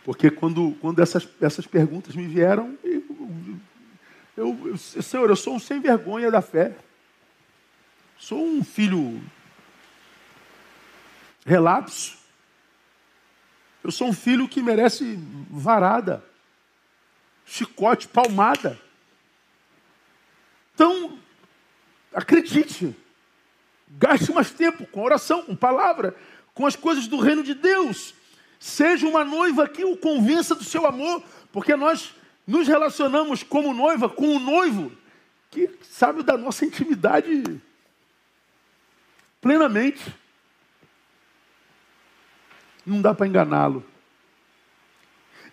Porque 0.04 0.30
quando, 0.30 0.76
quando 0.82 1.02
essas, 1.02 1.28
essas 1.40 1.66
perguntas 1.66 2.16
me 2.16 2.28
vieram, 2.28 2.78
eu, 2.84 3.04
eu, 4.36 4.60
eu, 4.66 4.78
Senhor, 4.78 5.30
eu 5.30 5.36
sou 5.36 5.56
um 5.56 5.60
sem 5.60 5.80
vergonha 5.80 6.30
da 6.30 6.42
fé. 6.42 6.76
Sou 8.18 8.46
um 8.46 8.64
filho 8.64 9.22
relapso. 11.46 12.23
Eu 13.84 13.92
sou 13.92 14.08
um 14.08 14.14
filho 14.14 14.48
que 14.48 14.62
merece 14.62 15.20
varada, 15.50 16.24
chicote, 17.46 18.08
palmada. 18.08 18.80
Então, 20.74 21.20
acredite, 22.14 22.96
gaste 23.90 24.32
mais 24.32 24.52
tempo 24.52 24.86
com 24.88 25.04
oração, 25.04 25.44
com 25.44 25.56
palavra, 25.56 26.16
com 26.54 26.66
as 26.66 26.76
coisas 26.76 27.08
do 27.08 27.20
reino 27.20 27.44
de 27.44 27.54
Deus. 27.54 28.14
Seja 28.58 29.06
uma 29.06 29.26
noiva 29.26 29.68
que 29.68 29.84
o 29.84 29.98
convença 29.98 30.56
do 30.56 30.64
seu 30.64 30.86
amor, 30.86 31.22
porque 31.52 31.76
nós 31.76 32.16
nos 32.48 32.68
relacionamos 32.68 33.44
como 33.44 33.74
noiva 33.74 34.08
com 34.08 34.28
o 34.28 34.36
um 34.36 34.40
noivo 34.40 34.92
que 35.52 35.70
sabe 35.84 36.24
da 36.24 36.38
nossa 36.38 36.66
intimidade 36.66 37.62
plenamente. 39.42 40.02
Não 42.86 43.02
dá 43.02 43.14
para 43.14 43.28
enganá-lo. 43.28 43.84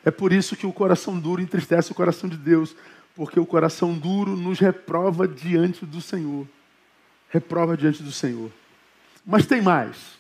É 0.04 0.10
por 0.10 0.32
isso 0.32 0.56
que 0.56 0.66
o 0.66 0.72
coração 0.72 1.18
duro 1.18 1.42
entristece 1.42 1.92
o 1.92 1.94
coração 1.94 2.28
de 2.28 2.36
Deus, 2.36 2.74
porque 3.14 3.38
o 3.38 3.46
coração 3.46 3.96
duro 3.96 4.36
nos 4.36 4.58
reprova 4.58 5.28
diante 5.28 5.84
do 5.84 6.00
Senhor. 6.00 6.46
Reprova 7.28 7.76
diante 7.76 8.02
do 8.02 8.10
Senhor. 8.10 8.50
Mas 9.24 9.46
tem 9.46 9.60
mais. 9.60 10.18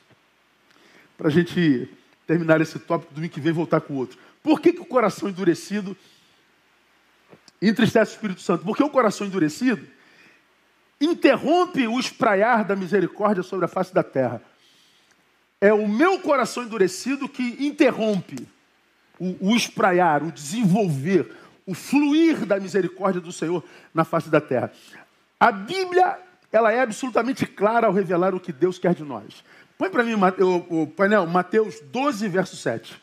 Para 1.16 1.28
a 1.28 1.30
gente 1.30 1.88
terminar 2.26 2.60
esse 2.60 2.78
tópico, 2.78 3.14
domingo 3.14 3.32
que 3.32 3.40
vem 3.40 3.52
voltar 3.52 3.80
com 3.80 3.94
o 3.94 3.96
outro. 3.96 4.18
Por 4.42 4.60
que, 4.60 4.72
que 4.72 4.80
o 4.80 4.86
coração 4.86 5.28
endurecido 5.28 5.96
entristece 7.60 8.12
o 8.12 8.14
Espírito 8.14 8.40
Santo? 8.40 8.64
Porque 8.64 8.82
o 8.82 8.90
coração 8.90 9.26
endurecido 9.26 9.86
interrompe 11.00 11.88
o 11.88 11.98
espraiar 11.98 12.64
da 12.64 12.76
misericórdia 12.76 13.42
sobre 13.42 13.64
a 13.64 13.68
face 13.68 13.92
da 13.94 14.02
terra. 14.02 14.42
É 15.60 15.72
o 15.72 15.86
meu 15.86 16.20
coração 16.20 16.62
endurecido 16.62 17.28
que 17.28 17.56
interrompe 17.58 18.48
o, 19.18 19.50
o 19.50 19.56
espraiar, 19.56 20.22
o 20.22 20.32
desenvolver, 20.32 21.30
o 21.66 21.74
fluir 21.74 22.46
da 22.46 22.58
misericórdia 22.58 23.20
do 23.20 23.30
Senhor 23.30 23.62
na 23.92 24.04
face 24.04 24.30
da 24.30 24.40
terra. 24.40 24.72
A 25.38 25.52
Bíblia, 25.52 26.18
ela 26.50 26.72
é 26.72 26.80
absolutamente 26.80 27.44
clara 27.46 27.86
ao 27.86 27.92
revelar 27.92 28.34
o 28.34 28.40
que 28.40 28.52
Deus 28.52 28.78
quer 28.78 28.94
de 28.94 29.04
nós. 29.04 29.44
Põe 29.76 29.90
para 29.90 30.02
mim 30.02 30.14
o, 30.14 30.82
o 30.82 30.86
painel, 30.86 31.26
Mateus 31.26 31.78
12, 31.80 32.26
verso 32.28 32.56
7. 32.56 33.00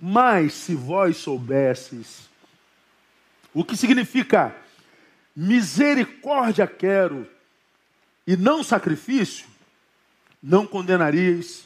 Mas 0.00 0.54
se 0.54 0.74
vós 0.74 1.16
soubesses 1.18 2.30
o 3.52 3.64
que 3.64 3.76
significa 3.76 4.54
misericórdia 5.36 6.66
quero 6.66 7.28
e 8.30 8.36
não 8.36 8.62
sacrifício, 8.62 9.44
não 10.40 10.64
condenarias 10.64 11.64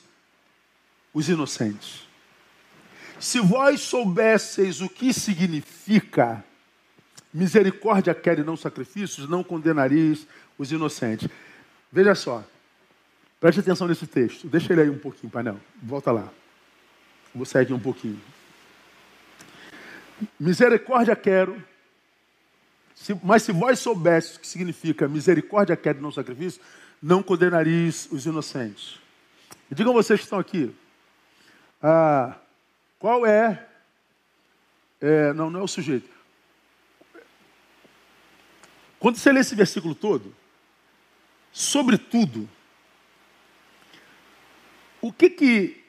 os 1.12 1.29
inocentes. 1.29 2.09
Se 3.21 3.39
vós 3.39 3.83
soubesseis 3.83 4.81
o 4.81 4.89
que 4.89 5.12
significa 5.12 6.43
Misericórdia 7.35 8.15
quer 8.15 8.39
e 8.39 8.43
não 8.43 8.57
sacrifícios, 8.57 9.29
não 9.29 9.45
condenareis 9.45 10.27
os 10.57 10.73
inocentes. 10.73 11.29
Veja 11.93 12.15
só, 12.15 12.43
preste 13.39 13.61
atenção 13.61 13.87
nesse 13.87 14.07
texto. 14.07 14.47
Deixa 14.47 14.73
ele 14.73 14.83
aí 14.83 14.89
um 14.89 14.99
pouquinho, 14.99 15.31
painel. 15.31 15.61
Volta 15.83 16.12
lá. 16.12 16.33
Vou 17.35 17.45
sair 17.45 17.65
aqui 17.65 17.75
um 17.75 17.81
pouquinho. 17.81 18.21
Misericórdia 20.41 21.15
quero, 21.15 21.62
mas 23.23 23.43
se 23.43 23.53
vós 23.53 23.79
soubesses 23.79 24.37
o 24.37 24.41
que 24.41 24.47
significa 24.47 25.09
misericórdia 25.09 25.77
quero 25.77 25.99
e 25.99 26.03
não 26.03 26.13
sacrifício, 26.13 26.61
não 27.03 27.23
condenareis 27.23 28.09
os 28.11 28.25
inocentes. 28.25 28.99
digam 29.71 29.93
vocês 29.93 30.21
que 30.21 30.25
estão 30.25 30.39
aqui, 30.39 30.75
ah, 31.83 32.37
qual 32.99 33.27
é, 33.27 33.67
é, 35.01 35.33
não, 35.33 35.51
não 35.51 35.61
é 35.61 35.63
o 35.63 35.69
sujeito, 35.69 36.09
quando 38.99 39.17
você 39.17 39.31
lê 39.31 39.41
esse 39.41 39.55
versículo 39.55 39.95
todo, 39.95 40.35
sobretudo, 41.53 42.49
o 45.03 45.13
que 45.13 45.29
que 45.29 45.85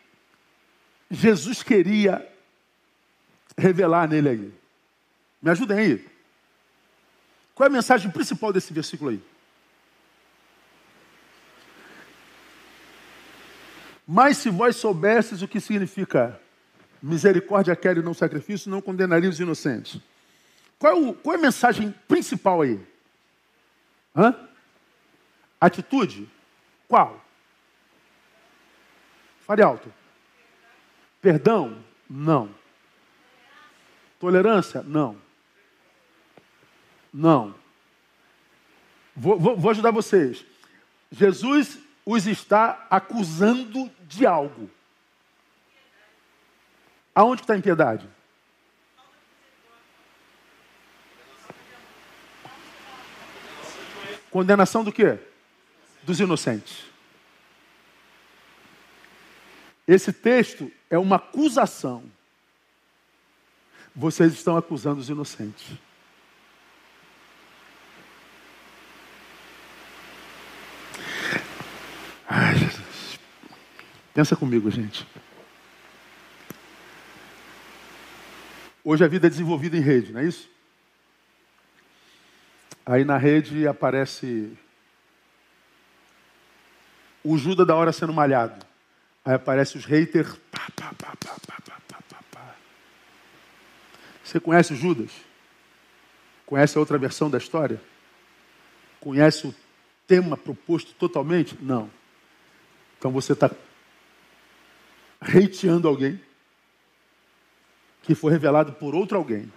Jesus 1.09 1.63
queria 1.63 2.29
revelar 3.57 4.09
nele 4.09 4.29
aí? 4.29 4.53
Me 5.41 5.51
ajudem 5.51 5.77
aí. 5.77 6.14
Qual 7.55 7.65
é 7.65 7.69
a 7.69 7.73
mensagem 7.73 8.11
principal 8.11 8.51
desse 8.51 8.73
versículo 8.73 9.11
aí? 9.11 9.23
Mas 14.05 14.37
se 14.37 14.49
vós 14.49 14.75
soubesses 14.75 15.41
o 15.41 15.47
que 15.47 15.61
significa 15.61 16.39
misericórdia 17.01 17.75
quer 17.75 17.97
e 17.97 18.01
não 18.01 18.13
sacrifício, 18.13 18.69
não 18.69 18.81
condenaria 18.81 19.29
os 19.29 19.39
inocentes. 19.39 20.01
Qual 20.77 20.91
é, 20.91 20.95
o, 20.95 21.13
qual 21.13 21.35
é 21.35 21.39
a 21.39 21.41
mensagem 21.41 21.93
principal 22.07 22.61
aí? 22.61 22.79
Hã? 24.15 24.35
Atitude? 25.59 26.29
Qual? 26.87 27.23
Fale 29.41 29.61
alto. 29.61 29.91
Perdão? 31.21 31.83
Não. 32.09 32.49
Tolerância? 34.19 34.83
Não. 34.83 35.24
Não. 37.17 37.55
Vou, 39.15 39.39
vou, 39.39 39.55
vou 39.55 39.71
ajudar 39.71 39.89
vocês. 39.91 40.45
Jesus 41.09 41.79
os 42.05 42.27
está 42.27 42.85
acusando 42.89 43.89
de 44.01 44.25
algo. 44.25 44.69
Aonde 47.15 47.41
está 47.41 47.53
a 47.53 47.57
impiedade? 47.57 48.09
Condenação 54.29 54.83
do 54.83 54.91
quê? 54.91 55.17
Dos 56.03 56.19
inocentes. 56.19 56.83
Esse 59.87 60.11
texto 60.11 60.69
é 60.89 60.97
uma 60.97 61.15
acusação. 61.15 62.03
Vocês 63.95 64.33
estão 64.33 64.57
acusando 64.57 64.99
os 64.99 65.09
inocentes. 65.09 65.84
Pensa 74.15 74.33
comigo, 74.33 74.71
gente. 74.71 75.05
Hoje 78.81 79.03
a 79.03 79.09
vida 79.09 79.27
é 79.27 79.29
desenvolvida 79.29 79.75
em 79.75 79.81
rede, 79.81 80.13
não 80.13 80.21
é 80.21 80.23
isso? 80.23 80.49
Aí 82.85 83.03
na 83.03 83.17
rede 83.17 83.67
aparece 83.67 84.57
o 87.25 87.37
Judas 87.37 87.67
da 87.67 87.75
hora 87.75 87.91
sendo 87.91 88.13
malhado. 88.13 88.65
Aí 89.25 89.33
aparece 89.33 89.77
os 89.77 89.83
haters. 89.83 90.37
Pá, 90.49 90.65
pá, 90.73 90.93
pá, 90.97 91.13
pá, 91.19 91.35
pá, 91.45 91.61
pá, 91.65 92.01
pá, 92.07 92.19
pá. 92.31 92.55
Você 94.23 94.39
conhece 94.39 94.71
o 94.71 94.77
Judas? 94.77 95.11
Conhece 96.45 96.77
a 96.77 96.79
outra 96.79 96.97
versão 96.97 97.29
da 97.29 97.37
história? 97.37 97.81
Conhece 99.01 99.47
o 99.47 99.55
tema 100.07 100.37
proposto 100.37 100.93
totalmente? 100.93 101.57
Não. 101.61 101.91
Então 102.97 103.11
você 103.11 103.33
está 103.33 103.51
hateando 105.27 105.87
alguém 105.87 106.19
que 108.03 108.13
foi 108.13 108.31
revelado 108.31 108.73
por 108.73 108.93
outro 108.93 109.17
alguém 109.17 109.51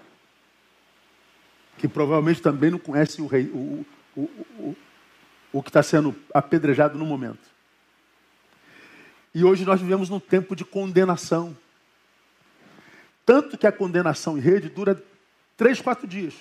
que 1.79 1.89
provavelmente 1.89 2.43
também 2.43 2.71
não 2.71 2.79
conhece 2.79 3.23
o, 3.23 3.27
rei, 3.27 3.45
o, 3.55 3.87
o, 4.17 4.23
o, 4.59 4.77
o 5.53 5.63
que 5.63 5.71
está 5.71 5.83
sendo 5.83 6.15
apedrejado 6.35 6.99
no 6.99 7.07
momento. 7.07 7.49
E 9.33 9.45
hoje 9.45 9.65
nós 9.65 9.81
vivemos 9.81 10.11
num 10.11 10.19
tempo 10.19 10.57
de 10.57 10.65
condenação. 10.65 11.57
Tanto 13.25 13.57
que 13.57 13.67
a 13.67 13.73
condenação 13.73 14.37
em 14.37 14.41
rede 14.41 14.69
dura 14.69 15.01
três, 15.57 15.81
quatro 15.81 16.07
dias. 16.07 16.35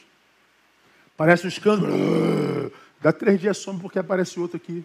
Parece 1.15 1.45
um 1.45 1.49
escândalo. 1.49 1.93
Dá 2.99 3.13
três 3.13 3.39
dias 3.39 3.57
some 3.57 3.79
porque 3.79 3.99
aparece 3.99 4.39
outro 4.39 4.57
aqui. 4.57 4.83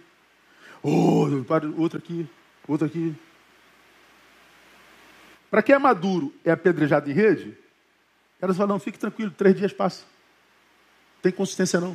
Oh, 0.82 1.26
outro 1.78 1.98
aqui, 1.98 2.28
outro 2.68 2.86
aqui. 2.86 3.14
Para 5.52 5.62
quem 5.62 5.74
é 5.74 5.78
maduro 5.78 6.34
é 6.46 6.50
apedrejado 6.50 7.10
em 7.10 7.12
rede, 7.12 7.54
elas 8.40 8.56
falam, 8.56 8.72
não, 8.72 8.80
fique 8.80 8.98
tranquilo, 8.98 9.30
três 9.30 9.54
dias 9.54 9.70
passa. 9.70 10.02
Tem 11.20 11.30
consistência 11.30 11.78
não. 11.78 11.94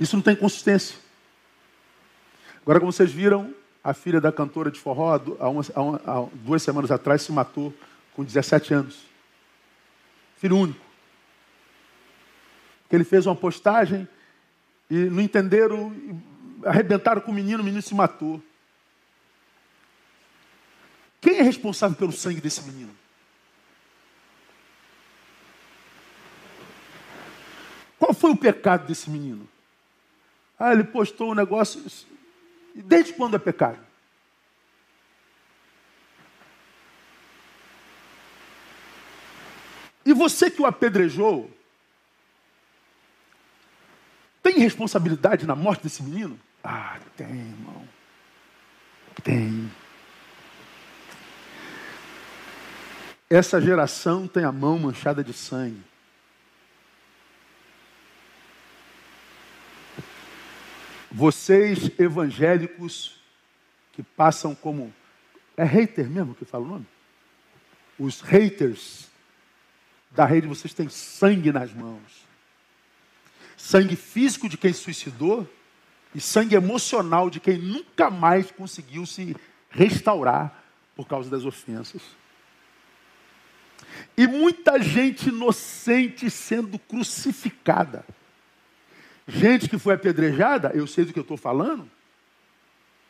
Isso 0.00 0.16
não 0.16 0.22
tem 0.24 0.34
consistência. 0.34 0.96
Agora, 2.62 2.80
como 2.80 2.90
vocês 2.90 3.12
viram, 3.12 3.54
a 3.82 3.94
filha 3.94 4.20
da 4.20 4.32
cantora 4.32 4.72
de 4.72 4.80
forró, 4.80 5.14
há, 5.38 5.48
uma, 5.48 5.62
há, 5.72 5.80
uma, 5.80 6.00
há 6.04 6.28
duas 6.34 6.64
semanas 6.64 6.90
atrás, 6.90 7.22
se 7.22 7.30
matou 7.30 7.72
com 8.16 8.24
17 8.24 8.74
anos. 8.74 9.04
Filho 10.36 10.56
único. 10.56 10.84
Que 12.88 12.96
ele 12.96 13.04
fez 13.04 13.24
uma 13.24 13.36
postagem 13.36 14.08
e 14.90 14.96
não 14.96 15.20
entenderam, 15.20 15.94
arrebentaram 16.64 17.20
com 17.20 17.30
o 17.30 17.34
menino, 17.34 17.62
o 17.62 17.64
menino 17.64 17.82
se 17.82 17.94
matou. 17.94 18.42
Quem 21.20 21.38
é 21.38 21.42
responsável 21.42 21.96
pelo 21.96 22.12
sangue 22.12 22.40
desse 22.40 22.62
menino? 22.62 22.96
Qual 27.98 28.14
foi 28.14 28.30
o 28.30 28.36
pecado 28.36 28.86
desse 28.86 29.10
menino? 29.10 29.46
Ah, 30.58 30.72
ele 30.72 30.84
postou 30.84 31.30
um 31.30 31.34
negócio. 31.34 31.84
Desde 32.74 33.12
quando 33.12 33.36
é 33.36 33.38
pecado? 33.38 33.78
E 40.04 40.12
você 40.14 40.50
que 40.50 40.62
o 40.62 40.66
apedrejou, 40.66 41.50
tem 44.42 44.58
responsabilidade 44.58 45.46
na 45.46 45.54
morte 45.54 45.82
desse 45.82 46.02
menino? 46.02 46.40
Ah, 46.62 46.98
tem, 47.16 47.26
irmão. 47.26 47.88
Tem. 49.22 49.70
Essa 53.28 53.60
geração 53.60 54.26
tem 54.26 54.44
a 54.44 54.52
mão 54.52 54.78
manchada 54.78 55.22
de 55.22 55.32
sangue. 55.32 55.82
Vocês 61.10 61.90
evangélicos 61.98 63.20
que 63.92 64.02
passam 64.02 64.54
como. 64.54 64.92
É 65.56 65.64
hater 65.64 66.08
mesmo 66.08 66.34
que 66.34 66.44
fala 66.44 66.64
o 66.64 66.68
nome? 66.68 66.86
Os 67.98 68.20
haters 68.20 69.08
da 70.10 70.24
rede, 70.24 70.46
vocês 70.46 70.72
têm 70.72 70.88
sangue 70.88 71.52
nas 71.52 71.72
mãos. 71.72 72.26
Sangue 73.56 73.94
físico 73.94 74.48
de 74.48 74.56
quem 74.56 74.72
suicidou 74.72 75.48
e 76.14 76.20
sangue 76.20 76.56
emocional 76.56 77.30
de 77.30 77.38
quem 77.40 77.58
nunca 77.58 78.10
mais 78.10 78.50
conseguiu 78.50 79.06
se 79.06 79.36
restaurar 79.70 80.64
por 80.96 81.06
causa 81.06 81.30
das 81.30 81.44
ofensas. 81.44 82.02
E 84.16 84.26
muita 84.26 84.80
gente 84.82 85.28
inocente 85.28 86.28
sendo 86.30 86.78
crucificada. 86.78 88.04
Gente 89.26 89.68
que 89.68 89.78
foi 89.78 89.94
apedrejada, 89.94 90.72
eu 90.74 90.86
sei 90.86 91.04
do 91.04 91.12
que 91.12 91.18
eu 91.18 91.22
estou 91.22 91.36
falando, 91.36 91.88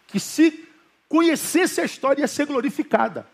que 0.07 0.21
se 0.21 0.69
conhecesse 1.09 1.81
a 1.81 1.85
história 1.85 2.21
ia 2.21 2.29
ser 2.29 2.47
glorificada. 2.47 3.27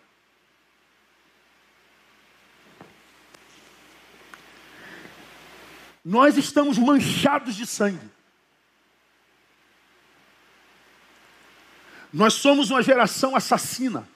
Nós 6.05 6.37
estamos 6.37 6.79
manchados 6.79 7.57
de 7.57 7.67
sangue. 7.67 8.16
Nós 12.13 12.35
somos 12.35 12.71
uma 12.71 12.83
geração 12.83 13.37
assassina. 13.37 14.09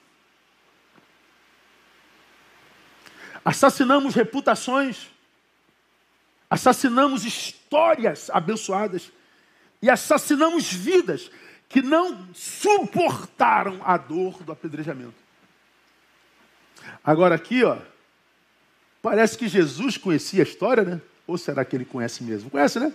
Assassinamos 3.43 4.13
reputações, 4.13 5.07
assassinamos 6.49 7.25
histórias 7.25 8.29
abençoadas 8.29 9.11
e 9.81 9.89
assassinamos 9.89 10.71
vidas 10.71 11.31
que 11.67 11.81
não 11.81 12.27
suportaram 12.35 13.81
a 13.83 13.97
dor 13.97 14.43
do 14.43 14.51
apedrejamento. 14.51 15.15
Agora 17.03 17.33
aqui, 17.33 17.63
ó, 17.63 17.77
parece 19.01 19.37
que 19.37 19.47
Jesus 19.47 19.97
conhecia 19.97 20.43
a 20.43 20.47
história, 20.47 20.83
né? 20.83 21.01
Ou 21.25 21.37
será 21.37 21.65
que 21.65 21.75
ele 21.75 21.85
conhece 21.85 22.23
mesmo? 22.23 22.49
Conhece, 22.49 22.79
né? 22.79 22.93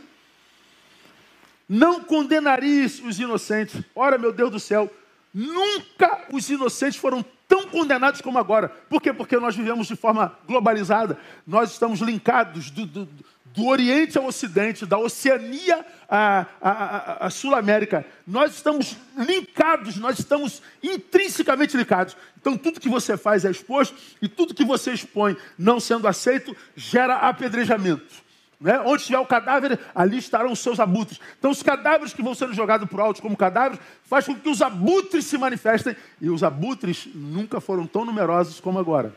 Não 1.68 2.00
condenareis 2.00 3.00
os 3.00 3.18
inocentes. 3.18 3.82
Ora, 3.94 4.18
meu 4.18 4.32
Deus 4.32 4.50
do 4.50 4.60
céu, 4.60 4.92
nunca 5.34 6.26
os 6.32 6.48
inocentes 6.48 6.98
foram 6.98 7.24
tão 7.48 7.68
condenados 7.68 8.20
como 8.20 8.38
agora. 8.38 8.68
Por 8.68 9.00
quê? 9.00 9.12
Porque 9.12 9.36
nós 9.38 9.56
vivemos 9.56 9.86
de 9.86 9.96
forma 9.96 10.36
globalizada. 10.46 11.18
Nós 11.46 11.72
estamos 11.72 12.00
linkados 12.00 12.70
do, 12.70 12.86
do, 12.86 13.08
do 13.56 13.66
Oriente 13.66 14.18
ao 14.18 14.26
Ocidente, 14.26 14.84
da 14.84 14.98
Oceania 14.98 15.84
à, 16.08 16.46
à, 16.60 17.26
à 17.26 17.30
Sul-América. 17.30 18.04
Nós 18.26 18.54
estamos 18.54 18.96
linkados, 19.16 19.96
nós 19.96 20.18
estamos 20.18 20.62
intrinsecamente 20.82 21.76
ligados. 21.76 22.16
Então, 22.38 22.56
tudo 22.56 22.80
que 22.80 22.88
você 22.88 23.16
faz 23.16 23.44
é 23.44 23.50
exposto 23.50 23.96
e 24.20 24.28
tudo 24.28 24.54
que 24.54 24.64
você 24.64 24.92
expõe 24.92 25.36
não 25.58 25.80
sendo 25.80 26.06
aceito 26.06 26.54
gera 26.76 27.16
apedrejamento. 27.16 28.25
Né? 28.60 28.80
Onde 28.80 29.02
estiver 29.02 29.18
o 29.18 29.26
cadáver, 29.26 29.78
ali 29.94 30.16
estarão 30.18 30.52
os 30.52 30.58
seus 30.58 30.80
abutres. 30.80 31.20
Então, 31.38 31.50
os 31.50 31.62
cadáveres 31.62 32.14
que 32.14 32.22
vão 32.22 32.34
sendo 32.34 32.54
jogados 32.54 32.88
por 32.88 33.00
alto 33.00 33.20
como 33.20 33.36
cadáveres, 33.36 33.78
faz 34.04 34.26
com 34.26 34.34
que 34.34 34.48
os 34.48 34.62
abutres 34.62 35.26
se 35.26 35.36
manifestem. 35.36 35.94
E 36.20 36.30
os 36.30 36.42
abutres 36.42 37.08
nunca 37.14 37.60
foram 37.60 37.86
tão 37.86 38.04
numerosos 38.04 38.60
como 38.60 38.78
agora. 38.78 39.14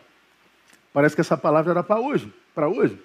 Parece 0.91 1.15
que 1.15 1.21
essa 1.21 1.37
palavra 1.37 1.71
era 1.71 1.83
para 1.83 1.99
hoje, 1.99 2.33
para 2.53 2.67
hoje. 2.67 2.99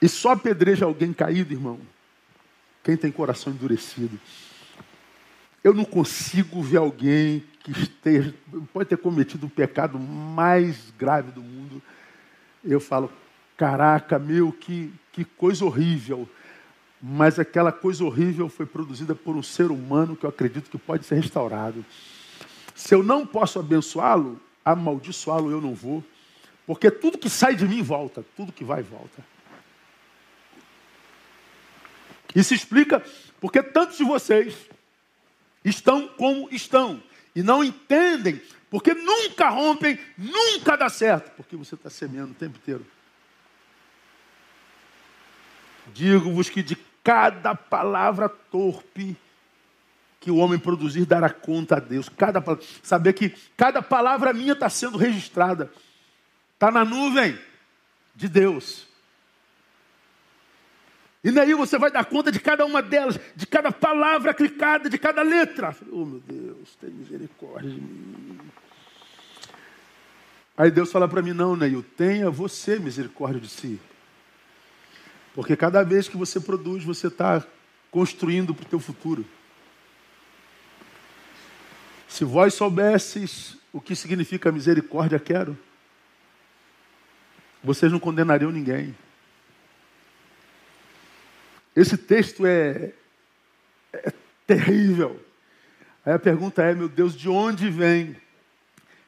E 0.00 0.08
só 0.08 0.32
apedreja 0.32 0.84
alguém 0.84 1.12
caído, 1.12 1.54
irmão, 1.54 1.80
quem 2.82 2.96
tem 2.96 3.10
coração 3.10 3.52
endurecido. 3.52 4.20
Eu 5.62 5.72
não 5.72 5.84
consigo 5.84 6.62
ver 6.62 6.76
alguém 6.76 7.42
que 7.60 7.72
esteja, 7.72 8.34
pode 8.70 8.90
ter 8.90 8.98
cometido 8.98 9.46
o 9.46 9.50
pecado 9.50 9.98
mais 9.98 10.92
grave 10.98 11.32
do 11.32 11.42
mundo. 11.42 11.82
Eu 12.64 12.80
falo, 12.80 13.12
caraca, 13.56 14.18
meu, 14.18 14.52
que, 14.52 14.92
que 15.12 15.24
coisa 15.24 15.64
horrível. 15.64 16.28
Mas 17.00 17.38
aquela 17.38 17.70
coisa 17.70 18.04
horrível 18.04 18.48
foi 18.48 18.64
produzida 18.64 19.14
por 19.14 19.36
um 19.36 19.42
ser 19.42 19.70
humano 19.70 20.16
que 20.16 20.24
eu 20.24 20.30
acredito 20.30 20.70
que 20.70 20.78
pode 20.78 21.04
ser 21.04 21.16
restaurado. 21.16 21.84
Se 22.74 22.94
eu 22.94 23.02
não 23.02 23.26
posso 23.26 23.58
abençoá-lo, 23.58 24.40
amaldiçoá-lo 24.64 25.50
eu 25.50 25.60
não 25.60 25.74
vou. 25.74 26.02
Porque 26.66 26.90
tudo 26.90 27.18
que 27.18 27.28
sai 27.28 27.54
de 27.54 27.68
mim 27.68 27.82
volta, 27.82 28.24
tudo 28.36 28.52
que 28.52 28.64
vai 28.64 28.82
volta. 28.82 29.22
Isso 32.34 32.54
explica 32.54 33.04
porque 33.40 33.62
tantos 33.62 33.98
de 33.98 34.04
vocês 34.04 34.56
estão 35.64 36.08
como 36.08 36.48
estão 36.50 37.02
e 37.36 37.42
não 37.42 37.62
entendem, 37.62 38.40
porque 38.74 38.92
nunca 38.92 39.50
rompem, 39.50 39.96
nunca 40.18 40.76
dá 40.76 40.88
certo, 40.88 41.30
porque 41.36 41.54
você 41.54 41.76
está 41.76 41.88
semeando 41.88 42.32
o 42.32 42.34
tempo 42.34 42.56
inteiro. 42.56 42.84
Digo-vos 45.92 46.50
que 46.50 46.60
de 46.60 46.76
cada 47.04 47.54
palavra 47.54 48.28
torpe 48.28 49.16
que 50.18 50.28
o 50.28 50.38
homem 50.38 50.58
produzir 50.58 51.06
dará 51.06 51.30
conta 51.30 51.76
a 51.76 51.78
Deus. 51.78 52.08
Cada, 52.08 52.42
saber 52.82 53.12
que 53.12 53.32
cada 53.56 53.80
palavra 53.80 54.32
minha 54.32 54.54
está 54.54 54.68
sendo 54.68 54.98
registrada, 54.98 55.72
está 56.54 56.68
na 56.68 56.84
nuvem 56.84 57.38
de 58.12 58.28
Deus. 58.28 58.88
E 61.24 61.30
daí 61.30 61.54
você 61.54 61.78
vai 61.78 61.90
dar 61.90 62.04
conta 62.04 62.30
de 62.30 62.38
cada 62.38 62.66
uma 62.66 62.82
delas, 62.82 63.18
de 63.34 63.46
cada 63.46 63.72
palavra 63.72 64.34
clicada, 64.34 64.90
de 64.90 64.98
cada 64.98 65.22
letra. 65.22 65.74
Oh, 65.90 66.04
meu 66.04 66.20
Deus, 66.20 66.76
tem 66.78 66.90
misericórdia 66.90 67.70
de 67.70 67.80
mim. 67.80 68.38
Aí 70.54 70.70
Deus 70.70 70.92
fala 70.92 71.08
para 71.08 71.22
mim: 71.22 71.32
não, 71.32 71.56
Neil, 71.56 71.82
tenha 71.96 72.30
você 72.30 72.78
misericórdia 72.78 73.40
de 73.40 73.48
si. 73.48 73.80
Porque 75.34 75.56
cada 75.56 75.82
vez 75.82 76.08
que 76.08 76.16
você 76.16 76.38
produz, 76.38 76.84
você 76.84 77.06
está 77.06 77.42
construindo 77.90 78.54
para 78.54 78.66
o 78.66 78.68
teu 78.68 78.78
futuro. 78.78 79.24
Se 82.06 82.22
vós 82.22 82.52
soubesses 82.52 83.56
o 83.72 83.80
que 83.80 83.96
significa 83.96 84.52
misericórdia, 84.52 85.18
quero, 85.18 85.58
vocês 87.62 87.90
não 87.90 87.98
condenariam 87.98 88.52
ninguém. 88.52 88.94
Esse 91.74 91.96
texto 91.96 92.46
é, 92.46 92.92
é 93.92 94.12
terrível. 94.46 95.20
Aí 96.04 96.12
a 96.12 96.18
pergunta 96.18 96.62
é, 96.62 96.74
meu 96.74 96.88
Deus, 96.88 97.14
de 97.14 97.28
onde 97.28 97.68
vem 97.70 98.16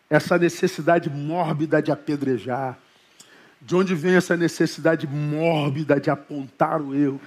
essa 0.09 0.39
necessidade 0.39 1.11
mórbida 1.11 1.83
de 1.83 1.93
apedrejar? 1.93 2.79
De 3.61 3.75
onde 3.75 3.95
vem 3.95 4.14
essa 4.14 4.37
necessidade 4.37 5.07
mórbida 5.07 6.01
de 6.01 6.11
apontar 6.11 6.81
o 6.81 6.95
erro? 6.95 7.21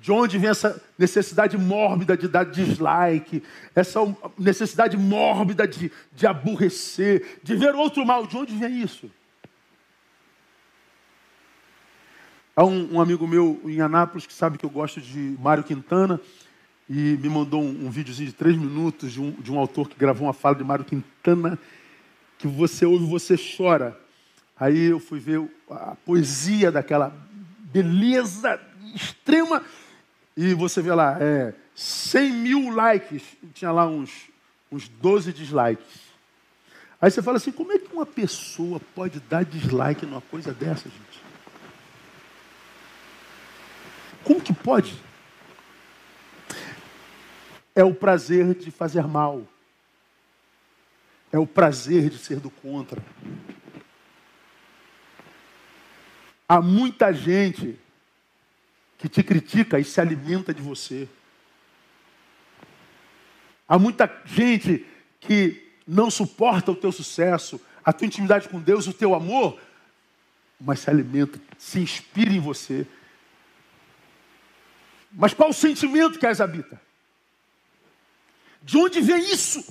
De 0.00 0.12
onde 0.12 0.38
vem 0.38 0.50
essa 0.50 0.80
necessidade 0.96 1.58
mórbida 1.58 2.16
de 2.16 2.28
dar 2.28 2.44
dislike? 2.44 3.42
Essa 3.74 4.00
necessidade 4.38 4.96
mórbida 4.96 5.66
de, 5.66 5.90
de 6.12 6.26
aborrecer, 6.26 7.40
de 7.42 7.56
ver 7.56 7.74
outro 7.74 8.06
mal? 8.06 8.26
De 8.26 8.36
onde 8.36 8.54
vem 8.54 8.80
isso? 8.80 9.10
Há 12.58 12.64
um, 12.64 12.94
um, 12.94 13.00
amigo 13.00 13.24
meu 13.24 13.60
em 13.66 13.80
Anápolis 13.80 14.26
que 14.26 14.32
sabe 14.32 14.58
que 14.58 14.66
eu 14.66 14.70
gosto 14.70 15.00
de 15.00 15.36
Mário 15.38 15.62
Quintana 15.62 16.20
e 16.90 17.16
me 17.22 17.28
mandou 17.28 17.62
um, 17.62 17.86
um 17.86 17.88
videozinho 17.88 18.30
de 18.30 18.34
três 18.34 18.56
minutos 18.56 19.12
de 19.12 19.20
um, 19.20 19.30
de 19.30 19.52
um 19.52 19.60
autor 19.60 19.88
que 19.88 19.96
gravou 19.96 20.26
uma 20.26 20.32
fala 20.32 20.56
de 20.56 20.64
Mário 20.64 20.84
Quintana 20.84 21.56
que 22.36 22.48
você 22.48 22.84
ouve 22.84 23.06
você 23.06 23.36
chora. 23.36 23.96
Aí 24.58 24.86
eu 24.86 24.98
fui 24.98 25.20
ver 25.20 25.40
a 25.70 25.94
poesia 26.04 26.72
daquela 26.72 27.16
beleza 27.72 28.60
extrema 28.92 29.62
e 30.36 30.52
você 30.52 30.82
vê 30.82 30.92
lá, 30.92 31.16
é, 31.20 31.54
100 31.76 32.32
mil 32.32 32.70
likes, 32.70 33.22
tinha 33.54 33.70
lá 33.70 33.86
uns, 33.86 34.10
uns 34.72 34.88
12 34.88 35.32
dislikes. 35.32 36.08
Aí 37.00 37.08
você 37.08 37.22
fala 37.22 37.36
assim, 37.36 37.52
como 37.52 37.70
é 37.70 37.78
que 37.78 37.94
uma 37.94 38.04
pessoa 38.04 38.80
pode 38.96 39.20
dar 39.20 39.44
dislike 39.44 40.04
numa 40.04 40.22
coisa 40.22 40.52
dessa, 40.52 40.88
gente? 40.88 41.27
Como 44.28 44.42
que 44.42 44.52
pode? 44.52 44.94
É 47.74 47.82
o 47.82 47.94
prazer 47.94 48.54
de 48.54 48.70
fazer 48.70 49.06
mal. 49.06 49.42
É 51.32 51.38
o 51.38 51.46
prazer 51.46 52.10
de 52.10 52.18
ser 52.18 52.38
do 52.38 52.50
contra. 52.50 53.02
Há 56.46 56.60
muita 56.60 57.10
gente 57.10 57.80
que 58.98 59.08
te 59.08 59.22
critica 59.22 59.80
e 59.80 59.84
se 59.84 59.98
alimenta 59.98 60.52
de 60.52 60.60
você. 60.60 61.08
Há 63.66 63.78
muita 63.78 64.14
gente 64.26 64.84
que 65.20 65.72
não 65.86 66.10
suporta 66.10 66.70
o 66.70 66.76
teu 66.76 66.92
sucesso, 66.92 67.58
a 67.82 67.94
tua 67.94 68.06
intimidade 68.06 68.46
com 68.50 68.60
Deus, 68.60 68.86
o 68.86 68.92
teu 68.92 69.14
amor, 69.14 69.58
mas 70.60 70.80
se 70.80 70.90
alimenta, 70.90 71.40
se 71.56 71.80
inspira 71.80 72.30
em 72.30 72.40
você. 72.40 72.86
Mas 75.12 75.34
qual 75.34 75.50
o 75.50 75.54
sentimento 75.54 76.18
que 76.18 76.26
as 76.26 76.40
habita? 76.40 76.80
De 78.62 78.76
onde 78.76 79.00
vem 79.00 79.20
isso? 79.32 79.64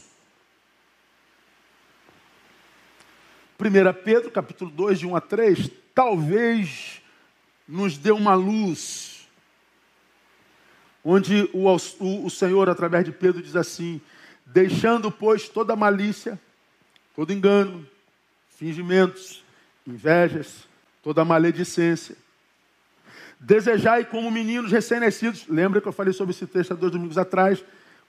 1 3.59 4.03
Pedro, 4.03 4.31
capítulo 4.31 4.69
2, 4.71 4.99
de 4.99 5.07
1 5.07 5.15
a 5.15 5.21
3, 5.21 5.71
talvez 5.93 7.01
nos 7.67 7.97
dê 7.97 8.11
uma 8.11 8.35
luz, 8.35 9.27
onde 11.03 11.49
o, 11.53 11.67
o, 11.67 12.25
o 12.25 12.29
Senhor, 12.29 12.69
através 12.69 13.03
de 13.03 13.11
Pedro, 13.11 13.41
diz 13.41 13.55
assim: 13.55 13.99
deixando, 14.45 15.11
pois, 15.11 15.49
toda 15.49 15.75
malícia, 15.75 16.39
todo 17.15 17.33
engano, 17.33 17.85
fingimentos, 18.49 19.43
invejas, 19.85 20.67
toda 21.01 21.25
maledicência, 21.25 22.15
Desejai 23.39 24.05
como 24.05 24.31
meninos 24.31 24.71
recém-nascidos. 24.71 25.47
Lembra 25.47 25.79
que 25.79 25.87
eu 25.87 25.93
falei 25.93 26.13
sobre 26.13 26.33
esse 26.33 26.47
texto 26.47 26.71
há 26.71 26.75
dois 26.75 26.91
domingos 26.91 27.17
atrás, 27.17 27.63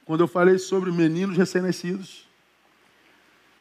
quando 0.04 0.20
eu 0.20 0.28
falei 0.28 0.58
sobre 0.58 0.90
meninos 0.90 1.36
recém-nascidos? 1.36 2.26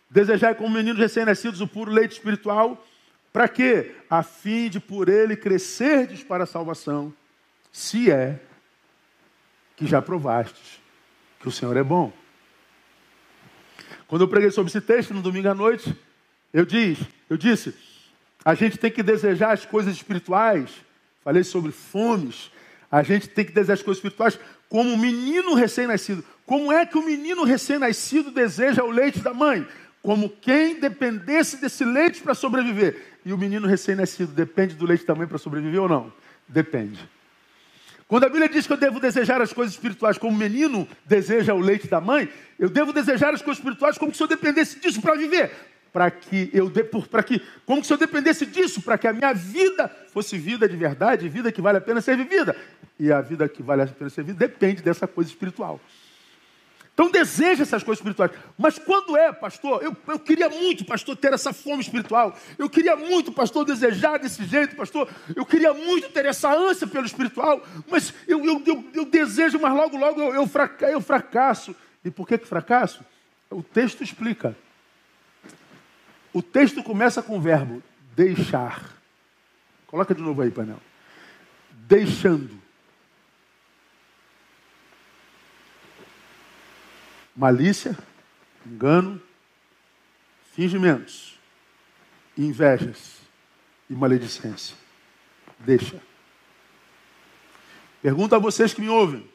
Desejai 0.09 0.55
como 0.55 0.73
meninos 0.73 0.99
recém-nascidos 0.99 1.59
o 1.59 1.67
puro 1.67 1.91
leite 1.91 2.13
espiritual. 2.13 2.85
Para 3.33 3.47
quê? 3.49 3.95
A 4.09 4.23
fim 4.23 4.69
de 4.69 4.79
por 4.79 5.09
ele 5.09 5.35
crescerdes 5.35 6.23
para 6.23 6.45
a 6.45 6.47
salvação, 6.47 7.13
se 7.71 8.09
é 8.09 8.39
que 9.75 9.85
já 9.85 10.01
provastes 10.01 10.81
que 11.39 11.47
o 11.47 11.51
Senhor 11.51 11.75
é 11.75 11.83
bom. 11.83 12.11
Quando 14.07 14.21
eu 14.21 14.27
preguei 14.27 14.49
sobre 14.49 14.69
esse 14.69 14.81
texto 14.81 15.13
no 15.13 15.21
domingo 15.21 15.49
à 15.49 15.53
noite, 15.53 15.95
eu 16.53 16.65
disse, 16.65 17.05
eu 17.29 17.37
disse, 17.37 17.75
a 18.43 18.55
gente 18.55 18.77
tem 18.77 18.89
que 18.89 19.03
desejar 19.03 19.51
as 19.51 19.65
coisas 19.65 19.93
espirituais 19.93 20.71
falei 21.27 21.43
sobre 21.43 21.73
fomes. 21.73 22.49
A 22.89 23.03
gente 23.03 23.27
tem 23.27 23.43
que 23.43 23.51
desejar 23.51 23.73
as 23.73 23.81
coisas 23.81 23.97
espirituais 23.97 24.39
como 24.69 24.89
um 24.89 24.97
menino 24.97 25.55
recém-nascido. 25.55 26.23
Como 26.45 26.71
é 26.71 26.85
que 26.85 26.97
o 26.97 27.03
menino 27.03 27.43
recém-nascido 27.43 28.31
deseja 28.31 28.81
o 28.81 28.89
leite 28.89 29.19
da 29.19 29.33
mãe? 29.33 29.67
Como 30.01 30.29
quem 30.29 30.79
dependesse 30.79 31.57
desse 31.57 31.83
leite 31.83 32.21
para 32.21 32.33
sobreviver. 32.33 33.19
E 33.25 33.33
o 33.33 33.37
menino 33.37 33.67
recém-nascido 33.67 34.31
depende 34.31 34.73
do 34.75 34.85
leite 34.85 35.05
da 35.05 35.13
mãe 35.13 35.27
para 35.27 35.37
sobreviver 35.37 35.81
ou 35.81 35.89
não? 35.89 36.13
Depende. 36.47 36.97
Quando 38.07 38.23
a 38.23 38.29
Bíblia 38.29 38.47
diz 38.47 38.65
que 38.65 38.71
eu 38.71 38.77
devo 38.77 38.97
desejar 39.01 39.41
as 39.41 39.51
coisas 39.51 39.73
espirituais 39.75 40.17
como 40.17 40.33
o 40.33 40.39
menino 40.39 40.87
deseja 41.05 41.53
o 41.53 41.59
leite 41.59 41.89
da 41.89 41.99
mãe, 41.99 42.29
eu 42.57 42.69
devo 42.69 42.93
desejar 42.93 43.33
as 43.33 43.41
coisas 43.41 43.57
espirituais 43.57 43.97
como 43.97 44.15
se 44.15 44.23
eu 44.23 44.27
dependesse 44.27 44.79
disso 44.79 45.01
para 45.01 45.15
viver 45.15 45.51
para 45.91 46.09
que 46.11 46.49
eu 46.53 46.71
para 47.09 47.23
que 47.23 47.41
como 47.65 47.83
se 47.83 47.91
eu 47.91 47.97
dependesse 47.97 48.45
disso, 48.45 48.81
para 48.81 48.97
que 48.97 49.07
a 49.07 49.13
minha 49.13 49.33
vida 49.33 49.89
fosse 50.13 50.37
vida 50.37 50.67
de 50.67 50.75
verdade, 50.75 51.29
vida 51.29 51.51
que 51.51 51.61
vale 51.61 51.77
a 51.77 51.81
pena 51.81 52.01
ser 52.01 52.17
vivida. 52.17 52.55
E 52.99 53.11
a 53.11 53.21
vida 53.21 53.47
que 53.47 53.61
vale 53.61 53.83
a 53.83 53.87
pena 53.87 54.09
ser 54.09 54.23
vivida 54.23 54.47
depende 54.47 54.81
dessa 54.81 55.07
coisa 55.07 55.29
espiritual. 55.29 55.79
Então 56.97 57.11
deseja 57.11 57.61
essas 57.61 57.83
coisas 57.83 57.99
espirituais. 57.99 58.31
Mas 58.57 58.79
quando 58.79 59.15
é, 59.15 59.31
pastor, 59.31 59.83
eu, 59.83 59.95
eu 60.07 60.17
queria 60.17 60.49
muito, 60.49 60.83
pastor, 60.83 61.15
ter 61.15 61.31
essa 61.31 61.53
fome 61.53 61.79
espiritual. 61.79 62.35
Eu 62.57 62.67
queria 62.67 62.95
muito, 62.95 63.31
pastor, 63.31 63.63
desejar 63.63 64.17
desse 64.17 64.43
jeito, 64.43 64.75
pastor. 64.75 65.07
Eu 65.35 65.45
queria 65.45 65.75
muito 65.75 66.09
ter 66.09 66.25
essa 66.25 66.51
ânsia 66.51 66.87
pelo 66.87 67.05
espiritual. 67.05 67.63
Mas 67.87 68.11
eu, 68.27 68.43
eu, 68.43 68.63
eu, 68.65 68.83
eu 68.95 69.05
desejo, 69.05 69.59
mas 69.59 69.75
logo, 69.75 69.95
logo 69.95 70.19
eu, 70.19 70.33
eu, 70.33 70.89
eu 70.89 71.01
fracasso. 71.01 71.75
E 72.03 72.09
por 72.09 72.27
que, 72.27 72.35
que 72.35 72.47
fracasso? 72.47 73.05
O 73.51 73.61
texto 73.61 74.03
explica. 74.03 74.57
O 76.33 76.41
texto 76.41 76.83
começa 76.83 77.21
com 77.21 77.37
o 77.37 77.41
verbo 77.41 77.81
deixar. 78.15 78.97
Coloca 79.85 80.13
de 80.13 80.21
novo 80.21 80.41
aí, 80.41 80.51
painel. 80.51 80.79
Deixando. 81.71 82.59
Malícia, 87.35 87.95
engano, 88.65 89.21
fingimentos, 90.53 91.37
invejas 92.35 93.17
e 93.87 93.93
maledicência. 93.93 94.75
Deixa. 95.59 96.01
Pergunto 98.01 98.35
a 98.35 98.39
vocês 98.39 98.73
que 98.73 98.81
me 98.81 98.89
ouvem. 98.89 99.29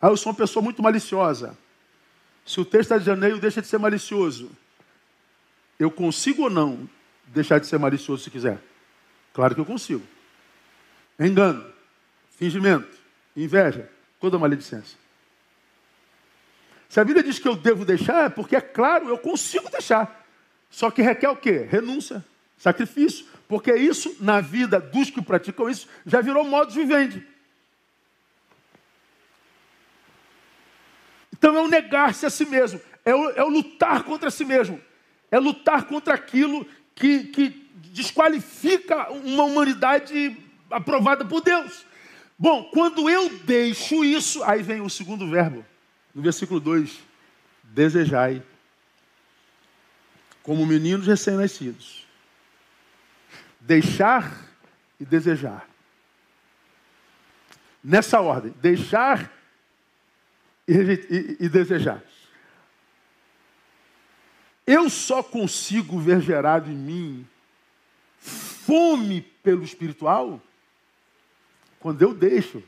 Ah, 0.00 0.08
eu 0.08 0.16
sou 0.16 0.32
uma 0.32 0.36
pessoa 0.38 0.62
muito 0.62 0.82
maliciosa. 0.82 1.56
Se 2.44 2.60
o 2.60 2.64
texto 2.64 2.94
é 2.94 2.98
de 2.98 3.04
janeiro, 3.04 3.38
deixa 3.38 3.62
de 3.62 3.68
ser 3.68 3.78
malicioso 3.78 4.50
eu 5.78 5.90
consigo 5.90 6.44
ou 6.44 6.50
não 6.50 6.88
deixar 7.26 7.58
de 7.58 7.66
ser 7.66 7.78
malicioso 7.78 8.24
se 8.24 8.30
quiser? 8.30 8.58
Claro 9.32 9.54
que 9.54 9.60
eu 9.60 9.66
consigo. 9.66 10.02
Engano, 11.18 11.64
fingimento, 12.30 12.96
inveja, 13.36 13.90
toda 14.20 14.38
maledicência. 14.38 14.98
Se 16.88 17.00
a 17.00 17.04
Bíblia 17.04 17.22
diz 17.22 17.38
que 17.38 17.48
eu 17.48 17.56
devo 17.56 17.84
deixar, 17.84 18.24
é 18.24 18.28
porque 18.28 18.56
é 18.56 18.60
claro, 18.60 19.08
eu 19.08 19.18
consigo 19.18 19.68
deixar. 19.70 20.24
Só 20.70 20.90
que 20.90 21.02
requer 21.02 21.28
o 21.28 21.36
quê? 21.36 21.66
Renúncia, 21.70 22.24
sacrifício. 22.56 23.26
Porque 23.48 23.74
isso, 23.74 24.16
na 24.20 24.40
vida 24.40 24.80
dos 24.80 25.10
que 25.10 25.20
praticam 25.20 25.68
isso, 25.68 25.88
já 26.04 26.20
virou 26.20 26.44
modo 26.44 26.72
de 26.72 26.78
vivendi. 26.78 27.26
Então 31.32 31.54
é 31.54 31.60
o 31.60 31.68
negar-se 31.68 32.24
a 32.24 32.30
si 32.30 32.46
mesmo, 32.46 32.80
é 33.04 33.14
o, 33.14 33.30
é 33.30 33.44
o 33.44 33.48
lutar 33.48 34.04
contra 34.04 34.30
si 34.30 34.44
mesmo 34.44 34.80
é 35.36 35.40
lutar 35.40 35.84
contra 35.84 36.14
aquilo 36.14 36.66
que, 36.94 37.24
que 37.24 37.48
desqualifica 37.92 39.10
uma 39.12 39.44
humanidade 39.44 40.36
aprovada 40.70 41.24
por 41.24 41.42
Deus. 41.42 41.84
Bom, 42.38 42.64
quando 42.64 43.08
eu 43.08 43.28
deixo 43.40 44.04
isso, 44.04 44.42
aí 44.44 44.62
vem 44.62 44.80
o 44.80 44.90
segundo 44.90 45.28
verbo, 45.28 45.64
no 46.14 46.22
versículo 46.22 46.58
2: 46.58 46.98
desejai, 47.62 48.42
como 50.42 50.66
meninos 50.66 51.06
recém-nascidos. 51.06 52.06
Deixar 53.60 54.46
e 54.98 55.04
desejar. 55.04 55.68
Nessa 57.82 58.20
ordem, 58.20 58.54
deixar 58.60 59.30
e, 60.66 60.72
e, 60.72 61.36
e 61.46 61.48
desejar. 61.48 62.02
Eu 64.66 64.90
só 64.90 65.22
consigo 65.22 65.98
ver 65.98 66.20
gerado 66.20 66.70
em 66.70 66.74
mim 66.74 67.26
fome 68.18 69.20
pelo 69.42 69.62
espiritual 69.62 70.40
quando 71.78 72.02
eu 72.02 72.12
deixo 72.12 72.62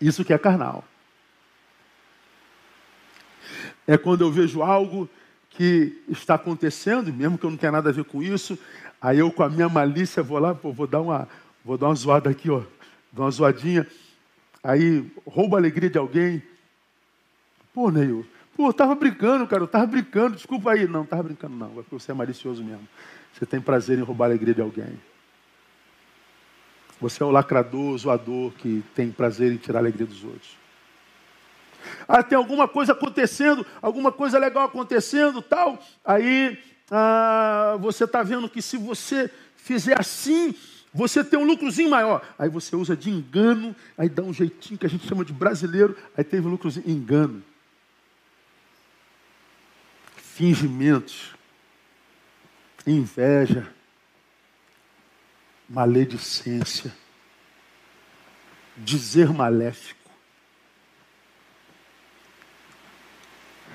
isso 0.00 0.24
que 0.24 0.34
é 0.34 0.38
carnal. 0.38 0.84
É 3.86 3.96
quando 3.96 4.22
eu 4.22 4.30
vejo 4.30 4.62
algo 4.62 5.08
que 5.50 6.02
está 6.08 6.34
acontecendo, 6.34 7.12
mesmo 7.12 7.38
que 7.38 7.46
eu 7.46 7.50
não 7.50 7.56
tenha 7.56 7.72
nada 7.72 7.88
a 7.88 7.92
ver 7.92 8.04
com 8.04 8.22
isso, 8.22 8.58
aí 9.00 9.18
eu 9.18 9.32
com 9.32 9.42
a 9.42 9.48
minha 9.48 9.68
malícia 9.68 10.22
vou 10.22 10.38
lá, 10.38 10.54
pô, 10.54 10.72
vou 10.72 10.86
dar 10.86 11.00
uma, 11.00 11.26
vou 11.64 11.78
dar 11.78 11.86
uma 11.86 11.94
zoada 11.94 12.28
aqui, 12.28 12.50
ó, 12.50 12.62
dar 13.10 13.22
uma 13.22 13.30
zoadinha, 13.30 13.86
aí 14.62 15.10
rouba 15.26 15.56
a 15.56 15.60
alegria 15.60 15.88
de 15.88 15.96
alguém. 15.96 16.42
Pô, 17.72 17.90
Neil, 17.90 18.26
pô, 18.56 18.68
eu 18.68 18.72
tava 18.72 18.94
brincando, 18.94 19.46
cara, 19.46 19.62
eu 19.62 19.68
tava 19.68 19.86
brincando, 19.86 20.36
desculpa 20.36 20.72
aí. 20.72 20.88
Não, 20.88 21.04
tava 21.04 21.24
brincando 21.24 21.54
não, 21.54 21.72
é 21.72 21.74
porque 21.74 21.94
você 21.94 22.10
é 22.10 22.14
malicioso 22.14 22.64
mesmo. 22.64 22.88
Você 23.32 23.44
tem 23.44 23.60
prazer 23.60 23.98
em 23.98 24.02
roubar 24.02 24.24
a 24.24 24.28
alegria 24.28 24.54
de 24.54 24.62
alguém. 24.62 24.98
Você 26.98 27.22
é 27.22 27.26
o 27.26 27.30
lacrador, 27.30 27.92
o 27.92 27.98
zoador 27.98 28.52
que 28.52 28.82
tem 28.94 29.12
prazer 29.12 29.52
em 29.52 29.58
tirar 29.58 29.80
a 29.80 29.82
alegria 29.82 30.06
dos 30.06 30.24
outros. 30.24 30.56
Ah, 32.08 32.22
tem 32.22 32.36
alguma 32.36 32.66
coisa 32.66 32.92
acontecendo, 32.92 33.64
alguma 33.82 34.10
coisa 34.10 34.38
legal 34.38 34.64
acontecendo, 34.64 35.42
tal. 35.42 35.78
Aí 36.02 36.58
ah, 36.90 37.76
você 37.78 38.04
está 38.04 38.22
vendo 38.22 38.48
que 38.48 38.62
se 38.62 38.78
você 38.78 39.30
fizer 39.56 40.00
assim, 40.00 40.54
você 40.94 41.22
tem 41.22 41.38
um 41.38 41.44
lucrozinho 41.44 41.90
maior. 41.90 42.22
Aí 42.38 42.48
você 42.48 42.74
usa 42.74 42.96
de 42.96 43.10
engano, 43.10 43.76
aí 43.98 44.08
dá 44.08 44.22
um 44.22 44.32
jeitinho 44.32 44.78
que 44.78 44.86
a 44.86 44.88
gente 44.88 45.06
chama 45.06 45.26
de 45.26 45.32
brasileiro, 45.34 45.94
aí 46.16 46.24
teve 46.24 46.46
um 46.46 46.50
lucrozinho. 46.50 46.88
Engano. 46.88 47.42
Fingimentos. 50.36 51.34
Inveja 52.86 53.74
maledicência, 55.68 56.92
dizer 58.76 59.32
maléfico. 59.32 60.10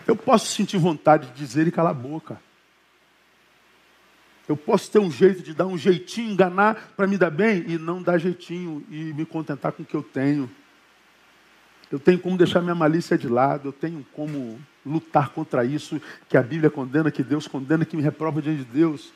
Eu 0.07 0.15
posso 0.15 0.47
sentir 0.53 0.77
vontade 0.77 1.27
de 1.27 1.33
dizer 1.33 1.67
e 1.67 1.71
calar 1.71 1.91
a 1.91 1.95
boca. 1.95 2.39
Eu 4.47 4.57
posso 4.57 4.91
ter 4.91 4.99
um 4.99 5.11
jeito 5.11 5.41
de 5.41 5.53
dar 5.53 5.65
um 5.65 5.77
jeitinho, 5.77 6.31
enganar 6.31 6.93
para 6.95 7.07
me 7.07 7.17
dar 7.17 7.31
bem 7.31 7.63
e 7.67 7.77
não 7.77 8.03
dar 8.03 8.17
jeitinho 8.17 8.85
e 8.89 9.13
me 9.13 9.25
contentar 9.25 9.71
com 9.71 9.83
o 9.83 9.85
que 9.85 9.95
eu 9.95 10.03
tenho. 10.03 10.49
Eu 11.91 11.99
tenho 11.99 12.19
como 12.19 12.37
deixar 12.37 12.61
minha 12.61 12.75
malícia 12.75 13.17
de 13.17 13.27
lado, 13.27 13.69
eu 13.69 13.73
tenho 13.73 14.05
como 14.13 14.59
lutar 14.85 15.29
contra 15.29 15.65
isso 15.65 16.01
que 16.27 16.37
a 16.37 16.41
Bíblia 16.41 16.69
condena, 16.69 17.11
que 17.11 17.23
Deus 17.23 17.47
condena, 17.47 17.85
que 17.85 17.95
me 17.95 18.01
reprova 18.01 18.41
diante 18.41 18.63
de 18.63 18.71
Deus. 18.71 19.13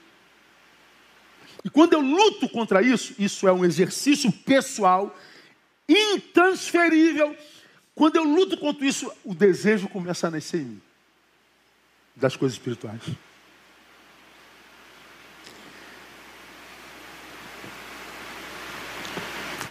E 1.63 1.69
quando 1.69 1.93
eu 1.93 2.01
luto 2.01 2.47
contra 2.49 2.81
isso, 2.81 3.15
isso 3.17 3.47
é 3.47 3.51
um 3.51 3.65
exercício 3.65 4.31
pessoal, 4.31 5.17
intransferível. 5.89 7.35
Quando 7.95 8.17
eu 8.17 8.23
luto 8.23 8.57
contra 8.57 8.85
isso, 8.85 9.11
o 9.23 9.33
desejo 9.33 9.87
começa 9.87 10.27
a 10.27 10.31
nascer 10.31 10.61
em 10.61 10.65
mim 10.65 10.81
das 12.15 12.35
coisas 12.35 12.57
espirituais. 12.57 13.01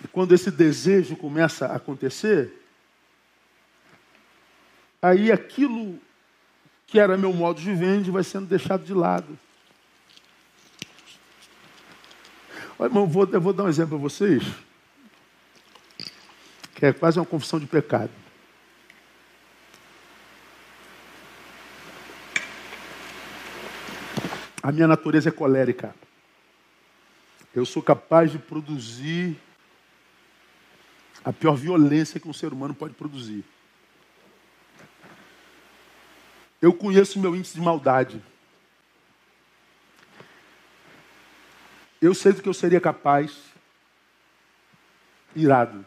E 0.03 0.09
quando 0.09 0.33
esse 0.33 0.51
desejo 0.51 1.17
começa 1.17 1.67
a 1.67 1.77
acontecer, 1.77 2.64
aí 5.05 5.31
aquilo 5.31 6.01
que 6.87 6.99
era 6.99 7.19
meu 7.19 7.31
modo 7.31 7.61
de 7.61 7.75
vende 7.75 8.11
vai 8.11 8.25
sendo 8.25 8.47
deixado 8.47 8.87
de 8.87 8.95
lado. 8.95 9.39
Olha, 12.79 12.89
irmão, 12.89 13.03
eu 13.03 13.09
vou, 13.09 13.29
eu 13.31 13.41
vou 13.41 13.53
dar 13.53 13.65
um 13.65 13.69
exemplo 13.69 13.99
para 13.99 13.99
vocês, 13.99 14.43
que 16.75 16.87
é 16.87 16.93
quase 16.95 17.19
uma 17.19 17.27
confissão 17.27 17.61
de 17.61 17.67
pecado. 17.67 18.11
A 24.63 24.73
minha 24.73 24.89
natureza 24.89 25.29
é 25.29 25.33
colérica. 25.33 25.95
Eu 27.55 27.67
sou 27.67 27.83
capaz 27.83 28.33
de 28.33 28.39
produzir 28.39 29.37
a 31.23 31.31
pior 31.31 31.55
violência 31.55 32.19
que 32.19 32.27
um 32.27 32.33
ser 32.33 32.55
humano 32.55 32.75
pode 32.75 32.95
produzir. 32.95 33.45
Eu 36.65 36.73
conheço 36.73 37.21
meu 37.21 37.37
índice 37.37 37.57
de 37.57 37.61
maldade. 37.61 38.25
Eu 42.01 42.15
sei 42.15 42.33
do 42.33 42.41
que 42.41 42.49
eu 42.49 42.55
seria 42.55 42.81
capaz. 42.81 43.53
Irado. 45.37 45.85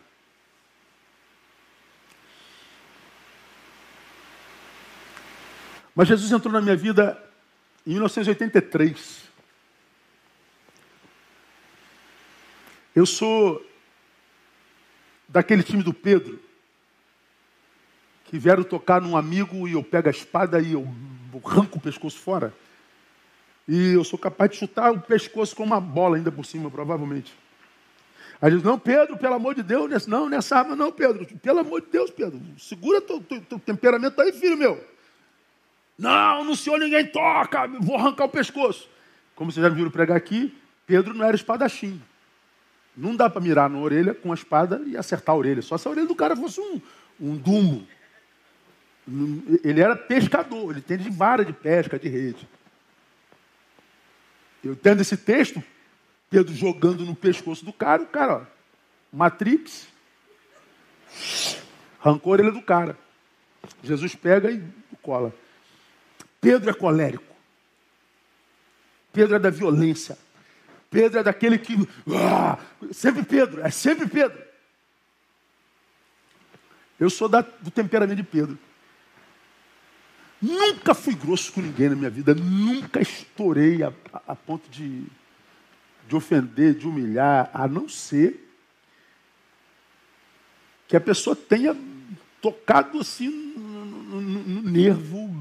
Mas 5.96 6.10
Jesus 6.10 6.32
entrou 6.32 6.54
na 6.54 6.62
minha 6.62 6.76
vida 6.76 7.28
em 7.84 7.94
1983. 7.94 9.24
Eu 12.96 13.08
sou 13.08 13.68
daquele 15.28 15.64
time 15.64 15.82
do 15.82 15.92
Pedro, 15.92 16.40
que 18.28 18.38
vieram 18.38 18.64
tocar 18.64 19.02
num 19.02 19.18
amigo 19.18 19.68
e 19.68 19.74
eu 19.74 19.84
pego 19.84 20.08
a 20.08 20.12
espada 20.12 20.62
e 20.62 20.74
eu 20.74 20.88
arranco 21.44 21.78
o 21.78 21.82
pescoço 21.82 22.20
fora. 22.20 22.54
E 23.68 23.94
eu 23.94 24.04
sou 24.04 24.20
capaz 24.20 24.52
de 24.52 24.58
chutar 24.58 24.92
o 24.92 25.00
pescoço 25.00 25.56
com 25.56 25.64
uma 25.64 25.80
bola 25.80 26.18
ainda 26.18 26.32
por 26.32 26.46
cima, 26.46 26.70
provavelmente. 26.70 27.34
Aí 28.42 28.52
diz, 28.52 28.62
não, 28.62 28.78
Pedro, 28.78 29.18
pelo 29.18 29.34
amor 29.34 29.56
de 29.56 29.64
Deus, 29.64 30.06
não, 30.06 30.30
nessa 30.30 30.58
arma 30.58 30.76
não, 30.76 30.92
Pedro. 30.92 31.26
Pelo 31.42 31.60
amor 31.60 31.82
de 31.82 31.88
Deus, 31.88 32.12
Pedro, 32.12 32.40
segura 32.58 33.02
teu, 33.02 33.20
teu, 33.20 33.42
teu 33.42 33.60
temperamento 33.60 34.22
aí, 34.22 34.32
filho 34.32 34.56
meu. 34.56 34.84
Não, 35.98 36.44
no 36.44 36.56
senhor 36.56 36.80
ninguém 36.80 37.08
toca, 37.08 37.68
vou 37.82 37.96
arrancar 37.96 38.26
o 38.26 38.30
pescoço. 38.30 38.88
Como 39.36 39.52
vocês 39.52 39.64
já 39.64 39.70
viram 39.70 39.90
pregar 39.90 40.16
aqui, 40.16 40.56
Pedro 40.86 41.14
não 41.14 41.26
era 41.26 41.36
espadachim. 41.36 42.00
Não 42.96 43.16
dá 43.16 43.30
para 43.30 43.42
mirar 43.42 43.70
na 43.70 43.80
orelha 43.80 44.14
com 44.14 44.32
a 44.32 44.36
espada 44.36 44.82
e 44.86 44.96
acertar 44.96 45.34
a 45.34 45.38
orelha. 45.38 45.62
Só 45.62 45.78
se 45.78 45.88
a 45.88 45.92
orelha 45.92 46.08
do 46.08 46.16
cara 46.16 46.36
fosse 46.36 46.60
um, 46.60 46.82
um 47.20 47.36
dumbo. 47.36 47.88
Ele 49.64 49.80
era 49.80 49.96
pescador, 49.96 50.72
ele 50.72 50.82
tem 50.82 50.98
de 50.98 51.10
vara 51.10 51.46
de 51.46 51.54
pesca, 51.54 51.98
de 51.98 52.10
rede. 52.10 52.48
Eu 54.64 54.76
tendo 54.76 55.02
esse 55.02 55.16
texto, 55.16 55.64
Pedro 56.30 56.54
jogando 56.54 57.06
no 57.06 57.16
pescoço 57.16 57.64
do 57.64 57.72
cara, 57.72 58.04
o 58.04 58.08
cara, 58.08 58.38
ó, 58.38 58.46
Matrix, 59.12 59.88
arrancou 62.02 62.34
a 62.34 62.36
orelha 62.36 62.52
do 62.52 62.62
cara. 62.62 62.98
Jesus 63.82 64.14
pega 64.14 64.52
e 64.52 64.62
cola. 65.02 65.34
Pedro 66.42 66.70
é 66.70 66.74
colérico. 66.74 67.24
Pedro 69.14 69.36
é 69.36 69.40
da 69.40 69.50
violência. 69.50 70.18
Pedro 70.90 71.20
é 71.20 71.24
daquele 71.24 71.58
que. 71.58 71.76
Ah, 72.14 72.58
sempre 72.92 73.24
Pedro, 73.24 73.62
é 73.62 73.70
sempre 73.70 74.08
Pedro. 74.08 74.42
Eu 77.00 77.10
sou 77.10 77.30
da, 77.30 77.42
do 77.42 77.72
temperamento 77.72 78.18
de 78.18 78.24
Pedro. 78.24 78.58
Nunca 80.42 80.94
fui 80.94 81.16
grosso 81.16 81.52
com 81.52 81.62
ninguém 81.62 81.90
na 81.90 81.96
minha 81.96 82.10
vida, 82.10 82.36
nunca 82.36 83.02
estourei 83.02 83.82
a, 83.82 83.92
a, 84.14 84.22
a 84.28 84.36
ponto 84.36 84.70
de, 84.70 85.04
de 86.08 86.16
ofender, 86.16 86.76
de 86.76 86.88
humilhar, 86.88 87.50
a 87.54 87.68
não 87.68 87.90
ser 87.90 88.48
que 90.88 90.96
a 90.96 91.02
pessoa 91.02 91.36
tenha 91.36 91.76
tocado 92.42 93.00
assim 93.00 93.30
no, 93.30 93.86
no, 93.86 94.22
no 94.22 94.62
nervo 94.62 95.36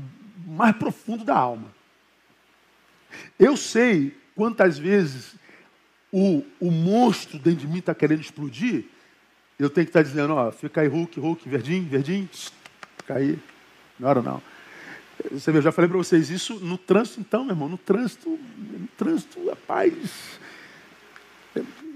mais 0.47 0.75
profundo 0.77 1.25
da 1.25 1.37
alma. 1.37 1.75
Eu 3.39 3.57
sei 3.57 4.17
quantas 4.35 4.79
vezes 4.79 5.37
o, 6.11 6.43
o 6.59 6.71
monstro 6.71 7.39
dentro 7.39 7.61
de 7.61 7.67
mim 7.67 7.79
está 7.79 7.95
querendo 7.95 8.21
explodir, 8.21 8.87
eu 9.59 9.71
tenho 9.71 9.87
que 9.87 9.91
estar 9.91 10.03
tá 10.03 10.09
dizendo, 10.09 10.35
ó, 10.35 10.51
fica 10.51 10.81
aí, 10.81 10.89
Hulk, 10.89 11.19
Hulk, 11.21 11.49
verdinho, 11.49 11.89
verdinho, 11.89 12.29
fica 12.99 13.15
aí, 13.15 13.39
não 13.99 14.09
hora 14.09 14.23
não. 14.23 14.43
Você 15.31 15.51
vê, 15.51 15.59
eu 15.59 15.63
já 15.63 15.73
falei 15.73 15.89
para 15.89 15.99
vocês 15.99 16.31
isso 16.31 16.57
no 16.61 16.77
trânsito, 16.77 17.21
então, 17.21 17.45
meu 17.45 17.55
irmão. 17.55 17.69
No 17.69 17.79
trânsito, 17.79 18.29
no 18.29 18.89
trânsito, 18.97 19.49
rapaz. 19.49 20.39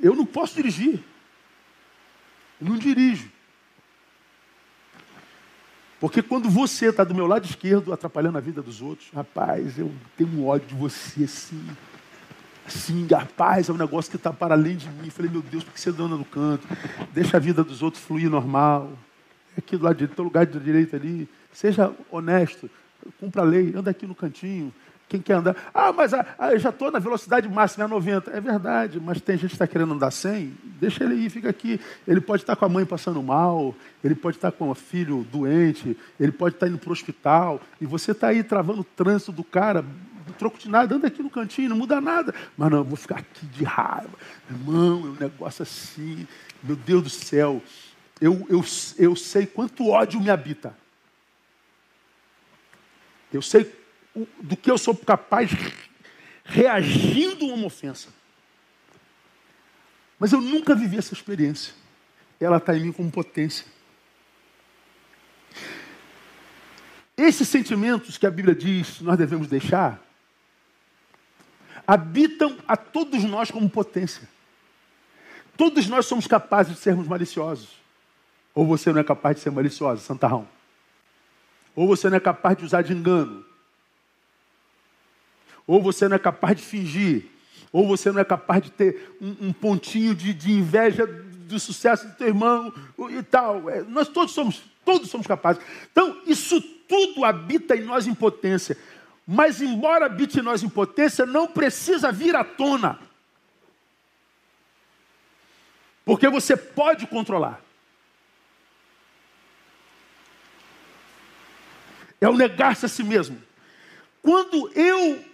Eu 0.03 0.15
não 0.15 0.25
posso 0.25 0.55
dirigir. 0.55 1.01
Eu 2.61 2.69
não 2.69 2.79
dirijo. 2.79 3.31
Porque 6.01 6.23
quando 6.23 6.49
você 6.49 6.89
está 6.89 7.05
do 7.05 7.15
meu 7.15 7.27
lado 7.27 7.45
esquerdo, 7.45 7.93
atrapalhando 7.93 8.39
a 8.39 8.41
vida 8.41 8.63
dos 8.63 8.81
outros, 8.81 9.11
rapaz, 9.11 9.79
eu 9.79 9.93
tenho 10.17 10.31
um 10.31 10.47
ódio 10.47 10.69
de 10.69 10.75
você 10.75 11.25
assim. 11.25 11.63
Assim, 12.67 13.07
rapaz, 13.07 13.69
é 13.69 13.73
um 13.73 13.77
negócio 13.77 14.11
que 14.11 14.17
está 14.17 14.33
para 14.33 14.55
além 14.55 14.77
de 14.77 14.89
mim. 14.89 15.07
Eu 15.07 15.11
falei, 15.11 15.31
meu 15.31 15.43
Deus, 15.43 15.63
por 15.63 15.75
que 15.75 15.81
você 15.81 15.91
anda 15.91 16.09
no 16.09 16.25
canto? 16.25 16.67
Deixa 17.13 17.37
a 17.37 17.41
vida 17.41 17.63
dos 17.63 17.83
outros 17.83 18.03
fluir 18.03 18.31
normal. 18.31 18.93
Aqui 19.59 19.77
do 19.77 19.85
lado 19.85 19.97
direito, 19.97 20.15
teu 20.15 20.25
lugar 20.25 20.47
de 20.47 20.59
direita 20.59 20.97
ali. 20.97 21.29
Seja 21.53 21.93
honesto, 22.11 22.71
cumpra 23.19 23.43
a 23.43 23.45
lei, 23.45 23.73
anda 23.75 23.91
aqui 23.91 24.07
no 24.07 24.15
cantinho. 24.15 24.73
Quem 25.11 25.21
quer 25.21 25.35
andar? 25.35 25.57
Ah, 25.75 25.93
mas 25.93 26.15
ah, 26.15 26.25
eu 26.53 26.59
já 26.61 26.71
estou 26.71 26.89
na 26.89 27.01
velocidade 27.01 27.49
máxima, 27.49 27.85
é 27.85 27.89
90. 27.89 28.31
É 28.31 28.41
verdade, 28.41 29.01
mas 29.01 29.21
tem 29.21 29.37
gente 29.37 29.49
que 29.49 29.55
está 29.57 29.67
querendo 29.67 29.93
andar 29.93 30.13
100. 30.13 30.55
Deixa 30.81 31.03
ele 31.03 31.17
ir, 31.17 31.29
fica 31.31 31.51
aqui. 31.51 31.81
Ele 32.07 32.21
pode 32.21 32.45
estar 32.45 32.55
com 32.55 32.65
a 32.65 32.69
mãe 32.69 32.87
passando 32.87 33.21
mal, 33.21 33.75
ele 34.05 34.15
pode 34.15 34.37
estar 34.37 34.53
com 34.53 34.71
o 34.71 34.75
filho 34.75 35.27
doente, 35.33 35.97
ele 36.19 36.31
pode 36.31 36.55
estar 36.55 36.69
indo 36.69 36.79
para 36.79 36.91
o 36.91 36.93
hospital. 36.93 37.61
E 37.81 37.87
você 37.87 38.13
está 38.13 38.29
aí 38.29 38.45
travando 38.45 38.83
o 38.83 38.85
trânsito 38.85 39.33
do 39.33 39.43
cara, 39.43 39.85
troco 40.39 40.59
de 40.59 40.71
nada, 40.71 40.95
anda 40.95 41.09
aqui 41.09 41.25
no 41.25 41.29
cantinho, 41.29 41.71
não 41.71 41.77
muda 41.77 42.01
nada. 42.01 42.33
Mas 42.57 42.71
não, 42.71 42.79
eu 42.79 42.85
vou 42.85 42.97
ficar 42.97 43.19
aqui 43.19 43.47
de 43.47 43.65
raiva. 43.65 44.11
Irmão, 44.49 45.03
é 45.07 45.09
um 45.09 45.29
negócio 45.29 45.65
assim. 45.65 46.27
Meu 46.63 46.77
Deus 46.77 47.03
do 47.03 47.11
céu. 47.11 47.61
Eu, 48.21 48.47
eu, 48.49 48.65
eu 48.97 49.17
sei 49.17 49.45
quanto 49.45 49.89
ódio 49.89 50.21
me 50.21 50.31
habita. 50.31 50.73
Eu 53.33 53.43
sei 53.43 53.73
do 54.41 54.57
que 54.57 54.71
eu 54.71 54.77
sou 54.77 54.95
capaz 54.97 55.51
reagindo 56.45 57.45
a 57.45 57.55
uma 57.55 57.67
ofensa. 57.67 58.09
Mas 60.19 60.33
eu 60.33 60.41
nunca 60.41 60.75
vivi 60.75 60.99
essa 60.99 61.15
experiência. 61.15 61.73
Ela 62.41 62.57
está 62.57 62.77
em 62.77 62.81
mim 62.81 62.93
como 62.93 63.11
potência. 63.11 63.67
Esses 67.17 67.49
sentimentos 67.49 68.17
que 68.17 68.27
a 68.27 68.31
Bíblia 68.31 68.55
diz 68.55 69.01
nós 69.01 69.19
devemos 69.19 69.47
deixar, 69.47 70.01
habitam 71.87 72.57
a 72.67 72.77
todos 72.77 73.25
nós 73.25 73.51
como 73.51 73.69
potência. 73.69 74.29
Todos 75.57 75.87
nós 75.87 76.07
somos 76.07 76.27
capazes 76.27 76.75
de 76.75 76.81
sermos 76.81 77.07
maliciosos. 77.07 77.77
Ou 78.55 78.67
você 78.67 78.93
não 78.93 79.01
é 79.01 79.05
capaz 79.05 79.37
de 79.37 79.43
ser 79.43 79.51
maliciosa, 79.51 80.01
santarrão. 80.01 80.49
Ou 81.81 81.87
você 81.87 82.11
não 82.11 82.17
é 82.17 82.21
capaz 82.21 82.57
de 82.59 82.65
usar 82.65 82.83
de 82.83 82.93
engano 82.93 83.45
ou 85.71 85.81
você 85.81 86.09
não 86.09 86.17
é 86.17 86.19
capaz 86.19 86.57
de 86.57 86.65
fingir, 86.65 87.27
ou 87.73 87.87
você 87.87 88.11
não 88.11 88.21
é 88.21 88.25
capaz 88.25 88.61
de 88.61 88.73
ter 88.73 89.17
um, 89.21 89.49
um 89.49 89.53
pontinho 89.53 90.17
de, 90.17 90.35
de, 90.35 90.51
inveja 90.51 91.07
do 91.07 91.61
sucesso 91.61 92.09
do 92.09 92.15
teu 92.15 92.27
irmão 92.27 92.75
e 93.09 93.23
tal. 93.23 93.71
É, 93.71 93.81
nós 93.83 94.09
todos 94.09 94.35
somos, 94.35 94.65
todos 94.85 95.09
somos 95.09 95.29
capazes. 95.29 95.63
Então, 95.93 96.23
isso 96.27 96.61
tudo 96.61 97.25
habita 97.25 97.77
em 97.77 97.83
nós 97.83 98.09
em 98.09 98.15
potência. 98.15 98.77
Mas, 99.25 99.63
embora 99.63 100.07
habite 100.07 100.41
em 100.41 100.43
nós 100.43 100.65
em 100.65 100.69
potência, 100.69 101.25
não 101.25 101.47
precisa 101.47 102.11
vir 102.11 102.35
à 102.35 102.43
tona. 102.43 102.99
Porque 106.05 106.29
você 106.29 106.57
pode 106.57 107.07
controlar. 107.07 107.61
É 112.21 112.29
o 112.29 112.37
negar-se 112.37 112.87
a 112.87 112.89
si 112.89 113.03
mesmo. 113.03 113.41
Quando 114.23 114.71
eu 114.75 115.25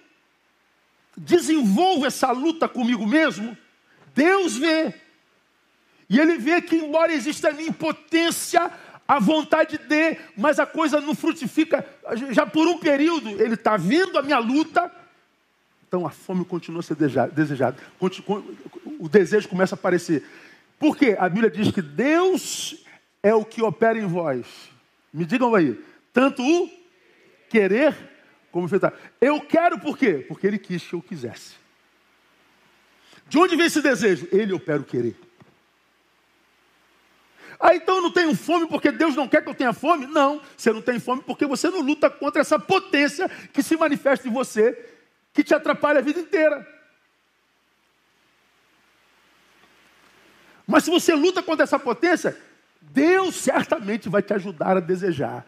desenvolvo 1.16 2.06
essa 2.06 2.30
luta 2.30 2.68
comigo 2.68 3.06
mesmo, 3.06 3.56
Deus 4.14 4.56
vê. 4.56 4.94
E 6.08 6.20
Ele 6.20 6.38
vê 6.38 6.62
que, 6.62 6.76
embora 6.76 7.12
exista 7.12 7.48
a 7.48 7.52
minha 7.52 7.68
impotência, 7.68 8.70
a 9.08 9.18
vontade 9.18 9.78
de, 9.78 10.18
mas 10.36 10.58
a 10.60 10.66
coisa 10.66 11.00
não 11.00 11.14
frutifica, 11.14 11.84
já 12.30 12.46
por 12.46 12.66
um 12.68 12.78
período, 12.78 13.30
Ele 13.30 13.54
está 13.54 13.76
vendo 13.76 14.18
a 14.18 14.22
minha 14.22 14.38
luta, 14.38 14.90
então 15.88 16.06
a 16.06 16.10
fome 16.10 16.44
continua 16.44 16.80
a 16.80 16.82
ser 16.82 16.96
desejada. 16.96 17.78
O 18.98 19.08
desejo 19.08 19.48
começa 19.48 19.74
a 19.74 19.78
aparecer. 19.78 20.24
Por 20.78 20.96
quê? 20.96 21.16
A 21.18 21.28
Bíblia 21.28 21.50
diz 21.50 21.70
que 21.70 21.80
Deus 21.80 22.84
é 23.22 23.34
o 23.34 23.44
que 23.44 23.62
opera 23.62 23.98
em 23.98 24.06
vós. 24.06 24.46
Me 25.12 25.24
digam 25.24 25.54
aí, 25.54 25.80
tanto 26.12 26.42
o 26.42 26.70
querer 27.48 27.94
como 28.50 28.66
enfrentar. 28.66 28.94
Eu 29.20 29.40
quero 29.40 29.78
por 29.78 29.98
quê? 29.98 30.24
Porque 30.26 30.46
ele 30.46 30.58
quis 30.58 30.82
que 30.82 30.94
eu 30.94 31.02
quisesse. 31.02 31.54
De 33.28 33.38
onde 33.38 33.56
vem 33.56 33.66
esse 33.66 33.82
desejo? 33.82 34.28
Ele 34.32 34.52
opera 34.52 34.80
o 34.80 34.84
querer. 34.84 35.16
Ah, 37.58 37.74
então 37.74 37.96
eu 37.96 38.02
não 38.02 38.12
tenho 38.12 38.34
fome 38.34 38.66
porque 38.68 38.92
Deus 38.92 39.16
não 39.16 39.26
quer 39.26 39.42
que 39.42 39.48
eu 39.48 39.54
tenha 39.54 39.72
fome? 39.72 40.06
Não, 40.06 40.42
você 40.56 40.72
não 40.72 40.82
tem 40.82 41.00
fome 41.00 41.22
porque 41.22 41.46
você 41.46 41.70
não 41.70 41.80
luta 41.80 42.10
contra 42.10 42.40
essa 42.40 42.58
potência 42.58 43.28
que 43.52 43.62
se 43.62 43.76
manifesta 43.76 44.28
em 44.28 44.32
você, 44.32 44.78
que 45.32 45.42
te 45.42 45.54
atrapalha 45.54 45.98
a 45.98 46.02
vida 46.02 46.20
inteira. 46.20 46.66
Mas 50.66 50.84
se 50.84 50.90
você 50.90 51.14
luta 51.14 51.42
contra 51.42 51.64
essa 51.64 51.78
potência, 51.78 52.36
Deus 52.80 53.36
certamente 53.36 54.08
vai 54.08 54.22
te 54.22 54.34
ajudar 54.34 54.76
a 54.76 54.80
desejar. 54.80 55.46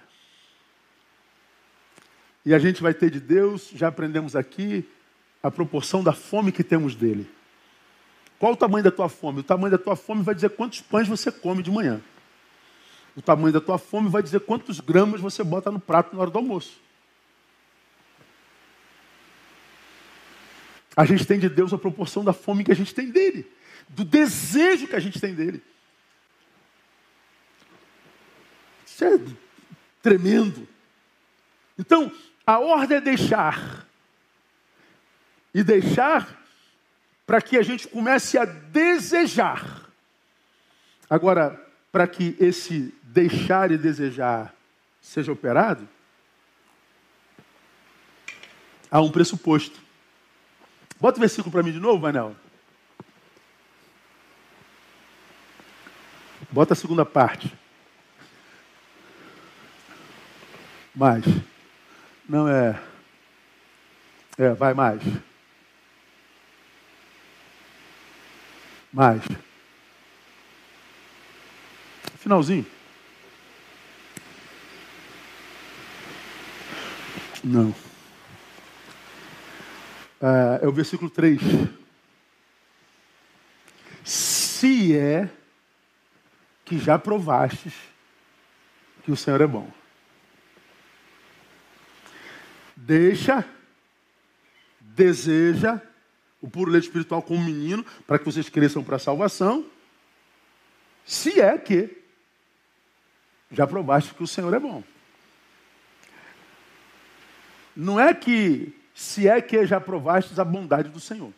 E 2.45 2.55
a 2.55 2.59
gente 2.59 2.83
vai 2.83 2.95
ter 2.95 3.11
de 3.11 3.21
Deus, 3.21 3.71
já 3.75 3.89
aprendemos 3.89 4.35
aqui, 4.35 4.89
a 5.43 5.51
proporção 5.51 6.03
da 6.03 6.13
fome 6.13 6.53
que 6.53 6.65
temos 6.65 6.95
dele. 6.95 7.29
Qual 8.39 8.53
o 8.53 8.57
tamanho 8.57 8.85
da 8.85 8.91
tua 8.91 9.09
fome? 9.09 9.41
O 9.41 9.43
tamanho 9.43 9.71
da 9.71 9.79
tua 9.79 9.97
fome 9.97 10.23
vai 10.23 10.35
dizer 10.35 10.51
quantos 10.51 10.81
pães 10.81 11.09
você 11.09 11.31
come 11.31 11.63
de 11.63 11.71
manhã. 11.71 12.01
O 13.17 13.23
tamanho 13.23 13.53
da 13.53 13.61
tua 13.61 13.79
fome 13.79 14.09
vai 14.09 14.23
dizer 14.23 14.41
quantos 14.41 14.79
gramas 14.79 15.21
você 15.21 15.43
bota 15.43 15.71
no 15.71 15.81
prato 15.81 16.15
na 16.15 16.23
hora 16.23 16.31
do 16.31 16.39
almoço. 16.39 16.81
A 20.97 21.05
gente 21.05 21.25
tem 21.27 21.39
de 21.39 21.49
Deus 21.49 21.73
a 21.73 21.79
proporção 21.79 22.25
da 22.25 22.33
fome 22.33 22.65
que 22.65 22.73
a 22.73 22.77
gente 22.77 22.95
tem 22.95 23.11
dele, 23.11 23.47
do 23.89 24.05
desejo 24.05 24.87
que 24.87 24.97
a 24.97 25.01
gente 25.01 25.21
tem 25.21 25.35
dele. 25.35 25.63
Isso 28.87 29.05
é 29.05 29.21
tremendo. 30.03 30.67
Então, 31.79 32.13
a 32.47 32.59
ordem 32.59 32.97
é 32.97 33.01
deixar. 33.01 33.87
E 35.55 35.63
deixar 35.63 36.37
para 37.27 37.41
que 37.41 37.57
a 37.57 37.63
gente 37.63 37.87
comece 37.87 38.37
a 38.37 38.45
desejar. 38.45 39.89
Agora, 41.09 41.63
para 41.93 42.07
que 42.07 42.37
esse 42.41 42.95
deixar 43.03 43.71
e 43.71 43.79
desejar 43.79 44.55
seja 45.01 45.33
operado, 45.33 45.89
há 48.91 49.01
um 49.01 49.11
pressuposto. 49.11 49.81
Bota 51.01 51.19
o 51.19 51.21
versículo 51.21 51.53
para 51.53 51.63
mim 51.63 51.73
de 51.73 51.81
novo, 51.81 52.03
Manel. 52.03 52.35
Bota 56.51 56.73
a 56.73 56.77
segunda 56.77 57.05
parte. 57.05 57.53
Mais. 60.95 61.25
Não 62.29 62.47
é. 62.47 62.79
É, 64.37 64.51
vai 64.53 64.75
mais. 64.75 65.03
Mais. 68.93 69.23
Finalzinho. 72.19 72.67
Não. 77.43 77.75
É, 80.21 80.65
é 80.65 80.69
o 80.69 80.73
versículo 80.73 81.09
3. 81.09 81.41
Se 84.05 84.95
é 84.95 85.31
que 86.67 86.79
já 86.79 86.99
provastes 86.99 87.73
que 89.03 89.11
o 89.11 89.17
Senhor 89.17 89.41
é 89.41 89.47
bom 89.47 89.78
deixa, 92.89 93.45
deseja 94.81 95.79
o 96.41 96.49
puro 96.49 96.71
leite 96.71 96.85
espiritual 96.85 97.21
como 97.21 97.45
menino, 97.45 97.85
para 98.07 98.19
que 98.19 98.25
vocês 98.25 98.49
cresçam 98.49 98.83
para 98.83 98.97
a 98.97 98.99
salvação, 98.99 99.67
se 101.05 101.39
é 101.39 101.59
que 101.59 102.03
já 103.51 103.67
provaste 103.67 104.15
que 104.15 104.23
o 104.23 104.27
Senhor 104.27 104.55
é 104.55 104.59
bom. 104.59 104.83
Não 107.77 108.01
é 108.01 108.15
que 108.15 108.75
se 108.95 109.29
é 109.29 109.41
que 109.43 109.67
já 109.67 109.79
provastes 109.79 110.39
a 110.39 110.45
bondade 110.45 110.89
do 110.89 110.99
Senhor. 110.99 111.33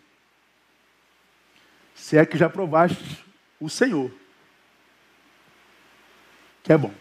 Se 1.96 2.16
é 2.16 2.24
que 2.24 2.38
já 2.38 2.48
provastes 2.48 3.18
o 3.58 3.68
Senhor, 3.68 4.10
que 6.62 6.72
é 6.72 6.78
bom. 6.78 6.94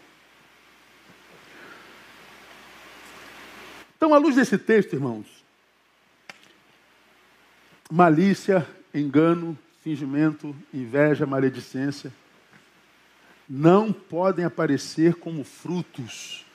Então, 4.00 4.14
à 4.14 4.18
luz 4.18 4.34
desse 4.34 4.58
texto, 4.58 4.94
irmãos, 4.94 5.28
malícia, 7.92 8.66
engano, 8.94 9.60
fingimento, 9.84 10.56
inveja, 10.74 11.26
maledicência, 11.26 12.10
não 13.48 13.92
podem 13.92 14.46
aparecer 14.46 15.16
como 15.16 15.44
frutos 15.44 16.46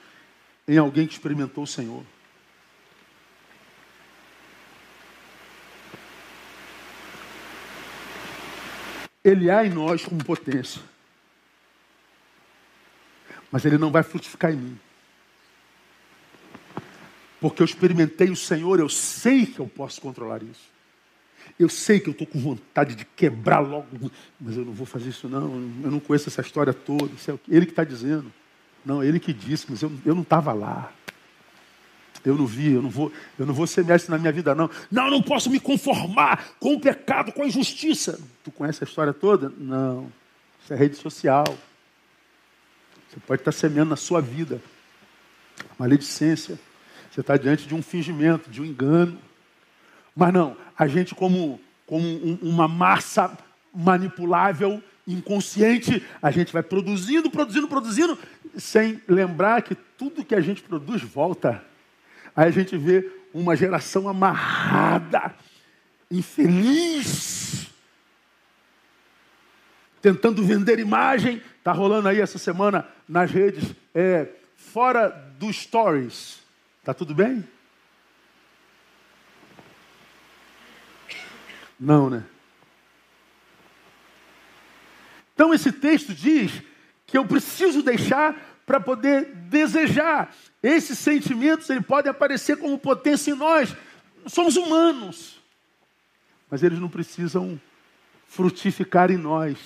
em 0.67 0.79
alguém 0.79 1.07
que 1.07 1.13
experimentou 1.13 1.65
o 1.65 1.67
Senhor. 1.67 2.03
Ele 9.23 9.51
há 9.51 9.67
em 9.67 9.71
nós 9.71 10.03
como 10.03 10.25
potência. 10.25 10.81
Mas 13.53 13.67
ele 13.67 13.77
não 13.77 13.93
vai 13.93 14.03
frutificar 14.03 14.51
em 14.51 14.57
mim. 14.57 14.81
Porque 17.45 17.61
eu 17.61 17.67
experimentei 17.67 18.31
o 18.31 18.37
Senhor, 18.37 18.81
eu 18.81 18.89
sei 18.89 19.45
que 19.45 19.61
eu 19.61 19.67
posso 19.67 20.01
controlar 20.01 20.43
isso. 20.43 20.73
Eu 21.61 21.69
sei 21.69 22.01
que 22.01 22.09
eu 22.09 22.13
estou 22.13 22.27
com 22.27 22.39
vontade 22.39 22.95
de 22.95 23.05
quebrar 23.05 23.59
logo, 23.59 24.11
mas 24.41 24.57
eu 24.57 24.65
não 24.65 24.73
vou 24.73 24.87
fazer 24.87 25.11
isso 25.11 25.29
não. 25.29 25.43
Eu 25.85 25.91
não 25.91 26.01
conheço 26.01 26.31
essa 26.31 26.41
história 26.41 26.73
toda. 26.73 27.13
Isso 27.13 27.31
é 27.31 27.39
ele 27.47 27.67
que 27.67 27.73
está 27.73 27.85
dizendo. 27.85 28.33
Não, 28.83 29.05
ele 29.05 29.21
que 29.21 29.31
disse, 29.31 29.67
mas 29.69 29.83
eu, 29.83 29.93
eu 30.07 30.15
não 30.15 30.23
estava 30.23 30.55
lá. 30.55 30.91
Eu 32.25 32.35
não 32.35 32.47
vi, 32.47 32.73
eu 32.73 32.81
não 32.81 32.89
vou, 32.89 33.13
eu 33.39 33.45
não 33.45 33.53
vou 33.53 33.67
ser 33.67 33.85
mestre 33.85 34.11
na 34.11 34.17
minha 34.17 34.33
vida, 34.33 34.55
não. 34.55 34.71
Não, 34.91 35.05
eu 35.05 35.11
não 35.11 35.21
posso 35.21 35.51
me 35.51 35.61
conformar 35.61 36.53
com 36.59 36.73
o 36.73 36.81
pecado, 36.81 37.31
com 37.31 37.43
a 37.43 37.47
injustiça. 37.47 38.19
Tu 38.43 38.51
conhece 38.53 38.83
a 38.83 38.87
história 38.87 39.13
toda? 39.13 39.53
Não. 39.59 40.11
Isso 40.63 40.73
é 40.73 40.77
rede 40.77 40.97
social. 40.97 41.45
Você 43.11 43.21
pode 43.27 43.43
estar 43.43 43.53
semeando 43.53 43.91
na 43.91 43.97
sua 43.97 44.23
vida. 44.23 44.63
Maledicência. 45.79 46.59
Você 47.15 47.21
está 47.21 47.37
diante 47.37 47.69
de 47.69 47.77
um 47.77 47.81
fingimento, 47.81 48.51
de 48.51 48.61
um 48.61 48.65
engano. 48.65 49.17
Mas 50.17 50.33
não, 50.33 50.57
a 50.77 50.89
gente 50.89 51.15
como, 51.15 51.61
como 51.87 52.05
um, 52.05 52.37
uma 52.43 52.67
massa 52.67 53.39
manipulável, 53.73 54.83
inconsciente, 55.07 56.05
a 56.21 56.33
gente 56.33 56.53
vai 56.53 56.61
produzindo, 56.61 57.31
produzindo, 57.31 57.69
produzindo, 57.69 58.19
sem 58.57 59.01
lembrar 59.07 59.63
que 59.63 59.77
tudo 59.77 60.25
que 60.25 60.35
a 60.35 60.41
gente 60.41 60.61
produz 60.61 61.03
volta. 61.03 61.65
Aí 62.35 62.49
a 62.49 62.51
gente 62.51 62.77
vê 62.77 63.09
uma 63.33 63.55
geração 63.55 64.09
amarrada, 64.09 65.37
infeliz, 66.11 67.69
tentando 70.03 70.45
vender 70.45 70.81
imagem. 70.81 71.41
Está 71.59 71.71
rolando 71.71 72.09
aí 72.09 72.21
essa 72.21 72.39
semana 72.39 72.89
nas 73.09 73.31
redes, 73.31 73.73
é, 73.95 74.27
fora 74.57 75.11
dos 75.39 75.55
stories. 75.63 76.44
Tá 76.85 76.93
tudo 76.93 77.15
bem? 77.15 77.43
Não, 81.81 82.11
né? 82.11 82.25
Então 85.35 85.53
esse 85.53 85.73
texto 85.73 86.15
diz 86.15 86.63
que 87.07 87.17
eu 87.17 87.25
preciso 87.25 87.83
deixar 87.83 88.37
para 88.67 88.79
poder 88.79 89.27
desejar. 89.35 90.35
Esses 90.63 90.99
sentimentos 90.99 91.69
ele 91.69 91.81
podem 91.81 92.11
aparecer 92.11 92.57
como 92.59 92.79
potência 92.79 93.33
em 93.33 93.35
nós. 93.35 93.75
Somos 94.27 94.57
humanos. 94.57 95.43
Mas 96.51 96.63
eles 96.63 96.79
não 96.79 96.89
precisam 96.89 97.61
frutificar 98.27 99.11
em 99.11 99.17
nós. 99.17 99.59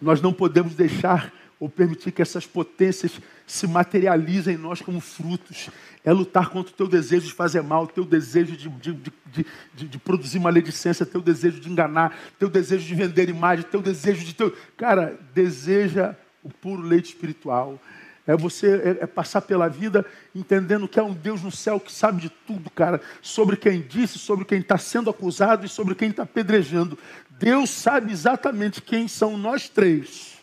Nós 0.00 0.20
não 0.20 0.32
podemos 0.32 0.74
deixar 0.74 1.32
ou 1.64 1.68
permitir 1.70 2.12
que 2.12 2.20
essas 2.20 2.46
potências 2.46 3.18
se 3.46 3.66
materializem 3.66 4.54
em 4.54 4.58
nós 4.58 4.82
como 4.82 5.00
frutos. 5.00 5.70
É 6.04 6.12
lutar 6.12 6.50
contra 6.50 6.70
o 6.70 6.76
teu 6.76 6.86
desejo 6.86 7.26
de 7.26 7.32
fazer 7.32 7.62
mal, 7.62 7.84
o 7.84 7.86
teu 7.86 8.04
desejo 8.04 8.54
de, 8.54 8.68
de, 8.68 9.12
de, 9.74 9.88
de, 9.88 9.98
produzir 9.98 10.38
maledicência, 10.40 11.06
teu 11.06 11.22
desejo 11.22 11.58
de 11.58 11.70
enganar, 11.70 12.14
teu 12.38 12.50
desejo 12.50 12.84
de 12.86 12.94
vender 12.94 13.30
imagem, 13.30 13.64
teu 13.64 13.80
desejo 13.80 14.26
de 14.26 14.34
teu. 14.34 14.54
Cara, 14.76 15.18
deseja 15.32 16.14
o 16.42 16.50
puro 16.50 16.82
leite 16.82 17.06
espiritual. 17.06 17.80
É 18.26 18.36
você 18.36 18.98
é, 19.00 19.04
é 19.04 19.06
passar 19.06 19.40
pela 19.40 19.66
vida 19.66 20.04
entendendo 20.34 20.86
que 20.86 21.00
há 21.00 21.04
um 21.04 21.14
Deus 21.14 21.42
no 21.42 21.50
céu 21.50 21.80
que 21.80 21.90
sabe 21.90 22.20
de 22.20 22.28
tudo, 22.28 22.68
cara, 22.68 23.00
sobre 23.22 23.56
quem 23.56 23.80
disse, 23.80 24.18
sobre 24.18 24.44
quem 24.44 24.58
está 24.58 24.76
sendo 24.76 25.08
acusado 25.08 25.64
e 25.64 25.68
sobre 25.70 25.94
quem 25.94 26.10
está 26.10 26.24
apedrejando. 26.24 26.98
Deus 27.30 27.70
sabe 27.70 28.12
exatamente 28.12 28.82
quem 28.82 29.08
são 29.08 29.38
nós 29.38 29.66
três 29.66 30.33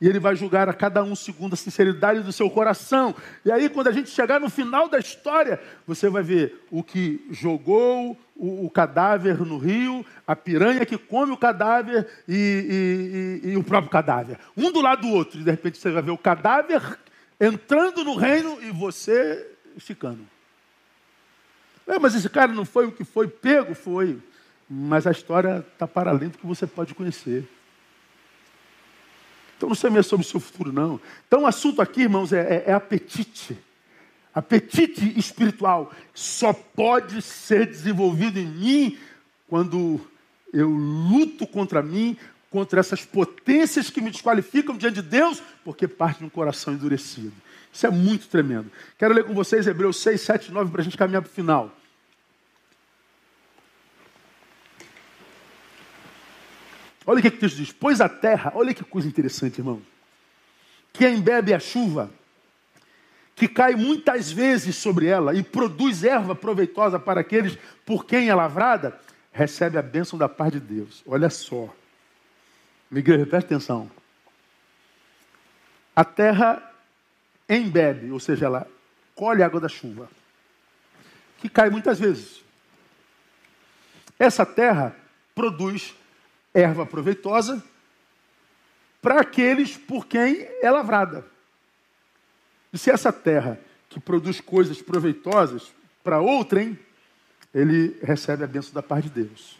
e 0.00 0.08
ele 0.08 0.18
vai 0.18 0.34
julgar 0.34 0.68
a 0.68 0.72
cada 0.72 1.02
um 1.02 1.14
segundo 1.14 1.52
a 1.52 1.56
sinceridade 1.56 2.20
do 2.20 2.32
seu 2.32 2.48
coração. 2.48 3.14
E 3.44 3.52
aí, 3.52 3.68
quando 3.68 3.88
a 3.88 3.92
gente 3.92 4.08
chegar 4.08 4.40
no 4.40 4.48
final 4.48 4.88
da 4.88 4.98
história, 4.98 5.60
você 5.86 6.08
vai 6.08 6.22
ver 6.22 6.66
o 6.70 6.82
que 6.82 7.26
jogou 7.30 8.18
o, 8.34 8.64
o 8.64 8.70
cadáver 8.70 9.38
no 9.40 9.58
rio, 9.58 10.04
a 10.26 10.34
piranha 10.34 10.86
que 10.86 10.96
come 10.96 11.32
o 11.32 11.36
cadáver 11.36 12.08
e, 12.26 13.42
e, 13.44 13.48
e, 13.48 13.52
e, 13.52 13.56
o 13.58 13.62
próprio 13.62 13.90
cadáver. 13.90 14.38
Um 14.56 14.72
do 14.72 14.80
lado 14.80 15.02
do 15.02 15.08
outro. 15.08 15.38
E 15.38 15.44
de 15.44 15.50
repente 15.50 15.76
você 15.76 15.90
vai 15.90 16.02
ver 16.02 16.12
o 16.12 16.18
cadáver 16.18 16.98
entrando 17.38 18.02
no 18.02 18.16
reino 18.16 18.58
e 18.62 18.70
você 18.70 19.54
ficando. 19.76 20.26
É, 21.86 21.98
mas 21.98 22.14
esse 22.14 22.28
cara 22.30 22.52
não 22.52 22.64
foi 22.64 22.86
o 22.86 22.92
que 22.92 23.04
foi 23.04 23.28
pego? 23.28 23.74
Foi. 23.74 24.18
Mas 24.68 25.06
a 25.06 25.10
história 25.10 25.64
está 25.72 25.86
para 25.86 26.10
além 26.10 26.30
do 26.30 26.38
que 26.38 26.46
você 26.46 26.66
pode 26.66 26.94
conhecer. 26.94 27.46
Então 29.60 29.68
não 29.68 29.76
semeia 29.76 30.02
sobre 30.02 30.24
o 30.24 30.28
seu 30.28 30.40
futuro, 30.40 30.72
não. 30.72 30.98
Então 31.28 31.42
o 31.42 31.46
assunto 31.46 31.82
aqui, 31.82 32.00
irmãos, 32.00 32.32
é, 32.32 32.64
é, 32.64 32.70
é 32.70 32.72
apetite. 32.72 33.58
Apetite 34.34 35.18
espiritual 35.18 35.92
só 36.14 36.54
pode 36.54 37.20
ser 37.20 37.66
desenvolvido 37.66 38.38
em 38.38 38.46
mim 38.46 38.98
quando 39.46 40.00
eu 40.50 40.70
luto 40.70 41.46
contra 41.46 41.82
mim, 41.82 42.16
contra 42.48 42.80
essas 42.80 43.04
potências 43.04 43.90
que 43.90 44.00
me 44.00 44.10
desqualificam 44.10 44.78
diante 44.78 44.94
de 44.94 45.02
Deus, 45.02 45.42
porque 45.62 45.86
parte 45.86 46.20
de 46.20 46.24
um 46.24 46.30
coração 46.30 46.72
endurecido. 46.72 47.34
Isso 47.70 47.86
é 47.86 47.90
muito 47.90 48.28
tremendo. 48.28 48.72
Quero 48.96 49.12
ler 49.12 49.24
com 49.24 49.34
vocês 49.34 49.66
Hebreus 49.66 49.98
6, 49.98 50.22
7, 50.22 50.52
9 50.52 50.70
para 50.70 50.80
a 50.80 50.84
gente 50.84 50.96
caminhar 50.96 51.20
para 51.20 51.30
o 51.30 51.34
final. 51.34 51.76
Olha 57.06 57.18
o 57.18 57.22
que, 57.22 57.30
texto 57.30 57.56
diz: 57.56 57.72
Pois 57.72 58.00
a 58.00 58.08
terra, 58.08 58.52
olha 58.54 58.74
que 58.74 58.84
coisa 58.84 59.08
interessante, 59.08 59.58
irmão. 59.58 59.80
Que 60.92 61.08
embebe 61.08 61.54
a 61.54 61.58
chuva, 61.58 62.10
que 63.34 63.48
cai 63.48 63.74
muitas 63.74 64.30
vezes 64.30 64.76
sobre 64.76 65.06
ela 65.06 65.34
e 65.34 65.42
produz 65.42 66.04
erva 66.04 66.34
proveitosa 66.34 66.98
para 66.98 67.20
aqueles 67.20 67.56
por 67.86 68.04
quem 68.04 68.28
é 68.28 68.34
lavrada, 68.34 68.98
recebe 69.32 69.78
a 69.78 69.82
bênção 69.82 70.18
da 70.18 70.28
paz 70.28 70.52
de 70.52 70.60
Deus. 70.60 71.02
Olha 71.06 71.30
só. 71.30 71.74
Minha 72.90 73.00
igreja, 73.00 73.26
presta 73.26 73.54
atenção. 73.54 73.90
A 75.94 76.04
terra 76.04 76.62
embebe, 77.48 78.10
ou 78.10 78.20
seja, 78.20 78.46
ela 78.46 78.66
colhe 79.14 79.42
a 79.42 79.46
água 79.46 79.60
da 79.60 79.68
chuva, 79.68 80.08
que 81.38 81.48
cai 81.48 81.70
muitas 81.70 81.98
vezes. 81.98 82.42
Essa 84.18 84.44
terra 84.44 84.94
produz 85.34 85.94
erva 86.52 86.84
proveitosa 86.84 87.62
para 89.00 89.20
aqueles 89.20 89.76
por 89.76 90.06
quem 90.06 90.46
é 90.60 90.70
lavrada. 90.70 91.24
E 92.72 92.78
se 92.78 92.90
essa 92.90 93.12
terra 93.12 93.58
que 93.88 93.98
produz 93.98 94.40
coisas 94.40 94.80
proveitosas 94.80 95.72
para 96.04 96.20
outrem, 96.20 96.78
ele 97.52 97.98
recebe 98.02 98.44
a 98.44 98.46
bênção 98.46 98.72
da 98.72 98.82
paz 98.82 99.04
de 99.04 99.10
Deus. 99.10 99.58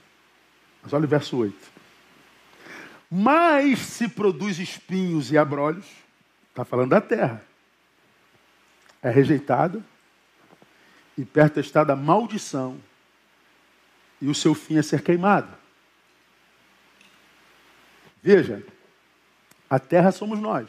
Mas 0.82 0.92
olha 0.92 1.04
o 1.04 1.08
verso 1.08 1.36
8. 1.36 1.56
Mas 3.10 3.80
se 3.80 4.08
produz 4.08 4.58
espinhos 4.58 5.32
e 5.32 5.38
abrolhos, 5.38 5.86
está 6.50 6.64
falando 6.64 6.90
da 6.90 7.00
terra, 7.00 7.44
é 9.02 9.10
rejeitada 9.10 9.84
e 11.18 11.24
perto 11.24 11.58
está 11.58 11.82
da 11.82 11.96
maldição, 11.96 12.78
e 14.22 14.28
o 14.28 14.34
seu 14.34 14.54
fim 14.54 14.78
é 14.78 14.82
ser 14.82 15.02
queimado. 15.02 15.52
Veja, 18.22 18.62
a 19.68 19.78
terra 19.78 20.12
somos 20.12 20.38
nós. 20.38 20.68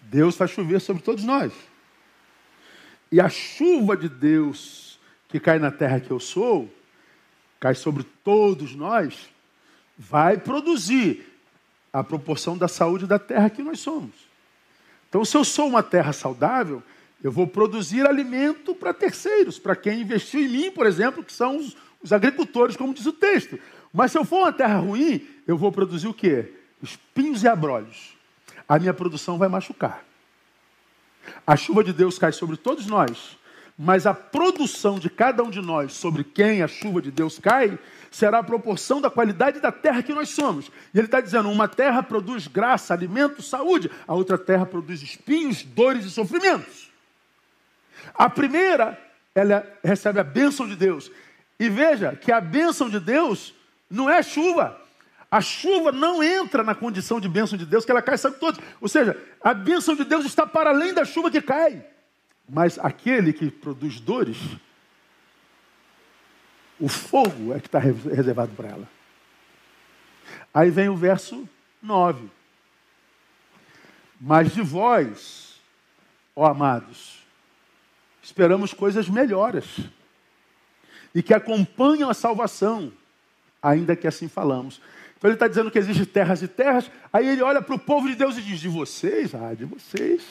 Deus 0.00 0.36
faz 0.36 0.50
chover 0.50 0.80
sobre 0.80 1.02
todos 1.02 1.24
nós. 1.24 1.52
E 3.10 3.20
a 3.20 3.28
chuva 3.28 3.96
de 3.96 4.08
Deus 4.08 4.98
que 5.28 5.40
cai 5.40 5.58
na 5.58 5.70
terra 5.70 6.00
que 6.00 6.10
eu 6.10 6.20
sou, 6.20 6.72
cai 7.58 7.74
sobre 7.74 8.04
todos 8.22 8.74
nós, 8.74 9.28
vai 9.96 10.36
produzir 10.38 11.26
a 11.92 12.04
proporção 12.04 12.56
da 12.56 12.68
saúde 12.68 13.06
da 13.06 13.18
terra 13.18 13.50
que 13.50 13.62
nós 13.62 13.80
somos. 13.80 14.14
Então, 15.08 15.24
se 15.24 15.36
eu 15.36 15.44
sou 15.44 15.68
uma 15.68 15.82
terra 15.82 16.12
saudável, 16.12 16.82
eu 17.22 17.32
vou 17.32 17.46
produzir 17.46 18.06
alimento 18.06 18.74
para 18.74 18.92
terceiros, 18.92 19.58
para 19.58 19.74
quem 19.74 20.00
investiu 20.00 20.40
em 20.40 20.48
mim, 20.48 20.70
por 20.70 20.86
exemplo, 20.86 21.22
que 21.22 21.32
são 21.32 21.56
os, 21.56 21.76
os 22.02 22.12
agricultores, 22.12 22.76
como 22.76 22.92
diz 22.92 23.06
o 23.06 23.12
texto. 23.12 23.58
Mas 23.94 24.10
se 24.10 24.18
eu 24.18 24.24
for 24.24 24.38
uma 24.38 24.52
terra 24.52 24.78
ruim, 24.78 25.24
eu 25.46 25.56
vou 25.56 25.70
produzir 25.70 26.08
o 26.08 26.12
quê? 26.12 26.52
Espinhos 26.82 27.44
e 27.44 27.48
abrolhos. 27.48 28.16
A 28.68 28.76
minha 28.76 28.92
produção 28.92 29.38
vai 29.38 29.48
machucar. 29.48 30.04
A 31.46 31.56
chuva 31.56 31.84
de 31.84 31.92
Deus 31.92 32.18
cai 32.18 32.32
sobre 32.32 32.56
todos 32.56 32.86
nós, 32.86 33.38
Mas 33.76 34.06
a 34.06 34.14
produção 34.14 35.00
de 35.00 35.10
cada 35.10 35.42
um 35.42 35.50
de 35.50 35.60
nós 35.60 35.92
sobre 35.94 36.22
quem 36.22 36.62
a 36.62 36.68
chuva 36.68 37.02
de 37.02 37.10
Deus 37.10 37.40
cai 37.40 37.76
será 38.08 38.38
a 38.38 38.44
proporção 38.44 39.00
da 39.00 39.10
qualidade 39.10 39.58
da 39.58 39.72
terra 39.72 40.00
que 40.00 40.14
nós 40.14 40.28
somos. 40.28 40.70
E 40.92 40.98
ele 40.98 41.06
está 41.06 41.20
dizendo: 41.20 41.50
uma 41.50 41.66
terra 41.66 42.00
produz 42.00 42.46
graça, 42.46 42.94
alimento, 42.94 43.42
saúde, 43.42 43.90
a 44.06 44.14
outra 44.14 44.38
terra 44.38 44.64
produz 44.64 45.02
espinhos, 45.02 45.64
dores 45.64 46.04
e 46.04 46.10
sofrimentos. 46.10 46.88
A 48.14 48.30
primeira, 48.30 48.96
ela 49.34 49.66
recebe 49.82 50.20
a 50.20 50.24
bênção 50.24 50.68
de 50.68 50.76
Deus. 50.76 51.10
E 51.58 51.68
veja 51.68 52.14
que 52.14 52.30
a 52.30 52.40
bênção 52.40 52.88
de 52.88 53.00
Deus 53.00 53.54
não 53.90 54.08
é 54.08 54.22
chuva. 54.22 54.80
A 55.30 55.40
chuva 55.40 55.90
não 55.90 56.22
entra 56.22 56.62
na 56.62 56.74
condição 56.74 57.20
de 57.20 57.28
bênção 57.28 57.58
de 57.58 57.66
Deus, 57.66 57.84
que 57.84 57.90
ela 57.90 58.02
cai 58.02 58.16
sobre 58.16 58.38
todos. 58.38 58.60
Ou 58.80 58.88
seja, 58.88 59.20
a 59.42 59.52
bênção 59.52 59.96
de 59.96 60.04
Deus 60.04 60.24
está 60.24 60.46
para 60.46 60.70
além 60.70 60.94
da 60.94 61.04
chuva 61.04 61.30
que 61.30 61.42
cai. 61.42 61.84
Mas 62.48 62.78
aquele 62.78 63.32
que 63.32 63.50
produz 63.50 63.98
dores, 63.98 64.36
o 66.78 66.88
fogo 66.88 67.54
é 67.54 67.60
que 67.60 67.66
está 67.66 67.78
reservado 67.78 68.52
para 68.54 68.68
ela. 68.68 68.88
Aí 70.52 70.70
vem 70.70 70.88
o 70.88 70.96
verso 70.96 71.48
9. 71.82 72.30
Mas 74.20 74.52
de 74.52 74.62
vós, 74.62 75.60
ó 76.34 76.46
amados, 76.46 77.24
esperamos 78.22 78.72
coisas 78.72 79.08
melhores 79.08 79.80
e 81.14 81.22
que 81.22 81.34
acompanham 81.34 82.08
a 82.08 82.14
salvação, 82.14 82.92
ainda 83.64 83.96
que 83.96 84.06
assim 84.06 84.28
falamos. 84.28 84.80
Então 85.16 85.30
ele 85.30 85.36
está 85.36 85.48
dizendo 85.48 85.70
que 85.70 85.78
existem 85.78 86.04
terras 86.04 86.42
e 86.42 86.48
terras, 86.48 86.90
aí 87.10 87.26
ele 87.26 87.42
olha 87.42 87.62
para 87.62 87.74
o 87.74 87.78
povo 87.78 88.06
de 88.06 88.14
Deus 88.14 88.36
e 88.36 88.42
diz: 88.42 88.60
De 88.60 88.68
vocês, 88.68 89.34
ah, 89.34 89.54
de 89.54 89.64
vocês, 89.64 90.22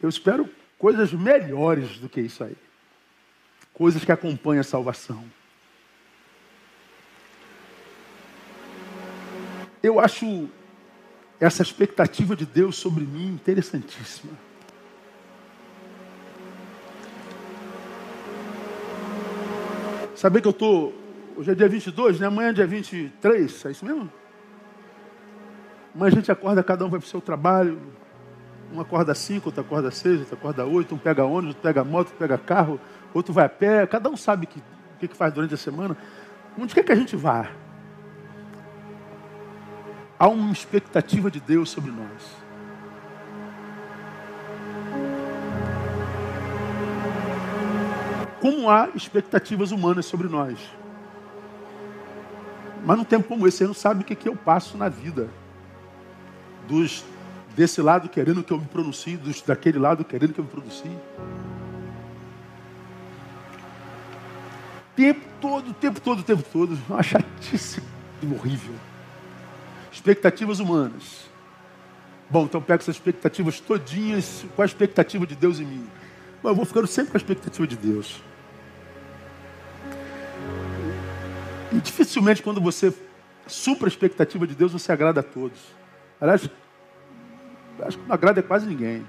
eu 0.00 0.08
espero 0.08 0.48
coisas 0.78 1.12
melhores 1.12 1.98
do 1.98 2.08
que 2.08 2.20
isso 2.20 2.44
aí. 2.44 2.56
Coisas 3.74 4.04
que 4.04 4.12
acompanham 4.12 4.60
a 4.60 4.64
salvação. 4.64 5.24
Eu 9.82 10.00
acho 10.00 10.48
essa 11.38 11.62
expectativa 11.62 12.34
de 12.34 12.46
Deus 12.46 12.76
sobre 12.76 13.04
mim 13.04 13.26
interessantíssima. 13.26 14.32
Saber 20.14 20.40
que 20.40 20.48
eu 20.48 20.52
estou. 20.52 21.05
Hoje 21.36 21.50
é 21.50 21.54
dia 21.54 21.68
22, 21.68 22.18
né? 22.18 22.28
Amanhã 22.28 22.48
é 22.48 22.52
dia 22.54 22.66
23, 22.66 23.66
é 23.66 23.70
isso 23.70 23.84
mesmo? 23.84 24.10
Amanhã 25.94 26.08
a 26.10 26.14
gente 26.14 26.32
acorda, 26.32 26.64
cada 26.64 26.82
um 26.86 26.88
vai 26.88 26.98
para 26.98 27.06
o 27.06 27.10
seu 27.10 27.20
trabalho, 27.20 27.78
um 28.72 28.80
acorda 28.80 29.14
cinco, 29.14 29.48
outro 29.48 29.60
acorda 29.60 29.90
seis, 29.90 30.20
outro 30.20 30.34
acorda 30.34 30.64
oito, 30.64 30.94
um 30.94 30.98
pega 30.98 31.24
ônibus, 31.24 31.48
outro 31.48 31.62
pega 31.62 31.84
moto, 31.84 32.06
outro 32.06 32.16
pega 32.16 32.38
carro, 32.38 32.80
outro 33.12 33.34
vai 33.34 33.44
a 33.44 33.48
pé. 33.50 33.86
Cada 33.86 34.08
um 34.08 34.16
sabe 34.16 34.46
que, 34.46 34.60
o 34.60 34.98
que, 34.98 35.08
que 35.08 35.16
faz 35.16 35.30
durante 35.30 35.52
a 35.52 35.58
semana. 35.58 35.94
Onde 36.58 36.74
quer 36.74 36.82
que 36.82 36.92
a 36.92 36.96
gente 36.96 37.14
vá? 37.14 37.50
Há 40.18 40.28
uma 40.28 40.52
expectativa 40.52 41.30
de 41.30 41.38
Deus 41.38 41.68
sobre 41.68 41.90
nós. 41.90 42.34
Como 48.40 48.70
há 48.70 48.88
expectativas 48.94 49.70
humanas 49.70 50.06
sobre 50.06 50.28
nós. 50.28 50.58
Mas 52.86 52.96
num 52.96 53.04
tempo 53.04 53.26
como 53.26 53.48
esse, 53.48 53.58
você 53.58 53.66
não 53.66 53.74
sabe 53.74 54.02
o 54.02 54.04
que, 54.04 54.14
que 54.14 54.28
eu 54.28 54.36
passo 54.36 54.78
na 54.78 54.88
vida. 54.88 55.28
Dos 56.68 57.04
desse 57.56 57.82
lado 57.82 58.08
querendo 58.08 58.44
que 58.44 58.52
eu 58.52 58.58
me 58.58 58.66
pronuncie, 58.66 59.16
dos, 59.16 59.42
daquele 59.42 59.78
lado 59.78 60.04
querendo 60.04 60.32
que 60.32 60.38
eu 60.38 60.44
me 60.44 60.50
pronuncie. 60.50 60.96
Tempo 64.94 65.26
todo, 65.40 65.74
tempo 65.74 66.00
todo, 66.00 66.22
tempo 66.22 66.44
todo. 66.52 66.78
Uma 66.88 67.02
chatice 67.02 67.82
horrível. 68.22 68.74
Expectativas 69.90 70.60
humanas. 70.60 71.26
Bom, 72.30 72.44
então 72.44 72.62
pego 72.62 72.82
essas 72.82 72.96
expectativas 72.96 73.58
todinhas, 73.58 74.44
qual 74.54 74.62
a 74.62 74.66
expectativa 74.66 75.26
de 75.26 75.34
Deus 75.34 75.58
em 75.58 75.64
mim? 75.64 75.86
Bom, 76.40 76.50
eu 76.50 76.54
vou 76.54 76.64
ficando 76.64 76.86
sempre 76.86 77.10
com 77.10 77.16
a 77.16 77.20
expectativa 77.20 77.66
de 77.66 77.76
Deus. 77.76 78.22
E 81.76 81.80
dificilmente 81.80 82.42
quando 82.42 82.58
você 82.58 82.90
supra 83.46 83.86
a 83.86 83.90
expectativa 83.90 84.46
de 84.46 84.54
Deus, 84.54 84.72
você 84.72 84.90
agrada 84.90 85.20
a 85.20 85.22
todos. 85.22 85.60
Aliás, 86.18 86.48
acho 87.80 87.98
que 87.98 88.08
não 88.08 88.14
agrada 88.14 88.42
quase 88.42 88.66
ninguém. 88.66 89.06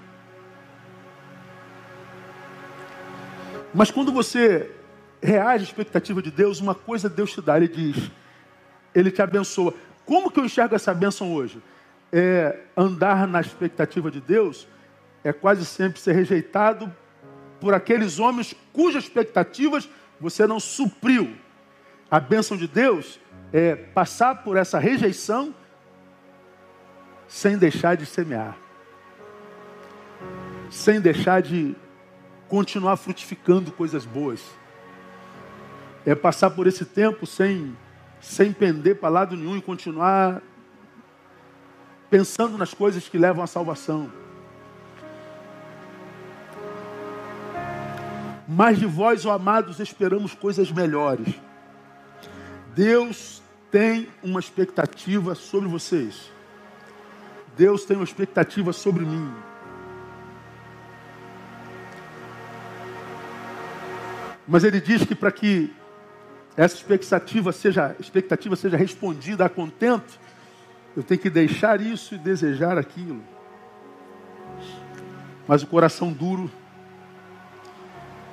Mas 3.73 3.89
quando 3.89 4.11
você 4.11 4.69
reage 5.23 5.64
à 5.64 5.68
expectativa 5.68 6.22
de 6.22 6.30
Deus, 6.30 6.60
uma 6.60 6.76
coisa 6.76 7.07
Deus 7.07 7.31
te 7.31 7.41
dá, 7.41 7.56
Ele 7.56 7.69
diz, 7.69 8.11
Ele 8.94 9.11
te 9.11 9.22
abençoa. 9.22 9.73
Como 10.06 10.30
que 10.30 10.38
eu 10.38 10.44
enxergo 10.44 10.76
essa 10.76 10.94
bênção 10.94 11.34
hoje? 11.34 11.61
É 12.11 12.64
andar 12.76 13.26
na 13.27 13.39
expectativa 13.39 14.11
de 14.11 14.19
Deus 14.19 14.68
é 15.23 15.31
quase 15.31 15.65
sempre 15.65 15.99
ser 15.99 16.14
rejeitado 16.14 16.94
por 17.61 17.73
aqueles 17.73 18.19
homens 18.19 18.53
cujas 18.73 19.03
expectativas 19.03 19.89
você 20.19 20.45
não 20.45 20.60
supriu. 20.60 21.47
A 22.09 22.21
bênção 22.21 22.55
de 22.55 22.67
Deus 22.67 23.19
é 23.51 23.75
passar 23.75 24.43
por 24.43 24.55
essa 24.55 24.79
rejeição 24.79 25.53
sem 27.27 27.57
deixar 27.57 27.97
de 27.97 28.05
semear, 28.05 28.57
sem 30.71 31.01
deixar 31.01 31.41
de 31.41 31.75
continuar 32.47 32.95
frutificando 32.95 33.73
coisas 33.73 34.05
boas. 34.05 34.41
É 36.05 36.15
passar 36.15 36.51
por 36.51 36.65
esse 36.65 36.85
tempo 36.85 37.25
sem, 37.25 37.75
sem 38.21 38.53
pender 38.53 38.95
para 38.95 39.09
lado 39.09 39.35
nenhum 39.35 39.57
e 39.57 39.61
continuar 39.61 40.41
pensando 42.09 42.57
nas 42.57 42.73
coisas 42.73 43.09
que 43.09 43.17
levam 43.17 43.43
à 43.43 43.47
salvação. 43.47 44.09
Mas 48.47 48.79
de 48.79 48.85
vós, 48.85 49.25
ó 49.25 49.34
amados, 49.34 49.81
esperamos 49.81 50.34
coisas 50.34 50.71
melhores. 50.71 51.47
Deus 52.77 53.41
tem 53.71 54.07
uma 54.21 54.39
expectativa 54.39 55.33
sobre 55.33 55.67
vocês. 55.67 56.31
Deus 57.57 57.83
tem 57.85 57.97
uma 57.97 58.03
expectativa 58.03 58.71
sobre 58.71 59.03
mim. 59.03 59.33
Mas 64.47 64.63
ele 64.63 64.79
diz 64.79 65.03
que 65.03 65.15
para 65.15 65.31
que 65.31 65.73
essa 66.55 66.75
expectativa 66.75 67.51
seja, 67.51 67.95
expectativa 67.99 68.55
seja 68.55 68.77
respondida 68.77 69.43
a 69.43 69.49
contento, 69.49 70.19
eu 70.95 71.01
tenho 71.01 71.19
que 71.19 71.31
deixar 71.31 71.81
isso 71.81 72.13
e 72.13 72.19
desejar 72.19 72.77
aquilo. 72.77 73.23
Mas 75.47 75.63
o 75.63 75.67
coração 75.67 76.13
duro 76.13 76.51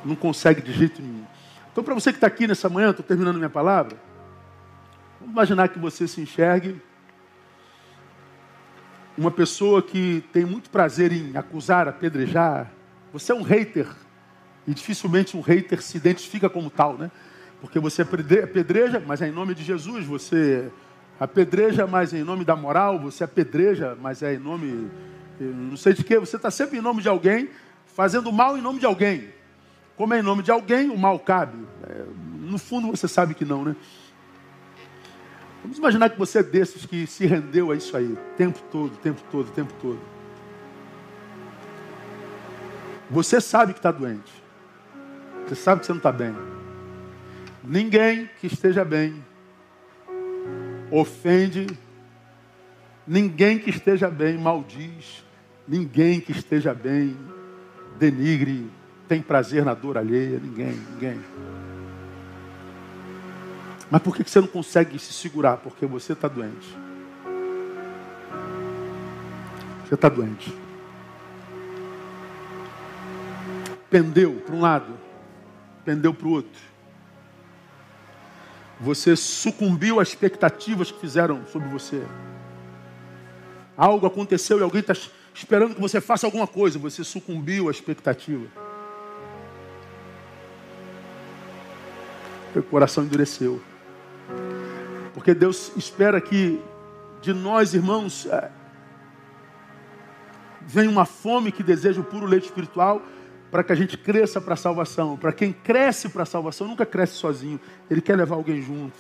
não 0.04 0.14
consegue 0.14 0.60
de 0.60 0.74
jeito 0.74 1.00
nenhum. 1.00 1.24
Então, 1.72 1.82
para 1.82 1.94
você 1.94 2.12
que 2.12 2.18
está 2.18 2.26
aqui 2.26 2.46
nessa 2.46 2.68
manhã, 2.68 2.90
estou 2.90 3.02
terminando 3.02 3.36
minha 3.36 3.48
palavra. 3.48 3.96
Vamos 5.24 5.32
imaginar 5.32 5.68
que 5.68 5.78
você 5.78 6.06
se 6.06 6.20
enxergue 6.20 6.78
uma 9.16 9.30
pessoa 9.30 9.80
que 9.80 10.22
tem 10.34 10.44
muito 10.44 10.68
prazer 10.68 11.12
em 11.12 11.34
acusar, 11.34 11.88
apedrejar. 11.88 12.70
Você 13.10 13.32
é 13.32 13.34
um 13.34 13.40
hater. 13.40 13.86
E 14.66 14.74
dificilmente 14.74 15.34
um 15.34 15.40
hater 15.40 15.80
se 15.80 15.96
identifica 15.96 16.51
como 16.51 16.68
tal, 16.68 16.98
né? 16.98 17.10
Porque 17.59 17.78
você 17.78 18.02
apedreja, 18.02 19.02
mas 19.06 19.22
é 19.22 19.28
em 19.28 19.32
nome 19.32 19.55
de 19.55 19.64
Jesus. 19.64 20.05
Você 20.05 20.70
apedreja, 21.18 21.86
mas 21.86 22.12
é 22.12 22.18
em 22.18 22.24
nome 22.24 22.44
da 22.44 22.55
moral. 22.55 22.98
Você 22.98 23.24
apedreja, 23.24 23.96
mas 23.98 24.22
é 24.22 24.34
em 24.34 24.38
nome, 24.38 24.90
não 25.40 25.78
sei 25.78 25.94
de 25.94 26.05
quê. 26.05 26.18
Você 26.18 26.36
está 26.36 26.51
sempre 26.51 26.76
em 26.76 26.82
nome 26.82 27.01
de 27.01 27.09
alguém, 27.09 27.48
fazendo 27.86 28.30
mal 28.30 28.59
em 28.59 28.60
nome 28.60 28.78
de 28.78 28.84
alguém. 28.84 29.30
Como 29.96 30.12
é 30.12 30.18
em 30.18 30.22
nome 30.22 30.42
de 30.42 30.51
alguém, 30.51 30.90
o 30.90 30.98
mal 30.98 31.18
cabe. 31.18 31.56
É, 31.88 32.05
no 32.40 32.59
fundo 32.59 32.88
você 32.88 33.09
sabe 33.09 33.32
que 33.32 33.46
não, 33.46 33.64
né? 33.64 33.74
Vamos 35.65 35.78
imaginar 35.78 36.11
que 36.11 36.19
você 36.19 36.41
é 36.41 36.43
desses 36.43 36.85
que 36.85 37.07
se 37.07 37.24
rendeu 37.24 37.70
a 37.70 37.74
isso 37.74 37.97
aí, 37.97 38.19
tempo 38.36 38.61
todo, 38.70 38.95
tempo 38.99 39.23
todo, 39.31 39.51
tempo 39.51 39.73
todo. 39.81 39.99
Você 43.11 43.41
sabe 43.41 43.73
que 43.73 43.78
está 43.78 43.91
doente. 43.91 44.31
Você 45.47 45.55
sabe 45.55 45.81
que 45.81 45.86
você 45.86 45.93
não 45.93 45.99
está 45.99 46.12
bem. 46.12 46.36
Ninguém 47.62 48.28
que 48.39 48.47
esteja 48.47 48.85
bem 48.85 49.24
ofende. 50.91 51.66
Ninguém 53.07 53.59
que 53.59 53.70
esteja 53.70 54.11
bem 54.11 54.36
maldiz. 54.36 55.24
Ninguém 55.66 56.20
que 56.20 56.32
esteja 56.32 56.74
bem 56.74 57.16
denigre, 57.99 58.70
tem 59.09 59.23
prazer 59.23 59.65
na 59.65 59.73
dor 59.73 59.97
alheia. 59.97 60.39
Ninguém, 60.39 60.74
ninguém. 60.93 61.20
Mas 63.94 64.02
por 64.02 64.16
que 64.16 64.28
você 64.28 64.40
não 64.40 64.48
consegue 64.48 64.98
se 64.98 65.12
segurar? 65.12 65.58
Porque 65.58 65.86
você 65.86 66.14
está 66.14 66.26
doente. 66.26 66.66
Você 69.86 69.94
está 69.94 70.08
doente. 70.08 70.52
Pendeu 73.88 74.42
para 74.44 74.52
um 74.56 74.60
lado. 74.60 74.98
pendeu 75.84 76.12
para 76.12 76.26
o 76.26 76.30
outro. 76.32 76.60
Você 78.80 79.14
sucumbiu 79.14 80.00
às 80.00 80.08
expectativas 80.08 80.90
que 80.90 80.98
fizeram 80.98 81.46
sobre 81.46 81.68
você. 81.68 82.04
Algo 83.76 84.08
aconteceu 84.08 84.58
e 84.58 84.62
alguém 84.64 84.80
está 84.80 84.94
esperando 85.32 85.76
que 85.76 85.80
você 85.80 86.00
faça 86.00 86.26
alguma 86.26 86.48
coisa. 86.48 86.80
Você 86.80 87.04
sucumbiu 87.04 87.68
à 87.68 87.70
expectativa. 87.70 88.48
O 92.56 92.62
coração 92.64 93.04
endureceu. 93.04 93.62
Porque 95.24 95.32
Deus 95.32 95.72
espera 95.74 96.20
que 96.20 96.60
de 97.22 97.32
nós, 97.32 97.72
irmãos, 97.72 98.26
é, 98.26 98.51
venha 100.60 100.90
uma 100.90 101.06
fome 101.06 101.51
que 101.51 101.62
deseja 101.62 101.98
o 101.98 102.05
puro 102.05 102.26
leite 102.26 102.44
espiritual 102.44 103.01
para 103.51 103.64
que 103.64 103.72
a 103.72 103.74
gente 103.74 103.96
cresça 103.96 104.38
para 104.38 104.52
a 104.52 104.56
salvação. 104.59 105.16
Para 105.16 105.32
quem 105.32 105.51
cresce 105.51 106.10
para 106.10 106.24
a 106.24 106.26
salvação, 106.26 106.68
nunca 106.68 106.84
cresce 106.84 107.14
sozinho. 107.14 107.59
Ele 107.88 108.02
quer 108.02 108.18
levar 108.18 108.34
alguém 108.34 108.60
junto. 108.60 108.98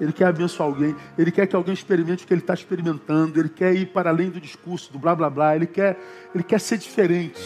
Ele 0.00 0.12
quer 0.12 0.26
abençoar 0.26 0.68
alguém. 0.68 0.94
Ele 1.18 1.32
quer 1.32 1.48
que 1.48 1.56
alguém 1.56 1.74
experimente 1.74 2.22
o 2.22 2.28
que 2.28 2.34
ele 2.34 2.40
está 2.40 2.54
experimentando. 2.54 3.40
Ele 3.40 3.48
quer 3.48 3.74
ir 3.74 3.86
para 3.86 4.10
além 4.10 4.30
do 4.30 4.40
discurso, 4.40 4.92
do 4.92 4.98
blá 5.00 5.12
blá 5.12 5.28
blá. 5.28 5.56
Ele 5.56 5.66
quer, 5.66 5.98
ele 6.32 6.44
quer 6.44 6.60
ser 6.60 6.78
diferente. 6.78 7.42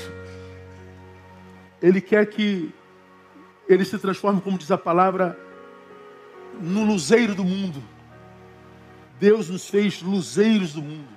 Ele 1.81 2.03
quer 2.03 2.27
que 2.27 2.75
ele 3.67 3.87
se 3.87 3.99
transforme, 3.99 4.43
como 4.43 4.59
diz 4.59 4.71
a 4.71 4.77
palavra, 4.77 5.35
no 6.61 6.85
luzeiro 6.85 7.35
do 7.35 7.43
mundo. 7.43 7.83
Deus 9.19 9.49
nos 9.49 9.69
fez 9.69 10.03
luzeiros 10.03 10.73
do 10.73 10.83
mundo. 10.83 11.09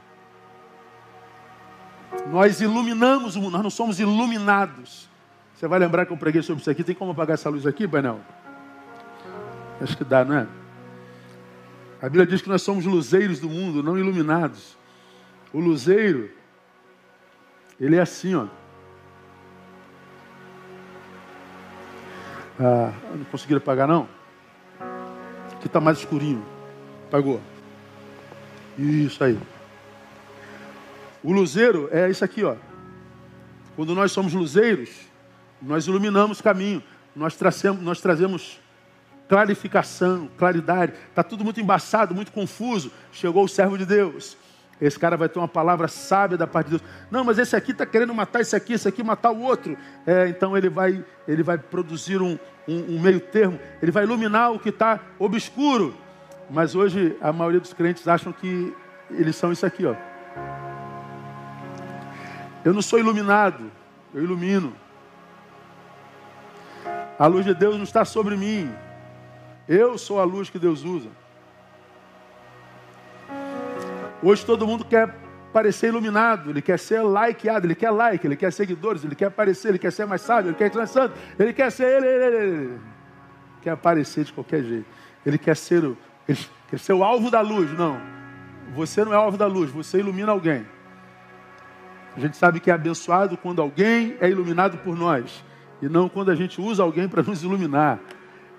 Nós 2.28 2.60
iluminamos 2.62 3.36
o 3.36 3.42
mundo, 3.42 3.54
nós 3.54 3.64
não 3.64 3.70
somos 3.70 4.00
iluminados. 4.00 5.10
Você 5.56 5.68
vai 5.68 5.80
lembrar 5.80 6.06
que 6.06 6.14
eu 6.14 6.18
preguei 6.18 6.42
sobre 6.42 6.62
isso 6.62 6.70
aqui. 6.70 6.84
Tem 6.84 6.96
como 6.96 7.12
apagar 7.12 7.36
essa 7.36 7.50
luz 7.50 7.66
aqui, 7.66 7.86
Banel? 7.86 8.20
Acho 9.80 9.96
que 9.98 10.04
dá, 10.04 10.26
não 10.26 10.36
é? 10.36 10.48
A 12.02 12.06
Bíblia 12.06 12.26
diz 12.26 12.42
que 12.42 12.50
nós 12.50 12.64
somos 12.64 12.86
luzeiros 12.86 13.40
do 13.40 13.48
mundo, 13.48 13.84
não 13.84 13.98
iluminados. 13.98 14.76
O 15.54 15.60
luzeiro, 15.60 16.32
ele 17.80 17.96
é 17.96 18.02
assim, 18.02 18.34
ó. 18.34 18.48
Ah, 22.60 22.92
não 23.16 23.24
conseguiram 23.26 23.60
apagar, 23.60 23.88
não? 23.88 24.08
Aqui 25.56 25.68
está 25.68 25.80
mais 25.80 26.00
escurinho. 26.00 26.44
Apagou. 27.08 27.42
Isso 28.82 29.24
aí. 29.24 29.38
O 31.24 31.32
luzeiro 31.32 31.88
é 31.92 32.10
isso 32.10 32.26
aqui, 32.26 32.44
ó. 32.44 32.56
Quando 33.76 33.94
nós 33.94 34.12
somos 34.12 34.34
luzeiros, 34.34 34.90
nós 35.62 35.86
iluminamos 35.86 36.42
caminho, 36.42 36.82
nós 37.16 37.36
trazemos, 37.36 37.82
nós 37.84 38.02
trazemos 38.02 38.60
clarificação, 39.30 40.28
claridade. 40.36 40.94
Está 41.10 41.22
tudo 41.22 41.44
muito 41.44 41.62
embaçado, 41.62 42.16
muito 42.16 42.32
confuso. 42.32 42.92
Chegou 43.12 43.44
o 43.44 43.48
servo 43.48 43.78
de 43.78 43.86
Deus. 43.86 44.36
Esse 44.82 44.98
cara 44.98 45.16
vai 45.16 45.30
ter 45.30 45.38
uma 45.38 45.48
palavra 45.48 45.88
sábia 45.88 46.36
da 46.36 46.48
parte 46.48 46.72
de 46.72 46.78
Deus. 46.78 46.92
Não, 47.12 47.24
mas 47.24 47.38
esse 47.38 47.56
aqui 47.56 47.72
está 47.72 47.86
querendo 47.86 48.16
matar 48.16 48.42
esse 48.42 48.56
aqui, 48.56 48.74
esse 48.74 48.88
aqui 48.88 49.04
matar 49.04 49.30
o 49.30 49.42
outro. 49.42 49.78
É, 50.08 50.28
então 50.28 50.58
ele 50.58 50.70
vai, 50.70 51.06
ele 51.28 51.44
vai 51.44 51.60
produzir 51.60 52.20
um, 52.20 52.38
um, 52.68 52.96
um 52.96 53.00
meio 53.00 53.20
termo. 53.20 53.60
Ele 53.80 53.92
vai 53.92 54.06
iluminar 54.06 54.52
o 54.52 54.60
que 54.60 54.70
está 54.70 55.00
obscuro. 55.20 55.96
Mas 56.52 56.76
hoje 56.76 57.16
a 57.22 57.32
maioria 57.32 57.62
dos 57.62 57.72
crentes 57.72 58.06
acham 58.10 58.34
que 58.34 58.76
eles 59.10 59.38
são 59.38 59.54
isso 59.54 59.66
aqui, 59.66 59.86
ó. 59.86 59.96
Eu 62.64 62.74
não 62.74 62.82
sou 62.82 63.00
iluminado, 63.00 63.72
eu 64.14 64.22
ilumino. 64.22 64.76
A 67.18 67.26
luz 67.26 67.46
de 67.46 67.54
Deus 67.54 67.78
não 67.78 67.84
está 67.84 68.04
sobre 68.04 68.36
mim. 68.36 68.70
Eu 69.68 69.98
sou 69.98 70.20
a 70.20 70.26
luz 70.26 70.50
que 70.50 70.60
Deus 70.60 70.84
usa. 70.84 71.10
Hoje 74.22 74.46
todo 74.46 74.68
mundo 74.68 74.84
quer 74.84 75.16
parecer 75.54 75.88
iluminado, 75.88 76.50
ele 76.50 76.62
quer 76.62 76.78
ser 76.78 77.02
likeado, 77.02 77.66
ele 77.66 77.76
quer 77.76 77.92
like, 77.92 78.26
ele 78.28 78.36
quer 78.36 78.52
seguidores, 78.52 79.04
ele 79.04 79.16
quer 79.16 79.26
aparecer, 79.26 79.70
ele 79.70 79.80
quer 79.80 79.92
ser 79.92 80.06
mais 80.06 80.22
sábio, 80.22 80.50
ele 80.50 80.58
quer 80.58 80.72
ser 80.72 80.78
mais 80.78 80.90
santo, 80.90 81.18
ele 81.40 81.54
quer 81.54 81.72
ser 81.72 81.86
ele, 81.86 82.08
ele, 82.08 82.26
ele, 82.26 82.38
ele. 82.38 82.80
quer 83.62 83.72
aparecer 83.72 84.26
de 84.26 84.34
qualquer 84.34 84.64
jeito. 84.64 84.86
Ele 85.26 85.38
quer 85.38 85.56
ser 85.56 85.84
o, 85.84 85.98
quer 86.70 86.80
ser 86.80 86.94
o 86.94 87.04
alvo 87.04 87.30
da 87.30 87.42
luz. 87.42 87.72
Não, 87.78 88.00
você 88.74 89.04
não 89.04 89.14
é 89.14 89.16
alvo 89.16 89.38
da 89.38 89.48
luz, 89.48 89.72
você 89.72 90.00
ilumina 90.00 90.32
alguém. 90.32 90.66
A 92.16 92.20
gente 92.20 92.36
sabe 92.36 92.60
que 92.60 92.70
é 92.70 92.74
abençoado 92.74 93.38
quando 93.38 93.62
alguém 93.62 94.18
é 94.20 94.30
iluminado 94.30 94.78
por 94.80 94.98
nós 94.98 95.44
e 95.82 95.88
não 95.88 96.10
quando 96.10 96.30
a 96.30 96.36
gente 96.36 96.60
usa 96.60 96.84
alguém 96.84 97.08
para 97.08 97.24
nos 97.24 97.44
iluminar. 97.44 98.00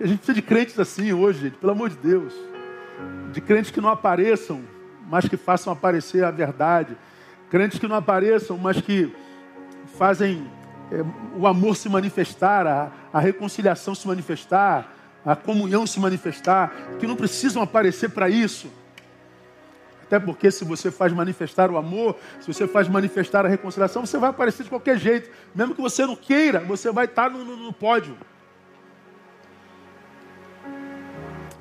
A 0.00 0.06
gente 0.06 0.18
precisa 0.18 0.34
de 0.34 0.42
crentes 0.42 0.78
assim 0.78 1.12
hoje, 1.12 1.40
gente, 1.40 1.58
pelo 1.58 1.72
amor 1.72 1.90
de 1.90 1.96
Deus. 1.96 2.34
De 3.30 3.40
crentes 3.40 3.70
que 3.70 3.80
não 3.80 3.90
apareçam, 3.90 4.62
mas 5.08 5.28
que 5.28 5.36
façam 5.36 5.72
aparecer 5.72 6.24
a 6.24 6.30
verdade. 6.30 6.96
Crentes 7.50 7.78
que 7.78 7.86
não 7.86 7.96
apareçam, 7.96 8.56
mas 8.56 8.80
que 8.80 9.14
fazem 9.98 10.46
é, 10.90 11.04
o 11.36 11.46
amor 11.46 11.76
se 11.76 11.88
manifestar, 11.88 12.66
a, 12.66 12.90
a 13.12 13.20
reconciliação 13.20 13.94
se 13.94 14.06
manifestar, 14.08 14.92
a 15.24 15.36
comunhão 15.36 15.86
se 15.86 16.00
manifestar, 16.00 16.72
que 16.98 17.06
não 17.06 17.16
precisam 17.16 17.62
aparecer 17.62 18.10
para 18.10 18.28
isso 18.28 18.70
até 20.12 20.20
porque 20.20 20.50
se 20.50 20.62
você 20.62 20.90
faz 20.90 21.10
manifestar 21.10 21.70
o 21.70 21.78
amor, 21.78 22.18
se 22.38 22.46
você 22.46 22.68
faz 22.68 22.86
manifestar 22.86 23.46
a 23.46 23.48
reconciliação, 23.48 24.04
você 24.04 24.18
vai 24.18 24.28
aparecer 24.28 24.62
de 24.62 24.68
qualquer 24.68 24.98
jeito. 24.98 25.30
Mesmo 25.54 25.74
que 25.74 25.80
você 25.80 26.04
não 26.04 26.14
queira, 26.14 26.60
você 26.60 26.92
vai 26.92 27.06
estar 27.06 27.30
no, 27.30 27.42
no, 27.42 27.56
no 27.56 27.72
pódio. 27.72 28.14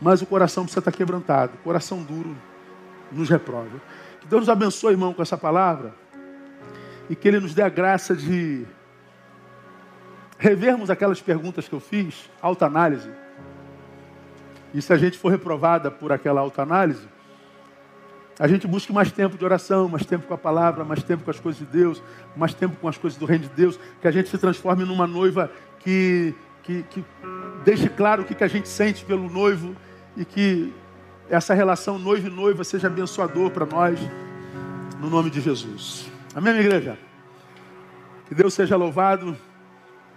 Mas 0.01 0.21
o 0.21 0.25
coração 0.25 0.65
precisa 0.65 0.81
estar 0.81 0.91
quebrantado. 0.91 1.53
O 1.53 1.63
coração 1.63 2.03
duro 2.03 2.35
nos 3.09 3.29
reprova. 3.29 3.81
Que 4.19 4.27
Deus 4.27 4.41
nos 4.41 4.49
abençoe, 4.49 4.91
irmão, 4.91 5.13
com 5.13 5.21
essa 5.21 5.38
palavra. 5.38 5.95
E 7.09 7.15
que 7.15 7.29
Ele 7.29 7.39
nos 7.39 7.53
dê 7.53 7.61
a 7.61 7.69
graça 7.69 8.13
de 8.13 8.65
revermos 10.38 10.89
aquelas 10.89 11.21
perguntas 11.21 11.69
que 11.69 11.73
eu 11.73 11.79
fiz, 11.79 12.29
alta 12.41 12.65
análise. 12.65 13.09
E 14.73 14.81
se 14.81 14.91
a 14.93 14.98
gente 14.98 15.18
for 15.18 15.30
reprovada 15.30 15.91
por 15.91 16.11
aquela 16.11 16.41
alta 16.41 16.61
análise, 16.61 17.07
a 18.39 18.48
gente 18.48 18.65
busca 18.65 18.91
mais 18.91 19.11
tempo 19.11 19.38
de 19.38 19.45
oração, 19.45 19.88
mais 19.88 20.06
tempo 20.06 20.26
com 20.26 20.34
a 20.34 20.38
palavra, 20.38 20.84
mais 20.84 21.03
tempo 21.03 21.23
com 21.23 21.30
as 21.30 21.39
coisas 21.39 21.60
de 21.60 21.65
Deus, 21.65 22.02
mais 22.35 22.53
tempo 22.53 22.76
com 22.76 22.88
as 22.88 22.98
coisas 22.98 23.19
do 23.19 23.26
reino 23.26 23.43
de 23.43 23.52
Deus, 23.52 23.80
que 24.02 24.07
a 24.07 24.11
gente 24.11 24.30
se 24.30 24.38
transforme 24.38 24.84
numa 24.84 25.06
noiva 25.06 25.52
que, 25.80 26.34
que, 26.64 26.84
que 26.84 27.06
deixe 27.64 27.88
claro 27.89 28.23
o 28.23 28.26
que, 28.26 28.34
que 28.34 28.43
a 28.43 28.48
gente 28.48 28.68
sente 28.68 29.06
pelo 29.06 29.30
noivo 29.30 29.76
e 30.18 30.26
que 30.26 30.73
essa 31.30 31.53
relação 31.53 31.99
noivo 31.99 32.27
e 32.27 32.31
noiva 32.31 32.64
seja 32.64 32.88
abençoador 32.88 33.52
para 33.52 33.65
nós, 33.65 33.99
no 34.99 35.10
nome 35.10 35.30
de 35.30 35.39
Jesus. 35.39 36.10
Amém, 36.34 36.53
minha 36.53 36.65
igreja? 36.65 36.98
Que 38.27 38.34
Deus 38.34 38.53
seja 38.53 38.76
louvado 38.76 39.38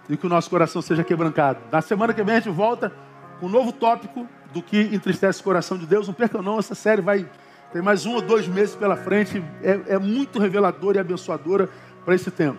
e 0.09 0.17
que 0.17 0.27
o 0.27 0.29
nosso 0.29 0.49
coração 0.49 0.81
seja 0.81 1.05
quebrantado. 1.05 1.61
Na 1.71 1.83
semana 1.83 2.15
que 2.15 2.23
vem 2.23 2.37
a 2.37 2.39
gente 2.41 2.51
volta 2.51 2.93
com 3.39 3.47
um 3.47 3.49
novo 3.49 3.73
tópico 3.73 4.27
do 4.55 4.63
que 4.63 4.81
entristece 4.81 5.41
o 5.41 5.45
coração 5.45 5.77
de 5.77 5.85
Deus. 5.85 6.07
Não 6.07 6.15
perca 6.15 6.41
não, 6.41 6.59
essa 6.59 6.75
série 6.75 7.03
vai 7.03 7.29
tem 7.75 7.83
mais 7.83 8.07
um 8.07 8.15
ou 8.15 8.23
dois 8.23 8.47
meses 8.47 8.77
pela 8.77 8.97
frente. 8.97 9.43
É, 9.61 9.95
é 9.95 9.99
muito 9.99 10.39
reveladora 10.39 10.99
e 10.99 11.01
abençoadora 11.01 11.69
para 12.05 12.15
esse 12.15 12.31
tempo. 12.31 12.59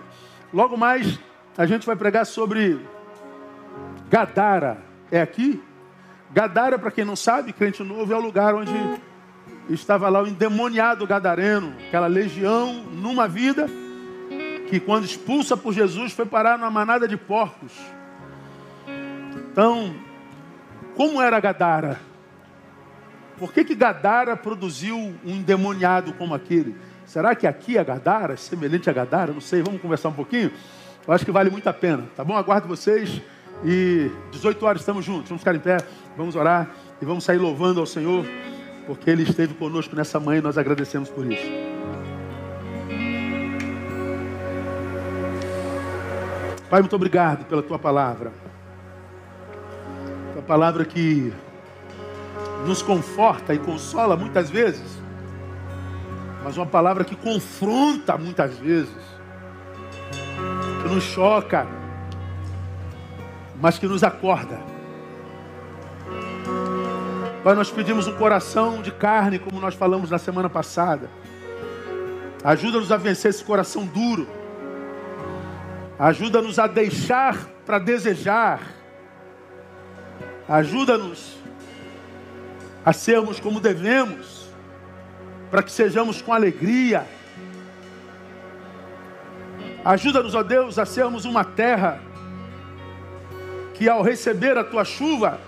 Logo 0.53 0.75
mais, 0.75 1.17
a 1.57 1.65
gente 1.65 1.85
vai 1.85 1.95
pregar 1.95 2.25
sobre 2.25 2.85
Gadara. 4.09 4.77
É 5.09 5.21
aqui? 5.21 5.63
Gadara, 6.33 6.77
para 6.77 6.91
quem 6.91 7.05
não 7.05 7.15
sabe, 7.15 7.53
crente 7.53 7.81
novo, 7.81 8.11
é 8.11 8.17
o 8.17 8.19
lugar 8.19 8.53
onde 8.55 8.73
estava 9.69 10.09
lá 10.09 10.21
o 10.21 10.27
endemoniado 10.27 11.07
gadareno, 11.07 11.73
aquela 11.87 12.07
legião 12.07 12.83
numa 12.91 13.25
vida 13.25 13.69
que, 14.69 14.81
quando 14.81 15.05
expulsa 15.05 15.55
por 15.55 15.73
Jesus, 15.73 16.11
foi 16.11 16.25
parar 16.25 16.57
numa 16.57 16.69
manada 16.69 17.07
de 17.07 17.15
porcos. 17.15 17.71
Então, 19.49 19.95
como 20.95 21.21
era 21.21 21.39
Gadara? 21.39 21.99
Por 23.37 23.51
que, 23.51 23.65
que 23.65 23.75
Gadara 23.75 24.37
produziu 24.37 24.97
um 24.97 25.31
endemoniado 25.31 26.13
como 26.13 26.33
aquele? 26.33 26.75
Será 27.05 27.35
que 27.35 27.45
aqui 27.45 27.77
a 27.77 27.83
Gadara 27.83 28.33
é 28.33 28.37
semelhante 28.37 28.89
a 28.89 28.93
Gadara? 28.93 29.33
Não 29.33 29.41
sei, 29.41 29.61
vamos 29.61 29.81
conversar 29.81 30.09
um 30.09 30.13
pouquinho? 30.13 30.51
Eu 31.05 31.13
acho 31.13 31.25
que 31.25 31.31
vale 31.31 31.49
muito 31.49 31.67
a 31.67 31.73
pena, 31.73 32.05
tá 32.15 32.23
bom? 32.23 32.35
Aguardo 32.35 32.67
vocês 32.67 33.21
e 33.63 34.09
18 34.31 34.65
horas 34.65 34.81
estamos 34.81 35.05
juntos. 35.05 35.29
Vamos 35.29 35.41
ficar 35.41 35.53
em 35.53 35.59
pé, 35.59 35.77
vamos 36.17 36.35
orar 36.35 36.69
e 37.01 37.05
vamos 37.05 37.23
sair 37.23 37.37
louvando 37.37 37.79
ao 37.79 37.85
Senhor, 37.85 38.25
porque 38.87 39.09
Ele 39.09 39.23
esteve 39.23 39.53
conosco 39.53 39.95
nessa 39.95 40.19
manhã 40.19 40.39
e 40.39 40.41
nós 40.41 40.57
agradecemos 40.57 41.09
por 41.09 41.29
isso. 41.31 41.45
Pai, 46.69 46.81
muito 46.81 46.95
obrigado 46.95 47.45
pela 47.45 47.61
tua 47.61 47.77
palavra. 47.77 48.31
Palavra 50.47 50.85
que 50.85 51.33
nos 52.67 52.81
conforta 52.81 53.53
e 53.53 53.59
consola 53.59 54.15
muitas 54.15 54.49
vezes, 54.49 55.01
mas 56.43 56.57
uma 56.57 56.65
palavra 56.65 57.03
que 57.03 57.15
confronta 57.15 58.17
muitas 58.17 58.57
vezes, 58.57 58.93
que 60.83 60.93
nos 60.93 61.03
choca, 61.03 61.65
mas 63.59 63.79
que 63.79 63.87
nos 63.87 64.03
acorda. 64.03 64.59
Pai, 67.43 67.55
nós 67.55 67.71
pedimos 67.71 68.07
um 68.07 68.15
coração 68.15 68.81
de 68.81 68.91
carne, 68.91 69.39
como 69.39 69.59
nós 69.59 69.75
falamos 69.75 70.09
na 70.09 70.17
semana 70.17 70.49
passada. 70.49 71.09
Ajuda-nos 72.43 72.91
a 72.91 72.97
vencer 72.97 73.29
esse 73.29 73.43
coração 73.43 73.85
duro. 73.85 74.27
Ajuda-nos 75.97 76.59
a 76.59 76.67
deixar 76.67 77.47
para 77.65 77.79
desejar. 77.79 78.74
Ajuda-nos 80.47 81.37
a 82.85 82.93
sermos 82.93 83.39
como 83.39 83.59
devemos, 83.59 84.47
para 85.49 85.63
que 85.63 85.71
sejamos 85.71 86.21
com 86.21 86.31
alegria. 86.31 87.07
Ajuda-nos, 89.83 90.35
ó 90.35 90.43
Deus, 90.43 90.77
a 90.77 90.85
sermos 90.85 91.25
uma 91.25 91.43
terra 91.43 91.99
que, 93.73 93.89
ao 93.89 94.03
receber 94.03 94.57
a 94.57 94.63
tua 94.63 94.85
chuva, 94.85 95.39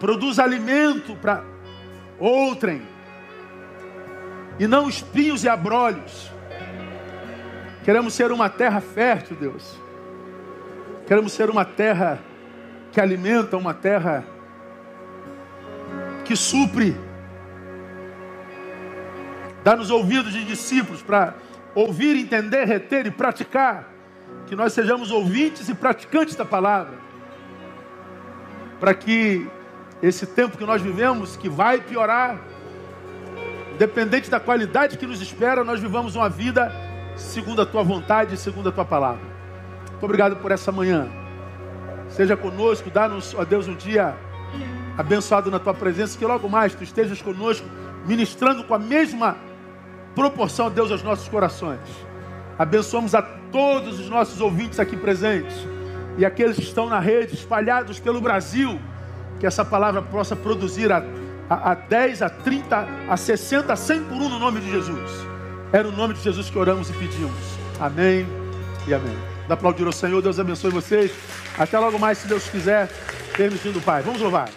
produz 0.00 0.38
alimento 0.38 1.14
para 1.16 1.44
outrem, 2.18 2.82
e 4.58 4.66
não 4.66 4.88
espinhos 4.88 5.44
e 5.44 5.48
abrolhos. 5.48 6.30
Queremos 7.84 8.14
ser 8.14 8.32
uma 8.32 8.48
terra 8.48 8.80
fértil, 8.80 9.36
Deus. 9.36 9.78
Queremos 11.06 11.32
ser 11.32 11.50
uma 11.50 11.66
terra 11.66 12.18
que 12.94 13.00
alimenta, 13.00 13.56
uma 13.56 13.74
terra 13.74 14.24
que 16.24 16.36
supre. 16.36 16.96
Dá-nos 19.64 19.90
ouvidos 19.90 20.32
de 20.32 20.44
discípulos 20.44 21.02
para 21.02 21.34
ouvir, 21.74 22.16
entender, 22.16 22.64
reter 22.64 23.04
e 23.06 23.10
praticar. 23.10 23.90
Que 24.46 24.54
nós 24.54 24.72
sejamos 24.72 25.10
ouvintes 25.10 25.68
e 25.68 25.74
praticantes 25.74 26.36
da 26.36 26.44
palavra. 26.44 26.94
Para 28.78 28.94
que 28.94 29.44
esse 30.00 30.24
tempo 30.24 30.56
que 30.56 30.64
nós 30.64 30.80
vivemos, 30.80 31.36
que 31.36 31.48
vai 31.48 31.80
piorar, 31.80 32.38
independente 33.74 34.30
da 34.30 34.38
qualidade 34.38 34.96
que 34.96 35.06
nos 35.06 35.20
espera, 35.20 35.64
nós 35.64 35.80
vivamos 35.80 36.14
uma 36.14 36.28
vida 36.28 36.70
segundo 37.16 37.60
a 37.60 37.66
tua 37.66 37.82
vontade 37.82 38.36
e 38.36 38.38
segundo 38.38 38.68
a 38.68 38.72
tua 38.72 38.84
palavra. 38.84 39.24
Muito 39.90 40.04
obrigado 40.04 40.36
por 40.36 40.52
essa 40.52 40.70
manhã. 40.70 41.23
Seja 42.14 42.36
conosco, 42.36 42.88
dá-nos, 42.90 43.34
ó 43.34 43.44
Deus, 43.44 43.66
um 43.66 43.74
dia 43.74 44.14
abençoado 44.96 45.50
na 45.50 45.58
tua 45.58 45.74
presença, 45.74 46.16
que 46.16 46.24
logo 46.24 46.48
mais 46.48 46.72
tu 46.72 46.84
estejas 46.84 47.20
conosco, 47.20 47.66
ministrando 48.06 48.62
com 48.62 48.74
a 48.74 48.78
mesma 48.78 49.36
proporção, 50.14 50.70
Deus, 50.70 50.92
aos 50.92 51.02
nossos 51.02 51.28
corações. 51.28 51.80
Abençoamos 52.56 53.16
a 53.16 53.22
todos 53.22 53.98
os 53.98 54.08
nossos 54.08 54.40
ouvintes 54.40 54.78
aqui 54.78 54.96
presentes 54.96 55.56
e 56.16 56.24
aqueles 56.24 56.56
que 56.56 56.62
estão 56.62 56.88
na 56.88 57.00
rede, 57.00 57.34
espalhados 57.34 57.98
pelo 57.98 58.20
Brasil, 58.20 58.80
que 59.40 59.46
essa 59.46 59.64
palavra 59.64 60.00
possa 60.00 60.36
produzir 60.36 60.92
a, 60.92 61.04
a, 61.50 61.72
a 61.72 61.74
10, 61.74 62.22
a 62.22 62.30
30, 62.30 62.88
a 63.08 63.16
60, 63.16 63.72
a 63.72 63.76
100 63.76 64.04
por 64.04 64.14
um 64.14 64.28
no 64.28 64.38
nome 64.38 64.60
de 64.60 64.70
Jesus. 64.70 65.10
É 65.72 65.82
no 65.82 65.90
nome 65.90 66.14
de 66.14 66.20
Jesus 66.20 66.48
que 66.48 66.56
oramos 66.56 66.88
e 66.90 66.92
pedimos. 66.92 67.58
Amém 67.80 68.24
e 68.86 68.94
amém. 68.94 69.16
Dá 69.48 69.54
aplaudir 69.54 69.84
ao 69.84 69.92
Senhor, 69.92 70.22
Deus 70.22 70.38
abençoe 70.38 70.70
vocês. 70.70 71.10
Até 71.58 71.78
logo 71.78 71.98
mais, 71.98 72.18
se 72.18 72.26
Deus 72.26 72.48
quiser, 72.48 72.88
permitindo 73.36 73.78
o 73.78 73.82
Pai. 73.82 74.02
Vamos 74.02 74.20
louvar. 74.20 74.48